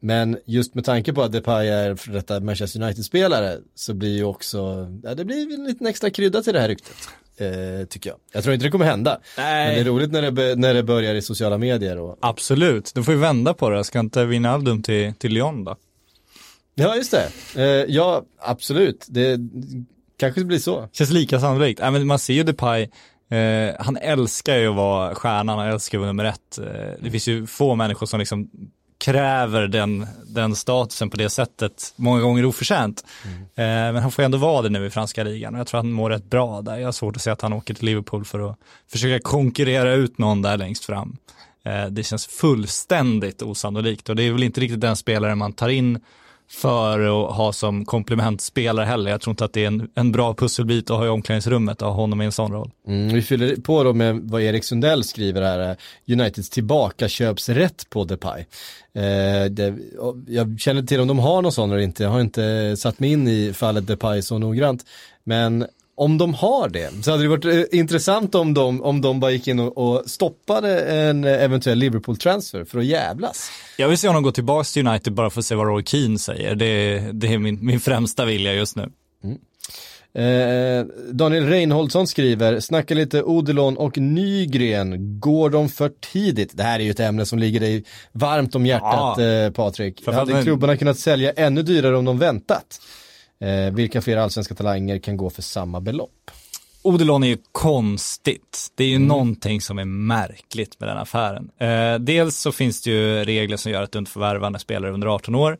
men 0.00 0.38
just 0.44 0.74
med 0.74 0.84
tanke 0.84 1.12
på 1.12 1.22
att 1.22 1.32
Depay 1.32 1.68
är 1.68 1.94
för 1.94 2.12
detta 2.12 2.40
Manchester 2.40 2.82
United-spelare 2.82 3.58
så 3.74 3.94
blir 3.94 4.16
ju 4.16 4.24
också, 4.24 4.88
ja, 5.02 5.14
det 5.14 5.24
blir 5.24 5.54
en 5.54 5.64
liten 5.64 5.86
extra 5.86 6.10
krydda 6.10 6.42
till 6.42 6.52
det 6.52 6.60
här 6.60 6.68
ryktet. 6.68 6.96
Eh, 7.36 7.86
tycker 7.86 8.10
jag. 8.10 8.18
Jag 8.32 8.42
tror 8.42 8.54
inte 8.54 8.66
det 8.66 8.70
kommer 8.70 8.84
hända. 8.84 9.20
Nej. 9.36 9.66
Men 9.66 9.74
det 9.74 9.80
är 9.80 9.84
roligt 9.84 10.12
när 10.12 10.30
det, 10.30 10.56
när 10.56 10.74
det 10.74 10.82
börjar 10.82 11.14
i 11.14 11.22
sociala 11.22 11.58
medier 11.58 11.98
och 11.98 12.18
Absolut. 12.20 12.92
Du 12.94 13.04
får 13.04 13.14
ju 13.14 13.20
vända 13.20 13.54
på 13.54 13.70
det. 13.70 13.84
Ska 13.84 14.00
inte 14.00 14.24
Wijnaldum 14.24 14.82
till, 14.82 15.14
till 15.14 15.32
Lyon 15.32 15.64
då? 15.64 15.76
Ja, 16.80 16.96
just 16.96 17.10
det. 17.10 17.28
Eh, 17.54 17.94
ja, 17.94 18.22
absolut. 18.38 19.06
Det, 19.08 19.40
kanske 20.18 20.44
blir 20.44 20.58
så. 20.58 20.88
Känns 20.92 21.10
lika 21.10 21.40
sannolikt. 21.40 21.80
Äh, 21.80 21.90
men 21.90 22.06
man 22.06 22.18
ser 22.18 22.34
ju 22.34 22.42
Depay, 22.42 22.88
eh, 23.30 23.74
han 23.78 23.96
älskar 23.96 24.56
ju 24.56 24.68
att 24.68 24.76
vara 24.76 25.14
stjärnan, 25.14 25.58
han 25.58 25.68
älskar 25.68 25.98
att 25.98 26.00
vara 26.00 26.12
nummer 26.12 26.24
ett. 26.24 26.58
Eh, 26.58 26.64
det 27.00 27.10
finns 27.10 27.28
ju 27.28 27.46
få 27.46 27.74
människor 27.74 28.06
som 28.06 28.20
liksom 28.20 28.50
kräver 29.00 29.66
den, 29.66 30.06
den 30.26 30.56
statusen 30.56 31.10
på 31.10 31.16
det 31.16 31.30
sättet, 31.30 31.92
många 31.96 32.20
gånger 32.20 32.44
oförtjänt. 32.44 33.04
Mm. 33.24 33.40
Eh, 33.42 33.92
men 33.92 33.96
han 33.96 34.10
får 34.10 34.22
ändå 34.22 34.38
vara 34.38 34.62
det 34.62 34.68
nu 34.68 34.86
i 34.86 34.90
franska 34.90 35.24
ligan 35.24 35.54
och 35.54 35.60
jag 35.60 35.66
tror 35.66 35.78
att 35.78 35.84
han 35.84 35.92
mår 35.92 36.10
rätt 36.10 36.30
bra 36.30 36.62
där. 36.62 36.78
Jag 36.78 36.86
har 36.86 36.92
svårt 36.92 37.16
att 37.16 37.22
se 37.22 37.30
att 37.30 37.42
han 37.42 37.52
åker 37.52 37.74
till 37.74 37.84
Liverpool 37.84 38.24
för 38.24 38.50
att 38.50 38.56
försöka 38.92 39.22
konkurrera 39.22 39.92
ut 39.94 40.18
någon 40.18 40.42
där 40.42 40.56
längst 40.56 40.84
fram. 40.84 41.16
Eh, 41.64 41.86
det 41.86 42.02
känns 42.02 42.26
fullständigt 42.26 43.42
osannolikt 43.42 44.08
och 44.08 44.16
det 44.16 44.22
är 44.22 44.32
väl 44.32 44.42
inte 44.42 44.60
riktigt 44.60 44.80
den 44.80 44.96
spelare 44.96 45.34
man 45.34 45.52
tar 45.52 45.68
in 45.68 46.00
för 46.50 47.00
att 47.00 47.36
ha 47.36 47.52
som 47.52 47.84
komplementspelare 47.84 48.84
heller. 48.84 49.10
Jag 49.10 49.20
tror 49.20 49.32
inte 49.32 49.44
att 49.44 49.52
det 49.52 49.62
är 49.62 49.66
en, 49.66 49.88
en 49.94 50.12
bra 50.12 50.34
pusselbit 50.34 50.90
att 50.90 50.96
ha 50.96 51.06
i 51.06 51.08
omklädningsrummet 51.08 51.82
att 51.82 51.88
ha 51.88 51.94
honom 51.94 52.22
i 52.22 52.24
en 52.24 52.32
sån 52.32 52.52
roll. 52.52 52.70
Mm, 52.86 53.14
vi 53.14 53.22
fyller 53.22 53.56
på 53.56 53.84
då 53.84 53.92
med 53.92 54.20
vad 54.24 54.42
Erik 54.42 54.64
Sundell 54.64 55.04
skriver 55.04 55.42
här, 55.42 55.70
eh, 55.70 56.12
Uniteds 56.12 56.50
tillbakaköpsrätt 56.50 57.90
på 57.90 58.04
Depay. 58.04 58.40
Eh, 58.94 59.50
det, 59.50 59.74
jag 60.26 60.60
känner 60.60 60.82
till 60.82 61.00
om 61.00 61.08
de 61.08 61.18
har 61.18 61.42
någon 61.42 61.52
sån 61.52 61.70
eller 61.70 61.82
inte, 61.82 62.02
jag 62.02 62.10
har 62.10 62.20
inte 62.20 62.76
satt 62.76 63.00
mig 63.00 63.12
in 63.12 63.28
i 63.28 63.52
fallet 63.52 63.86
Depay 63.86 64.22
så 64.22 64.38
noggrant. 64.38 64.84
Men 65.24 65.66
om 66.00 66.18
de 66.18 66.34
har 66.34 66.68
det 66.68 66.90
så 67.02 67.10
hade 67.10 67.22
det 67.22 67.28
varit 67.28 67.44
eh, 67.44 67.78
intressant 67.78 68.34
om 68.34 68.54
de, 68.54 68.82
om 68.82 69.00
de 69.00 69.20
bara 69.20 69.30
gick 69.30 69.48
in 69.48 69.60
och, 69.60 69.78
och 69.78 70.10
stoppade 70.10 70.80
en 70.80 71.24
eventuell 71.24 71.78
Liverpool-transfer 71.78 72.64
för 72.64 72.78
att 72.78 72.84
jävlas. 72.84 73.50
Jag 73.76 73.88
vill 73.88 73.98
se 73.98 74.08
honom 74.08 74.22
gå 74.22 74.32
tillbaka 74.32 74.64
till 74.64 74.86
United 74.86 75.12
bara 75.12 75.30
för 75.30 75.40
att 75.40 75.44
se 75.44 75.54
vad 75.54 75.66
Roy 75.66 75.84
Keane 75.84 76.18
säger. 76.18 76.54
Det, 76.54 76.98
det 77.12 77.34
är 77.34 77.38
min, 77.38 77.66
min 77.66 77.80
främsta 77.80 78.24
vilja 78.24 78.54
just 78.54 78.76
nu. 78.76 78.90
Mm. 79.24 79.38
Eh, 80.14 80.86
Daniel 81.12 81.46
Reinholdsson 81.46 82.06
skriver, 82.06 82.60
snacka 82.60 82.94
lite 82.94 83.22
Odelon 83.22 83.76
och 83.76 83.98
Nygren, 83.98 85.20
går 85.20 85.50
de 85.50 85.68
för 85.68 85.92
tidigt? 86.12 86.56
Det 86.56 86.62
här 86.62 86.80
är 86.80 86.84
ju 86.84 86.90
ett 86.90 87.00
ämne 87.00 87.26
som 87.26 87.38
ligger 87.38 87.60
dig 87.60 87.84
varmt 88.12 88.54
om 88.54 88.66
hjärtat 88.66 89.14
ja. 89.18 89.22
eh, 89.22 89.50
Patrik. 89.50 90.06
Hade 90.06 90.42
klubbarna 90.42 90.76
kunnat 90.76 90.98
sälja 90.98 91.32
ännu 91.32 91.62
dyrare 91.62 91.96
om 91.96 92.04
de 92.04 92.18
väntat? 92.18 92.80
Eh, 93.40 93.74
vilka 93.74 94.02
fler 94.02 94.16
allsvenska 94.16 94.54
talanger 94.54 94.98
kan 94.98 95.16
gå 95.16 95.30
för 95.30 95.42
samma 95.42 95.80
belopp? 95.80 96.30
Odelon 96.82 97.24
är 97.24 97.28
ju 97.28 97.38
konstigt. 97.52 98.72
Det 98.74 98.84
är 98.84 98.88
ju 98.88 98.96
mm. 98.96 99.08
någonting 99.08 99.60
som 99.60 99.78
är 99.78 99.84
märkligt 99.84 100.80
med 100.80 100.88
den 100.88 100.98
affären. 100.98 101.50
Eh, 101.58 101.98
dels 101.98 102.36
så 102.36 102.52
finns 102.52 102.82
det 102.82 102.90
ju 102.90 103.24
regler 103.24 103.56
som 103.56 103.72
gör 103.72 103.82
att 103.82 103.92
du 103.92 103.98
inte 103.98 104.10
får 104.10 104.20
värva 104.20 104.50
när 104.50 104.58
spelare 104.58 104.92
under 104.92 105.06
18 105.06 105.34
år. 105.34 105.58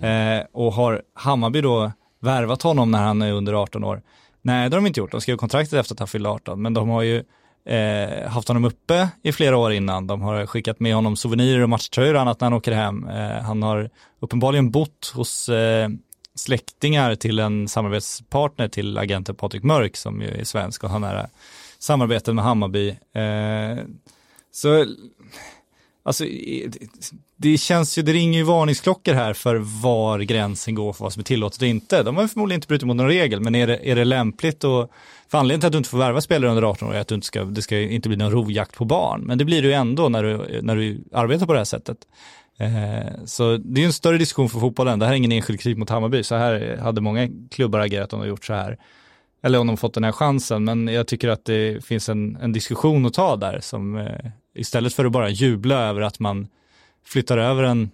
Eh, 0.00 0.40
och 0.52 0.72
har 0.72 1.02
Hammarby 1.14 1.60
då 1.60 1.92
värvat 2.20 2.62
honom 2.62 2.90
när 2.90 3.02
han 3.02 3.22
är 3.22 3.32
under 3.32 3.52
18 3.52 3.84
år? 3.84 4.02
Nej, 4.42 4.70
det 4.70 4.76
har 4.76 4.82
de 4.82 4.86
inte 4.86 5.00
gjort. 5.00 5.12
De 5.12 5.20
skrev 5.20 5.36
kontraktet 5.36 5.72
efter 5.72 5.94
att 5.94 5.98
han 5.98 6.08
fyllde 6.08 6.28
18, 6.28 6.62
men 6.62 6.74
de 6.74 6.88
har 6.88 7.02
ju 7.02 7.24
eh, 7.68 8.28
haft 8.28 8.48
honom 8.48 8.64
uppe 8.64 9.08
i 9.22 9.32
flera 9.32 9.56
år 9.56 9.72
innan. 9.72 10.06
De 10.06 10.22
har 10.22 10.46
skickat 10.46 10.80
med 10.80 10.94
honom 10.94 11.16
souvenirer 11.16 11.62
och 11.62 11.68
matchtröjor 11.68 12.14
och 12.14 12.20
annat 12.20 12.40
när 12.40 12.46
han 12.46 12.58
åker 12.58 12.72
hem. 12.72 13.08
Eh, 13.08 13.42
han 13.42 13.62
har 13.62 13.90
uppenbarligen 14.20 14.70
bott 14.70 15.12
hos 15.14 15.48
eh, 15.48 15.88
släktingar 16.38 17.14
till 17.14 17.38
en 17.38 17.68
samarbetspartner 17.68 18.68
till 18.68 18.98
agenten 18.98 19.34
Patrik 19.34 19.62
Mörk 19.62 19.96
som 19.96 20.20
ju 20.20 20.28
är 20.28 20.44
svensk 20.44 20.84
och 20.84 20.90
har 20.90 20.98
nära 20.98 21.28
samarbeten 21.78 22.34
med 22.34 22.44
Hammarby. 22.44 22.88
Eh, 22.88 23.84
så 24.52 24.86
alltså, 26.02 26.24
det 27.36 27.58
känns 27.58 27.98
ju, 27.98 28.02
det 28.02 28.12
ringer 28.12 28.38
ju 28.38 28.44
varningsklockor 28.44 29.14
här 29.14 29.32
för 29.32 29.56
var 29.82 30.18
gränsen 30.18 30.74
går 30.74 30.92
för 30.92 31.04
vad 31.04 31.12
som 31.12 31.20
är 31.20 31.24
tillåtet 31.24 31.62
och 31.62 31.68
inte. 31.68 32.02
De 32.02 32.16
har 32.16 32.26
förmodligen 32.26 32.58
inte 32.58 32.68
brutit 32.68 32.86
mot 32.86 32.96
någon 32.96 33.08
regel, 33.08 33.40
men 33.40 33.54
är 33.54 33.66
det, 33.66 33.90
är 33.90 33.96
det 33.96 34.04
lämpligt 34.04 34.64
och 34.64 34.90
för 35.28 35.38
anledningen 35.38 35.60
till 35.60 35.66
att 35.66 35.72
du 35.72 35.78
inte 35.78 35.90
får 35.90 35.98
värva 35.98 36.20
spelare 36.20 36.50
under 36.50 36.62
18 36.62 36.88
år 36.88 36.94
är 36.94 37.00
att 37.00 37.08
du 37.08 37.14
inte 37.14 37.26
ska, 37.26 37.44
det 37.44 37.62
ska 37.62 37.78
inte 37.78 38.08
bli 38.08 38.18
någon 38.18 38.30
rovjakt 38.30 38.76
på 38.76 38.84
barn, 38.84 39.20
men 39.20 39.38
det 39.38 39.44
blir 39.44 39.62
det 39.62 39.68
ju 39.68 39.74
ändå 39.74 40.08
när 40.08 40.22
du, 40.22 40.60
när 40.62 40.76
du 40.76 41.04
arbetar 41.12 41.46
på 41.46 41.52
det 41.52 41.58
här 41.58 41.64
sättet. 41.64 41.98
Eh, 42.58 43.24
så 43.24 43.56
det 43.56 43.82
är 43.82 43.86
en 43.86 43.92
större 43.92 44.18
diskussion 44.18 44.48
för 44.48 44.60
fotbollen. 44.60 44.98
Det 44.98 45.06
här 45.06 45.12
är 45.12 45.16
ingen 45.16 45.32
enskild 45.32 45.60
kritik 45.60 45.78
mot 45.78 45.90
Hammarby. 45.90 46.22
Så 46.22 46.34
här 46.34 46.76
hade 46.76 47.00
många 47.00 47.28
klubbar 47.50 47.78
agerat 47.78 48.12
om 48.12 48.20
de 48.20 48.28
gjort 48.28 48.44
så 48.44 48.54
här. 48.54 48.78
Eller 49.42 49.58
om 49.58 49.66
de 49.66 49.76
fått 49.76 49.94
den 49.94 50.04
här 50.04 50.12
chansen. 50.12 50.64
Men 50.64 50.88
jag 50.88 51.06
tycker 51.06 51.28
att 51.28 51.44
det 51.44 51.84
finns 51.84 52.08
en, 52.08 52.36
en 52.36 52.52
diskussion 52.52 53.06
att 53.06 53.14
ta 53.14 53.36
där 53.36 53.60
som 53.60 53.96
eh, 53.96 54.30
istället 54.54 54.94
för 54.94 55.04
att 55.04 55.12
bara 55.12 55.30
jubla 55.30 55.74
över 55.74 56.00
att 56.00 56.18
man 56.18 56.48
flyttar 57.04 57.38
över 57.38 57.62
en, 57.62 57.90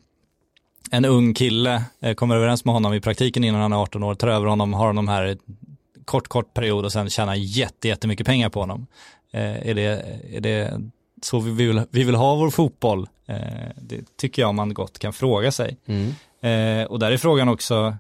en 0.91 1.05
ung 1.05 1.35
kille, 1.35 1.85
eh, 2.01 2.15
kommer 2.15 2.37
överens 2.37 2.65
med 2.65 2.75
honom 2.75 2.95
i 2.95 3.01
praktiken 3.01 3.45
innan 3.45 3.61
han 3.61 3.73
är 3.73 3.83
18 3.83 4.03
år, 4.03 4.15
tar 4.15 4.29
över 4.29 4.47
honom, 4.47 4.73
har 4.73 4.87
honom 4.87 5.09
här 5.09 5.39
kort, 6.05 6.29
kort 6.29 6.55
period 6.55 6.85
och 6.85 6.93
sen 6.93 7.11
tjänar 7.11 7.35
jätte, 7.35 7.89
jättemycket 7.89 8.27
pengar 8.27 8.49
på 8.49 8.61
honom. 8.61 8.87
är, 9.33 9.75
det, 9.75 10.05
är 10.33 10.41
det 10.41 10.81
så 11.25 11.41
vi 11.41 11.51
vill, 11.51 11.83
vi 11.91 12.05
vill 12.05 12.15
ha 12.15 12.35
vår 12.35 12.51
fotboll. 12.51 13.09
Eh, 13.27 13.37
det 13.77 14.17
tycker 14.17 14.43
jag 14.43 14.55
man 14.55 14.75
gott 14.75 14.99
kan 14.99 15.13
fråga 15.13 15.53
sig. 15.53 15.77
Mm. 15.87 16.13
Eh, 16.41 16.87
och 16.87 16.99
där 16.99 17.13
är 17.13 17.17
frågan 17.17 17.49
också 17.49 17.97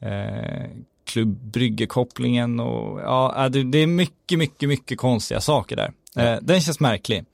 eh, 0.00 0.70
klubbryggekopplingen 1.04 2.60
och 2.60 3.00
ja, 3.00 3.48
det, 3.48 3.62
det, 3.62 3.78
är 3.78 3.86
mycket, 3.86 4.38
mycket, 4.38 4.68
mycket 4.68 4.98
konstiga 4.98 5.40
saker 5.40 5.76
där. 5.76 5.92
Eh, 6.16 6.38
den 6.42 6.60
känns 6.60 6.80
märklig. 6.80 7.24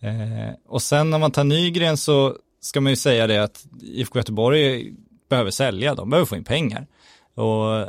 Eh, 0.00 0.54
och 0.66 0.82
sen 0.82 1.10
när 1.10 1.18
man 1.18 1.30
tar 1.30 1.44
Nygren 1.44 1.96
så 1.96 2.36
ska 2.60 2.80
man 2.80 2.92
ju 2.92 2.96
säga 2.96 3.26
det 3.26 3.42
att 3.42 3.66
IFK 3.82 4.18
Göteborg 4.18 4.92
behöver 5.28 5.50
sälja, 5.50 5.94
de 5.94 6.10
behöver 6.10 6.26
få 6.26 6.36
in 6.36 6.44
pengar. 6.44 6.86
Och 7.34 7.88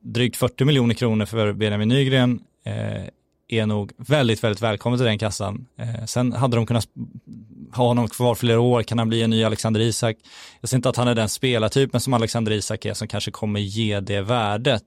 drygt 0.00 0.36
40 0.36 0.64
miljoner 0.64 0.94
kronor 0.94 1.24
för 1.24 1.52
Benjamin 1.52 1.88
Nygren 1.88 2.40
eh, 2.64 3.04
är 3.48 3.66
nog 3.66 3.92
väldigt, 3.96 4.44
väldigt 4.44 4.62
välkommen 4.62 4.98
till 4.98 5.06
den 5.06 5.18
kassan. 5.18 5.66
Eh, 5.78 6.04
sen 6.04 6.32
hade 6.32 6.56
de 6.56 6.66
kunnat 6.66 6.88
ha 7.72 7.86
honom 7.86 8.08
kvar 8.08 8.34
flera 8.34 8.60
år, 8.60 8.82
kan 8.82 8.98
han 8.98 9.08
bli 9.08 9.22
en 9.22 9.30
ny 9.30 9.44
Alexander 9.44 9.80
Isak? 9.80 10.16
Jag 10.60 10.70
ser 10.70 10.76
inte 10.76 10.88
att 10.88 10.96
han 10.96 11.08
är 11.08 11.14
den 11.14 11.28
spelartypen 11.28 12.00
som 12.00 12.14
Alexander 12.14 12.52
Isak 12.52 12.84
är 12.84 12.94
som 12.94 13.08
kanske 13.08 13.30
kommer 13.30 13.60
ge 13.60 14.00
det 14.00 14.20
värdet. 14.20 14.82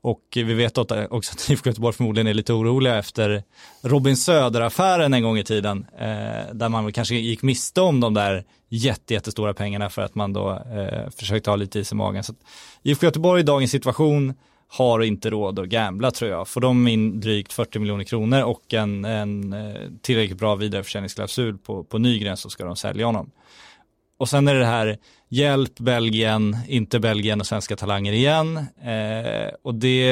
Och 0.00 0.22
vi 0.34 0.54
vet 0.54 0.78
också 0.78 1.32
att 1.32 1.50
IFK 1.50 1.70
Göteborg 1.70 1.94
förmodligen 1.94 2.26
är 2.26 2.34
lite 2.34 2.52
oroliga 2.52 2.98
efter 2.98 3.42
Robin 3.82 4.16
Söder-affären 4.16 5.14
en 5.14 5.22
gång 5.22 5.38
i 5.38 5.44
tiden, 5.44 5.86
eh, 5.98 6.54
där 6.54 6.68
man 6.68 6.92
kanske 6.92 7.14
gick 7.14 7.42
miste 7.42 7.80
om 7.80 8.00
de 8.00 8.14
där 8.14 8.44
jätte, 8.68 9.14
jättestora 9.14 9.54
pengarna 9.54 9.90
för 9.90 10.02
att 10.02 10.14
man 10.14 10.32
då 10.32 10.50
eh, 10.50 11.10
försökte 11.10 11.50
ha 11.50 11.56
lite 11.56 11.78
is 11.78 11.92
i 11.92 11.94
magen. 11.94 12.24
Så 12.24 12.34
IFK 12.82 13.06
Göteborg 13.06 13.40
i 13.40 13.44
dagens 13.44 13.70
situation 13.70 14.34
har 14.68 15.02
inte 15.02 15.30
råd 15.30 15.58
att 15.58 15.68
gambla 15.68 16.10
tror 16.10 16.30
jag. 16.30 16.48
Får 16.48 16.60
de 16.60 16.88
in 16.88 17.20
drygt 17.20 17.52
40 17.52 17.78
miljoner 17.78 18.04
kronor 18.04 18.42
och 18.42 18.74
en, 18.74 19.04
en 19.04 19.52
eh, 19.52 19.80
tillräckligt 20.02 20.38
bra 20.38 20.54
vidareförsäljningsklausul 20.54 21.58
på, 21.58 21.84
på 21.84 21.98
Nygren 21.98 22.36
så 22.36 22.50
ska 22.50 22.64
de 22.64 22.76
sälja 22.76 23.06
honom. 23.06 23.30
Och 24.18 24.28
sen 24.28 24.48
är 24.48 24.54
det 24.54 24.66
här 24.66 24.98
hjälp 25.28 25.78
Belgien, 25.78 26.56
inte 26.68 27.00
Belgien 27.00 27.40
och 27.40 27.46
svenska 27.46 27.76
talanger 27.76 28.12
igen. 28.12 28.56
Eh, 28.82 29.54
och 29.62 29.74
det 29.74 30.04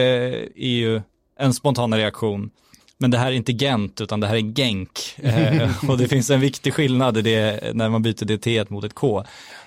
är 0.56 0.68
ju 0.68 1.02
en 1.38 1.54
spontan 1.54 1.94
reaktion. 1.94 2.50
Men 2.98 3.10
det 3.10 3.18
här 3.18 3.26
är 3.26 3.32
inte 3.32 3.52
Gent 3.52 4.00
utan 4.00 4.20
det 4.20 4.26
här 4.26 4.36
är 4.36 4.54
Genk. 4.54 4.98
Eh, 5.16 5.70
och 5.90 5.98
det 5.98 6.08
finns 6.08 6.30
en 6.30 6.40
viktig 6.40 6.74
skillnad 6.74 7.16
i 7.16 7.22
det 7.22 7.74
när 7.74 7.88
man 7.88 8.02
byter 8.02 8.24
det 8.24 8.38
T 8.38 8.64
mot 8.68 8.84
ett 8.84 8.94
K. 8.94 9.24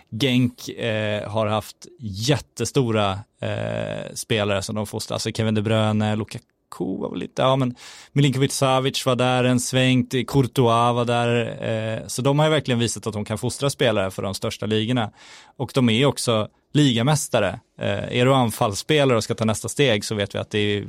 Genk 0.10 0.70
eh, 0.70 1.30
har 1.30 1.48
haft 1.48 1.88
jättestora 2.00 3.20
eh, 3.42 4.14
spelare 4.14 4.62
som 4.62 4.76
de 4.76 4.88
fostrar, 4.88 5.16
alltså 5.16 5.32
Kevin 5.32 5.56
De 5.56 5.62
Bruyne, 5.62 6.16
Lukaku 6.16 6.42
var 6.80 7.10
väl 7.10 7.20
lite, 7.20 7.42
ja 7.42 7.56
men 7.56 7.76
Milinkovic 8.12 8.54
Savic 8.54 9.06
var 9.06 9.16
där 9.16 9.44
en 9.44 9.60
sväng, 9.60 10.08
Courtois 10.28 10.96
var 10.96 11.06
där, 11.06 11.64
eh, 11.70 12.08
så 12.08 12.22
de 12.22 12.40
har 12.40 12.46
ju 12.46 12.52
verkligen 12.52 12.80
visat 12.80 13.08
att 13.08 13.14
de 13.14 13.26
kan 13.26 13.38
fostra 13.38 13.70
spelare 13.70 14.12
för 14.12 14.22
de 14.22 14.34
största 14.34 14.66
ligorna. 14.66 15.12
Och 15.58 15.72
de 15.74 15.90
är 15.90 16.06
också 16.06 16.48
ligamästare. 16.74 17.60
Eh, 17.80 18.18
är 18.20 18.26
du 18.26 18.34
anfallsspelare 18.34 19.18
och 19.18 19.24
ska 19.24 19.36
ta 19.36 19.46
nästa 19.46 19.70
steg 19.70 20.06
så 20.06 20.16
vet 20.16 20.36
vi 20.36 20.40
att 20.40 20.50
det 20.50 20.60
är 20.60 20.88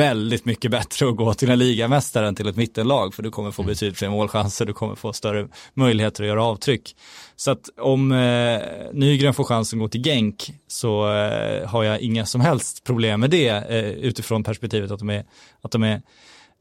väldigt 0.00 0.44
mycket 0.44 0.70
bättre 0.70 1.08
att 1.08 1.16
gå 1.16 1.34
till 1.34 1.50
en 1.50 1.58
ligamästare 1.58 2.28
än 2.28 2.34
till 2.34 2.48
ett 2.48 2.56
mittenlag 2.56 3.14
för 3.14 3.22
du 3.22 3.30
kommer 3.30 3.50
få 3.50 3.62
mm. 3.62 3.72
betydligt 3.72 3.98
fler 3.98 4.08
målchanser, 4.08 4.66
du 4.66 4.72
kommer 4.72 4.94
få 4.94 5.12
större 5.12 5.48
möjligheter 5.74 6.22
att 6.22 6.28
göra 6.28 6.44
avtryck. 6.44 6.96
Så 7.36 7.50
att 7.50 7.68
om 7.78 8.12
eh, 8.12 8.60
Nygren 8.92 9.34
får 9.34 9.44
chansen 9.44 9.78
att 9.78 9.80
gå 9.80 9.88
till 9.88 10.02
Genk 10.02 10.52
så 10.66 11.12
eh, 11.12 11.68
har 11.68 11.84
jag 11.84 12.00
inga 12.00 12.26
som 12.26 12.40
helst 12.40 12.84
problem 12.84 13.20
med 13.20 13.30
det 13.30 13.48
eh, 13.48 13.90
utifrån 13.90 14.44
perspektivet 14.44 14.90
att 14.90 14.98
de 14.98 15.10
är, 15.10 15.24
att 15.60 15.70
de 15.70 15.82
är 15.82 16.02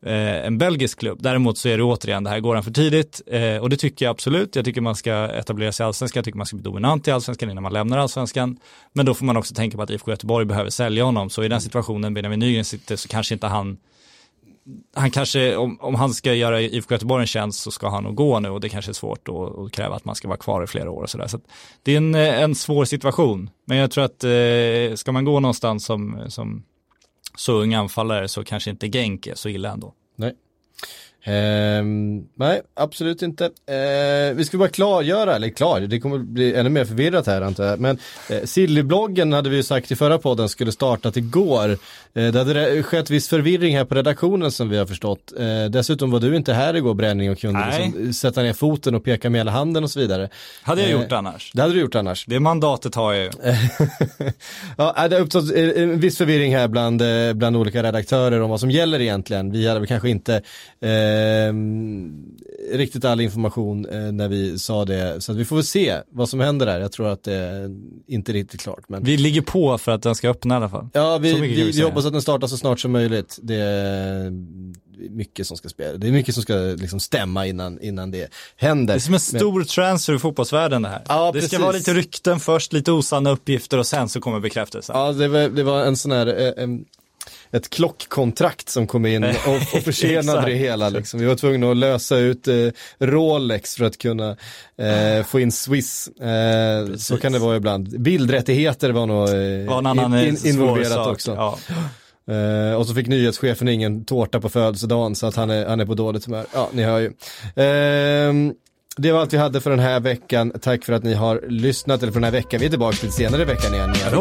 eh, 0.06 0.45
en 0.45 0.58
belgisk 0.58 1.00
klubb. 1.00 1.20
Däremot 1.22 1.58
så 1.58 1.70
är 1.70 1.78
det 1.78 1.84
återigen, 1.84 2.24
det 2.24 2.30
här 2.30 2.39
går 2.39 2.56
han 2.56 2.64
för 2.64 2.72
tidigt 2.72 3.22
eh, 3.28 3.58
och 3.58 3.70
det 3.70 3.78
tycker 3.78 4.06
jag 4.06 4.12
absolut. 4.12 4.56
Jag 4.56 4.66
tycker 4.66 4.82
man 4.82 4.95
ska 4.95 5.14
etablera 5.14 5.72
sig 5.72 5.84
i 5.84 5.88
allsvenskan, 5.88 6.20
jag 6.20 6.26
tycker 6.26 6.38
man 6.38 6.45
ska 6.45 6.56
bli 6.56 6.64
dominant 6.64 7.08
i 7.08 7.12
allsvenskan 7.12 7.50
innan 7.50 7.64
man 7.64 7.74
lämnar 7.74 7.97
allsvenskan. 7.97 8.58
Men 8.93 9.06
då 9.06 9.14
får 9.14 9.26
man 9.26 9.38
också 9.38 9.56
tänka 9.56 9.78
på 9.78 9.84
att 9.84 9.89
IFK 9.89 10.12
Göteborg 10.12 10.45
behöver 10.45 10.70
sälja 10.70 11.04
honom, 11.04 11.30
så 11.30 11.43
i 11.43 11.47
den 11.47 11.62
situationen 11.62 12.14
Benjamin 12.14 12.39
Nygren 12.39 12.66
sitter 12.66 12.95
så 12.95 13.08
kanske 13.08 13.34
inte 13.34 13.47
han 13.47 13.78
han 14.93 15.12
kanske, 15.12 15.56
om, 15.56 15.78
om 15.82 15.95
han 15.95 16.14
ska 16.14 16.34
göra 16.34 16.62
IFK 16.62 16.93
Göteborg 16.93 17.22
en 17.22 17.28
tjänst 17.28 17.60
så 17.60 17.72
ska 17.72 17.89
han 17.89 18.04
nog 18.04 18.16
gå 18.16 18.39
nu 18.39 18.50
och 18.50 18.62
det 18.62 18.70
kanske 18.70 18.91
är 18.91 18.93
svårt 18.93 19.28
att, 19.30 19.72
kräva 19.72 19.95
att 19.95 20.06
man 20.06 20.16
ska 20.16 20.28
vara 20.28 20.38
kvar 20.38 20.64
i 20.64 20.68
flera 20.68 20.91
år 20.91 21.04
och 21.04 21.10
sådär. 21.10 21.28
Så, 21.28 21.39
det 21.84 21.93
är 21.93 21.97
en, 21.97 22.16
en 22.16 22.56
svår 22.56 22.86
situation. 22.86 23.50
Men 23.66 23.78
jag 23.78 23.91
tror 23.91 24.04
att 24.04 24.24
eh, 24.24 24.95
ska 24.95 25.12
man 25.12 25.26
gå 25.26 25.39
någonstans 25.39 25.86
som, 25.86 26.20
som 26.28 26.64
så 27.39 27.53
ung 27.53 27.73
anfallare 27.73 28.27
så 28.27 28.43
kanske 28.43 28.69
inte 28.69 28.87
Genk 28.87 29.27
är 29.27 29.35
så 29.35 29.49
illa 29.49 29.71
ändå. 29.71 29.93
Nej. 30.15 30.35
Ehm, 31.24 32.24
nej, 32.36 32.61
absolut 32.76 33.22
inte. 33.22 33.45
Ehm, 33.45 34.38
vi 34.38 34.45
ska 34.45 34.57
bara 34.57 34.70
klargöra, 34.70 35.36
eller 35.36 35.49
klar, 35.49 35.80
det 35.80 35.99
kommer 35.99 36.17
bli 36.17 36.53
ännu 36.55 36.70
mer 36.70 36.86
förvirrat 36.86 37.28
här 37.28 37.41
antar 37.41 37.63
jag. 37.63 37.80
Men 37.80 37.97
eh, 38.30 38.43
Sillybloggen 38.43 39.34
hade 39.34 39.49
vi 39.49 39.55
ju 39.55 39.63
sagt 39.63 39.91
i 39.91 39.95
förra 39.95 40.17
podden 40.17 40.49
skulle 40.49 40.72
startat 40.72 41.17
igår. 41.17 41.70
Eh, 41.70 42.28
det 42.32 42.39
hade 42.39 42.84
skett 42.84 43.09
viss 43.09 43.30
förvirring 43.30 43.78
här 43.78 43.86
på 43.86 43.95
redaktionen 43.95 44.51
som 44.51 44.70
vi 44.70 44.78
har 44.78 44.86
förstått. 44.86 45.34
Eh, 45.39 45.65
dessutom 45.65 46.11
var 46.11 46.20
du 46.20 46.36
inte 46.36 46.53
här 46.53 46.74
igår 46.74 46.93
Bränning 46.93 47.32
och 47.32 47.39
kunde 47.39 47.65
liksom 47.65 48.13
sätta 48.13 48.41
ner 48.41 48.53
foten 48.53 48.95
och 48.95 49.03
peka 49.03 49.30
med 49.30 49.39
hela 49.39 49.51
handen 49.51 49.84
och 49.84 49.91
så 49.91 49.99
vidare. 49.99 50.30
Hade 50.63 50.82
jag 50.82 50.89
Eh, 50.89 51.01
gjort 51.01 51.11
annars. 51.11 51.51
Det 51.53 51.61
hade 51.61 51.74
du 51.74 51.80
gjort 51.80 51.95
annars. 51.95 52.26
Det 52.26 52.39
mandatet 52.39 52.95
har 52.95 53.13
jag 53.13 53.24
ju. 53.24 53.32
ja, 54.78 55.07
det 55.09 55.15
har 55.15 55.22
uppstått 55.22 55.55
eh, 55.55 55.84
en 55.84 55.99
viss 55.99 56.17
förvirring 56.17 56.55
här 56.55 56.67
bland, 56.67 57.01
eh, 57.01 57.34
bland 57.34 57.57
olika 57.57 57.84
redaktörer 57.84 58.41
om 58.41 58.49
vad 58.49 58.59
som 58.59 58.72
gäller 58.72 59.01
egentligen. 59.01 59.51
Vi 59.51 59.67
hade 59.67 59.80
väl 59.80 59.88
kanske 59.88 60.09
inte 60.09 60.36
eh, 60.82 61.09
riktigt 62.72 63.05
all 63.05 63.22
information 63.22 63.86
eh, 63.86 64.12
när 64.12 64.28
vi 64.28 64.60
sa 64.60 64.86
det. 64.86 65.22
Så 65.22 65.34
vi 65.34 65.45
får 65.45 65.55
väl 65.55 65.66
se 65.66 65.97
vad 66.10 66.30
som 66.30 66.39
händer 66.39 66.66
där. 66.66 66.80
Jag 66.80 66.91
tror 66.91 67.07
att 67.07 67.24
det 67.24 67.34
är 67.34 67.76
inte 68.07 68.34
riktigt 68.34 68.62
klart. 68.62 68.84
Men... 68.88 69.03
Vi 69.03 69.18
ligger 69.18 69.41
på 69.41 69.78
för 69.78 69.91
att 69.91 70.03
den 70.03 70.16
ska 70.16 70.30
öppna 70.30 70.53
i 70.53 70.57
alla 70.57 70.70
fall. 70.70 70.89
Ja, 70.93 71.18
vi, 71.18 71.34
vi, 71.34 71.47
vi 71.47 71.74
säga. 71.74 71.86
hoppas 71.86 72.05
att 72.05 72.12
den 72.12 72.22
startar 72.22 72.47
så 72.47 72.57
snart 72.57 72.80
som 72.80 72.91
möjligt. 72.91 73.39
Det 73.41 73.55
är 73.55 74.32
mycket 75.10 75.47
som 75.47 75.57
ska 75.57 75.70
spela. 75.70 75.97
Det 75.97 76.07
är 76.07 76.12
mycket 76.12 76.34
som 76.34 76.43
ska 76.43 76.53
liksom 76.53 76.99
stämma 76.99 77.47
innan, 77.47 77.80
innan 77.82 78.12
det 78.12 78.34
händer. 78.55 78.93
Det 78.93 78.97
är 78.97 78.99
som 78.99 79.14
en 79.14 79.20
stor 79.20 79.64
transfer 79.64 80.16
i 80.16 80.20
fotbollsvärlden 80.20 80.82
det 80.82 80.89
här. 80.89 81.01
Ja, 81.07 81.32
det 81.32 81.41
ska 81.41 81.47
precis. 81.47 81.60
vara 81.60 81.72
lite 81.72 81.93
rykten 81.93 82.39
först, 82.39 82.74
lite 82.74 82.91
osanna 82.91 83.30
uppgifter 83.30 83.78
och 83.78 83.88
sen 83.88 84.10
så 84.10 84.22
kommer 84.22 84.39
bekräftelsen. 84.39 84.97
Ja, 84.97 85.12
det 85.12 85.28
var, 85.28 85.49
det 85.49 85.64
var 85.64 85.86
en 85.86 85.97
sån 85.97 86.12
här, 86.12 86.28
eh, 86.28 86.64
em, 86.64 86.86
ett 87.52 87.70
klockkontrakt 87.70 88.70
som 88.70 88.88
kom 88.88 89.06
in 89.06 89.24
och, 89.47 89.56
och 89.78 89.84
försenade 89.84 90.45
det 90.45 90.54
hela. 90.56 90.89
Liksom. 90.89 91.20
Vi 91.20 91.26
var 91.26 91.36
tvungna 91.36 91.72
att 91.72 91.78
lösa 91.78 92.18
ut 92.18 92.47
eh, 92.47 92.56
Rolex 93.00 93.76
för 93.76 93.86
att 93.86 93.97
kunna 93.97 94.30
eh, 94.78 95.26
få 95.26 95.39
in 95.39 95.52
Swiss. 95.52 96.08
Eh, 96.08 96.95
så 96.95 97.18
kan 97.18 97.32
det 97.32 97.39
vara 97.39 97.56
ibland. 97.56 98.02
Bildrättigheter 98.02 98.89
var 98.89 99.06
nog 99.06 99.30
eh, 99.30 99.34
Var 99.68 99.82
svår 100.38 100.50
involverat 100.52 101.08
också. 101.08 101.32
Ja. 101.36 101.58
Eh, 102.34 102.74
och 102.76 102.88
så 102.88 102.93
fick 102.93 103.08
nyhetschefen 103.08 103.68
ingen 103.68 104.06
tårta 104.06 104.39
på 104.41 104.50
födelsedagen 104.50 105.16
så 105.16 105.28
att 105.28 105.36
han 105.36 105.50
är, 105.50 105.66
han 105.66 105.80
är 105.80 105.86
på 105.86 105.93
dåligt 105.93 106.26
humör. 106.26 106.45
Ja, 106.54 106.70
ni 106.74 106.84
hör 106.84 107.00
ju. 107.00 107.12
Ehm, 107.56 108.54
det 108.97 109.12
var 109.12 109.20
allt 109.22 109.34
vi 109.34 109.38
hade 109.38 109.62
för 109.62 109.70
den 109.70 109.80
här 109.80 110.00
veckan. 110.00 110.52
Tack 110.62 110.86
för 110.86 110.93
att 110.93 111.04
ni 111.04 111.14
har 111.14 111.41
lyssnat, 111.50 112.02
eller 112.02 112.12
för 112.12 112.20
den 112.20 112.24
här 112.24 112.32
veckan. 112.32 112.60
Vi 112.60 112.66
är 112.66 112.70
tillbaka 112.70 112.97
lite 113.02 113.16
senare 113.16 113.41
i 113.41 113.45
veckan 113.45 113.74
igen. 113.74 113.89
med- 113.89 114.14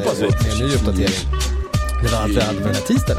med 0.43 0.53
en 0.53 0.59
ny 0.68 0.74
uppdatering. 0.74 1.57
Det 2.03 2.12
var 2.12 2.18
allt 2.18 2.36
alltså 2.36 2.49
allmänna 2.49 2.68
alltså. 2.68 2.86
tisdagen? 2.86 3.18